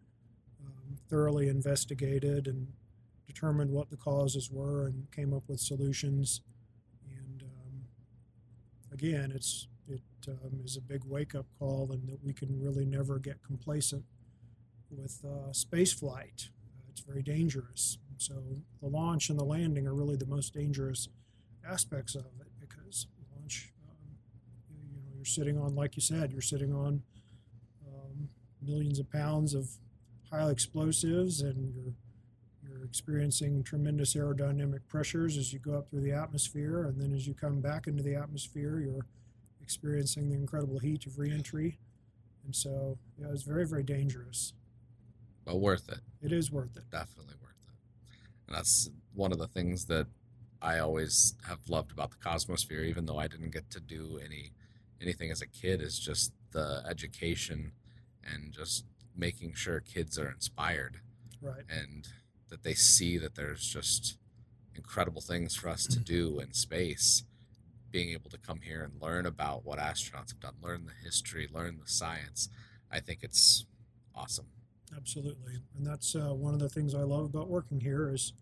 um, 0.65 0.97
thoroughly 1.09 1.47
investigated 1.47 2.47
and 2.47 2.67
determined 3.27 3.71
what 3.71 3.89
the 3.89 3.97
causes 3.97 4.49
were 4.51 4.87
and 4.87 5.09
came 5.11 5.33
up 5.33 5.43
with 5.47 5.59
solutions. 5.59 6.41
And 7.05 7.43
um, 7.43 7.85
again, 8.91 9.31
it's 9.33 9.67
it 9.87 10.01
um, 10.27 10.61
is 10.63 10.77
a 10.77 10.81
big 10.81 11.03
wake 11.05 11.35
up 11.35 11.45
call, 11.59 11.89
and 11.91 12.07
that 12.07 12.23
we 12.23 12.33
can 12.33 12.59
really 12.59 12.85
never 12.85 13.19
get 13.19 13.43
complacent 13.43 14.03
with 14.91 15.23
uh, 15.25 15.51
space 15.51 15.93
flight. 15.93 16.49
Uh, 16.77 16.83
it's 16.89 17.01
very 17.01 17.23
dangerous. 17.23 17.97
So 18.17 18.35
the 18.81 18.87
launch 18.87 19.29
and 19.29 19.39
the 19.39 19.43
landing 19.43 19.87
are 19.87 19.95
really 19.95 20.15
the 20.15 20.27
most 20.27 20.53
dangerous 20.53 21.09
aspects 21.67 22.15
of 22.15 22.25
it 22.39 22.47
because 22.59 23.07
launch, 23.35 23.73
um, 23.89 24.17
you, 24.69 25.01
know, 25.01 25.11
you're 25.15 25.25
sitting 25.25 25.57
on, 25.57 25.75
like 25.75 25.95
you 25.95 26.01
said, 26.01 26.31
you're 26.31 26.41
sitting 26.41 26.73
on 26.73 27.01
um, 27.87 28.29
millions 28.61 28.99
of 28.99 29.09
pounds 29.11 29.53
of 29.53 29.69
high 30.29 30.49
explosives, 30.49 31.41
and 31.41 31.73
you're 31.73 31.93
you're 32.63 32.85
experiencing 32.85 33.63
tremendous 33.63 34.13
aerodynamic 34.13 34.79
pressures 34.87 35.37
as 35.37 35.51
you 35.51 35.59
go 35.59 35.73
up 35.73 35.89
through 35.89 36.01
the 36.01 36.11
atmosphere, 36.11 36.85
and 36.85 37.01
then 37.01 37.13
as 37.13 37.27
you 37.27 37.33
come 37.33 37.59
back 37.59 37.87
into 37.87 38.03
the 38.03 38.15
atmosphere, 38.15 38.79
you're 38.79 39.05
experiencing 39.61 40.29
the 40.29 40.35
incredible 40.35 40.79
heat 40.79 41.05
of 41.05 41.17
reentry. 41.17 41.79
And 42.45 42.55
so, 42.55 42.97
yeah, 43.19 43.27
it's 43.31 43.43
very, 43.43 43.65
very 43.65 43.83
dangerous. 43.83 44.53
But 45.45 45.57
worth 45.57 45.89
it. 45.89 45.99
It 46.21 46.31
is 46.31 46.51
worth 46.51 46.75
it. 46.77 46.83
definitely 46.91 47.35
worth 47.41 47.55
it. 47.67 47.73
And 48.47 48.55
that's 48.55 48.89
one 49.13 49.31
of 49.31 49.37
the 49.39 49.47
things 49.47 49.85
that 49.85 50.07
I 50.61 50.79
always 50.79 51.33
have 51.47 51.59
loved 51.69 51.91
about 51.91 52.11
the 52.11 52.17
Cosmosphere, 52.17 52.85
even 52.85 53.05
though 53.05 53.17
I 53.17 53.27
didn't 53.27 53.51
get 53.51 53.69
to 53.71 53.79
do 53.79 54.19
any 54.23 54.51
anything 55.01 55.31
as 55.31 55.41
a 55.41 55.47
kid, 55.47 55.81
is 55.81 55.97
just 55.97 56.31
the 56.51 56.83
education 56.87 57.71
and 58.23 58.51
just 58.53 58.85
making 59.15 59.53
sure 59.55 59.79
kids 59.79 60.19
are 60.19 60.29
inspired 60.29 60.99
Right. 61.41 61.63
and 61.69 62.07
that 62.49 62.61
they 62.63 62.75
see 62.75 63.17
that 63.17 63.33
there's 63.35 63.67
just 63.67 64.17
incredible 64.75 65.21
things 65.21 65.55
for 65.55 65.69
us 65.69 65.87
to 65.87 65.99
do 66.15 66.39
in 66.39 66.53
space. 66.53 67.23
Being 67.89 68.09
able 68.11 68.29
to 68.29 68.37
come 68.37 68.61
here 68.61 68.83
and 68.83 69.01
learn 69.01 69.25
about 69.25 69.65
what 69.65 69.79
astronauts 69.79 70.29
have 70.31 70.39
done, 70.39 70.53
learn 70.61 70.85
the 70.85 70.93
history, 71.03 71.49
learn 71.51 71.79
the 71.83 71.89
science, 71.91 72.47
I 72.91 72.99
think 73.01 73.19
it's 73.23 73.65
awesome. 74.15 74.45
Absolutely, 74.95 75.53
and 75.77 75.85
that's 75.85 76.15
uh, 76.15 76.33
one 76.33 76.53
of 76.53 76.59
the 76.59 76.69
things 76.69 76.93
I 76.93 77.03
love 77.03 77.25
about 77.25 77.49
working 77.49 77.79
here 77.79 78.11
is 78.13 78.33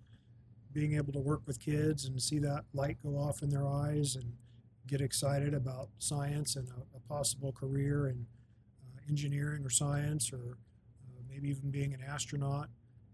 being 0.74 0.96
able 0.96 1.14
to 1.14 1.20
work 1.20 1.42
with 1.46 1.60
kids 1.60 2.06
and 2.06 2.22
see 2.22 2.40
that 2.40 2.66
light 2.74 2.98
go 3.04 3.12
off 3.18 3.42
in 3.44 3.50
their 3.50 3.68
eyes 3.68 4.16
and 4.16 4.34
get 4.88 5.02
excited 5.02 5.54
about 5.54 5.90
science 6.00 6.56
and 6.56 6.68
a, 6.70 6.98
a 6.98 7.00
possible 7.08 7.52
career 7.52 8.08
in 8.08 8.26
uh, 8.84 9.00
engineering 9.10 9.64
or 9.64 9.70
science 9.70 10.32
or 10.34 10.58
uh, 11.08 11.22
maybe 11.30 11.50
even 11.50 11.70
being 11.70 11.94
an 11.94 12.02
astronaut. 12.08 12.70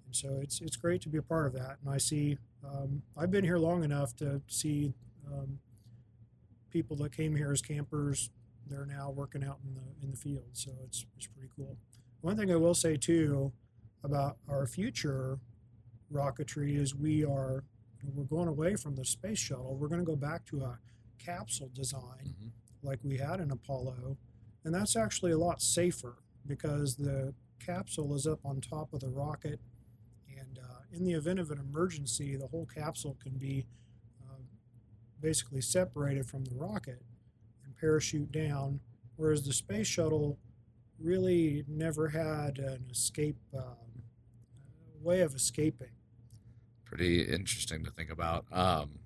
And 0.06 0.16
so 0.16 0.40
it's 0.42 0.62
it's 0.62 0.78
great 0.78 1.02
to 1.02 1.10
be 1.10 1.18
a 1.18 1.22
part 1.24 1.48
of 1.48 1.54
that. 1.54 1.78
And 1.84 1.94
I 1.94 1.98
see 1.98 2.38
um, 2.64 3.02
I've 3.18 3.32
been 3.32 3.44
here 3.44 3.58
long 3.58 3.84
enough 3.84 4.16
to 4.18 4.42
see 4.48 4.94
um, 5.32 5.60
people 6.72 6.96
that 6.98 7.16
came 7.16 7.36
here 7.36 7.52
as 7.52 7.62
campers. 7.62 8.30
They're 8.68 8.86
now 8.86 9.12
working 9.12 9.44
out 9.44 9.60
in 9.66 9.74
the 9.76 10.06
in 10.06 10.12
the 10.12 10.18
field, 10.18 10.50
so 10.54 10.72
it's 10.86 11.06
it's 11.18 11.28
pretty 11.28 11.50
cool. 11.56 11.78
One 12.26 12.36
thing 12.36 12.52
I 12.52 12.56
will 12.56 12.74
say 12.74 12.98
too 12.98 13.54
about 14.04 14.38
our 14.50 14.66
future 14.66 15.38
rocketry 16.12 16.76
is 16.76 16.96
we 16.96 17.24
are 17.24 17.64
we're 18.16 18.24
going 18.24 18.48
away 18.48 18.76
from 18.78 18.96
the 18.96 19.06
space 19.06 19.38
shuttle. 19.38 19.78
We're 19.78 19.90
going 19.90 20.00
to 20.02 20.06
go 20.06 20.16
back 20.16 20.44
to 20.46 20.62
a 20.62 20.80
capsule 21.20 21.70
design 21.72 22.34
Mhm. 22.42 22.50
like 22.82 23.00
we 23.04 23.18
had 23.18 23.40
in 23.40 23.52
Apollo, 23.52 24.18
and 24.64 24.74
that's 24.74 24.96
actually 24.96 25.34
a 25.34 25.38
lot 25.38 25.62
safer 25.62 26.16
because 26.48 26.96
the 26.96 27.36
capsule 27.60 28.16
is 28.16 28.26
up 28.26 28.44
on 28.44 28.60
top 28.60 28.92
of 28.94 29.02
the 29.02 29.10
rocket, 29.10 29.60
and 30.28 30.40
And 30.40 30.58
uh, 30.58 30.82
in 30.92 31.04
the 31.04 31.14
event 31.14 31.40
of 31.40 31.52
an 31.52 31.60
emergency, 31.60 32.36
the 32.36 32.48
whole 32.48 32.66
capsule 32.66 33.18
can 33.22 33.38
be 33.38 33.68
uh, 34.24 34.42
basically 35.22 35.62
separated 35.62 36.26
from 36.26 36.44
the 36.46 36.56
rocket 36.56 37.04
and 37.64 37.76
parachute 37.78 38.32
down, 38.32 38.80
whereas 39.16 39.46
the 39.46 39.54
space 39.54 39.86
shuttle 39.86 40.40
really 41.00 41.64
never 41.68 42.10
had 42.10 42.58
an 42.60 42.86
escape 42.92 43.38
um, 43.56 44.04
way 45.02 45.22
of 45.22 45.36
escaping. 45.36 45.90
Pretty 46.86 47.22
interesting 47.22 47.84
to 47.84 47.92
think 47.92 48.12
about. 48.12 48.46
Um, 48.52 49.00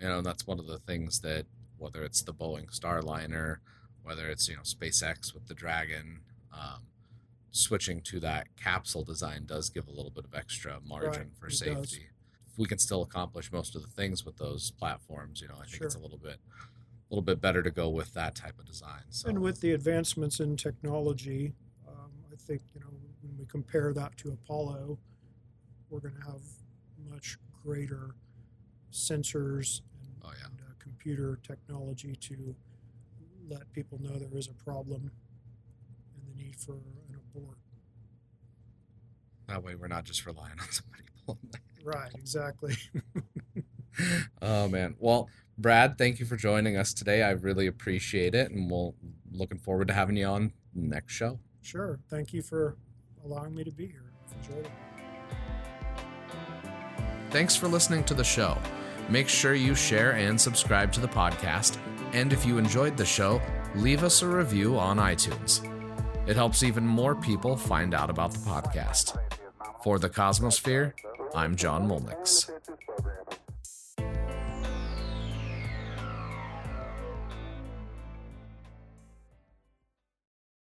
you 0.00 0.08
know, 0.08 0.20
that's 0.22 0.46
one 0.46 0.58
of 0.58 0.66
the 0.66 0.78
things 0.78 1.20
that 1.20 1.46
whether 1.78 2.02
it's 2.02 2.22
the 2.22 2.34
Boeing 2.34 2.68
Starliner, 2.76 3.56
whether 4.02 4.28
it's 4.28 4.48
you 4.48 4.56
know 4.56 4.62
SpaceX 4.62 5.32
with 5.34 5.46
the 5.46 5.54
Dragon, 5.54 6.20
um, 6.52 6.82
switching 7.52 8.00
to 8.02 8.20
that 8.20 8.48
capsule 8.56 9.04
design 9.04 9.44
does 9.46 9.70
give 9.70 9.86
a 9.88 9.90
little 9.90 10.10
bit 10.10 10.24
of 10.24 10.34
extra 10.34 10.78
margin 10.86 11.10
Right, 11.10 11.26
for 11.38 11.48
does. 11.48 11.58
safety. 11.58 12.06
If 12.50 12.58
we 12.58 12.66
can 12.66 12.78
still 12.78 13.02
accomplish 13.02 13.52
most 13.52 13.76
of 13.76 13.82
the 13.82 13.88
things 13.88 14.24
with 14.24 14.36
those 14.36 14.72
platforms, 14.72 15.40
you 15.40 15.48
know, 15.48 15.54
I 15.62 15.66
think 15.66 15.82
it's 15.84 15.94
a 15.94 15.98
little 16.00 16.18
bit, 16.18 16.36
a 17.10 17.14
little 17.14 17.22
bit 17.22 17.40
better 17.40 17.62
to 17.62 17.70
go 17.70 17.88
with 17.88 18.12
that 18.14 18.34
type 18.34 18.58
of 18.58 18.64
design. 18.66 19.02
So 19.10 19.28
And 19.28 19.40
with 19.40 19.60
the 19.60 19.72
advancements 19.72 20.38
in 20.40 20.56
technology, 20.56 21.52
um, 21.88 22.10
I 22.32 22.36
think 22.36 22.62
you 22.74 22.80
know 22.80 22.86
when 23.22 23.36
we 23.38 23.46
compare 23.46 23.92
that 23.94 24.16
to 24.18 24.28
Apollo, 24.32 24.98
we're 25.88 26.00
going 26.00 26.14
to 26.14 26.26
have 26.26 26.42
much 27.08 27.36
greater 27.64 28.14
sensors 28.92 29.80
and, 30.00 30.22
Oh, 30.24 30.30
yeah. 30.38 30.46
and 30.46 30.60
uh, 30.60 30.72
computer 30.78 31.38
technology 31.42 32.14
to 32.16 32.54
let 33.48 33.70
people 33.72 33.98
know 34.00 34.16
there 34.18 34.38
is 34.38 34.48
a 34.48 34.54
problem 34.64 35.10
and 36.14 36.22
the 36.36 36.42
need 36.42 36.54
for 36.56 36.74
an 36.74 37.16
abort. 37.34 37.56
that 39.48 39.62
way 39.64 39.74
we're 39.74 39.88
not 39.88 40.04
just 40.04 40.24
relying 40.26 40.58
on 40.60 40.70
somebody 40.70 41.02
pulling 41.26 41.40
that. 41.50 41.60
Right, 41.84 42.12
exactly. 42.14 42.76
oh 44.42 44.68
man. 44.68 44.94
Well, 44.98 45.28
Brad, 45.60 45.98
thank 45.98 46.18
you 46.18 46.24
for 46.24 46.36
joining 46.36 46.78
us 46.78 46.94
today. 46.94 47.22
I 47.22 47.32
really 47.32 47.66
appreciate 47.66 48.34
it, 48.34 48.50
and 48.50 48.70
we'll 48.70 48.94
looking 49.30 49.58
forward 49.58 49.88
to 49.88 49.94
having 49.94 50.16
you 50.16 50.24
on 50.24 50.52
next 50.74 51.12
show. 51.12 51.38
sure. 51.60 52.00
Thank 52.08 52.32
you 52.32 52.40
for 52.40 52.78
allowing 53.26 53.54
me 53.54 53.64
to 53.64 53.70
be 53.70 53.86
here. 53.86 54.10
Enjoyed 54.42 54.64
it. 54.64 54.72
Thanks 57.30 57.54
for 57.54 57.68
listening 57.68 58.04
to 58.04 58.14
the 58.14 58.24
show. 58.24 58.56
Make 59.10 59.28
sure 59.28 59.54
you 59.54 59.74
share 59.74 60.12
and 60.12 60.40
subscribe 60.40 60.92
to 60.94 61.00
the 61.00 61.08
podcast. 61.08 61.76
And 62.14 62.32
if 62.32 62.46
you 62.46 62.56
enjoyed 62.56 62.96
the 62.96 63.04
show, 63.04 63.42
leave 63.74 64.02
us 64.02 64.22
a 64.22 64.28
review 64.28 64.78
on 64.78 64.96
iTunes. 64.96 65.60
It 66.26 66.36
helps 66.36 66.62
even 66.62 66.86
more 66.86 67.14
people 67.14 67.54
find 67.54 67.92
out 67.92 68.08
about 68.08 68.32
the 68.32 68.38
podcast. 68.38 69.18
For 69.84 69.98
the 69.98 70.08
Cosmosphere, 70.08 70.94
I'm 71.34 71.54
John 71.54 71.86
Molnix. 71.86 72.50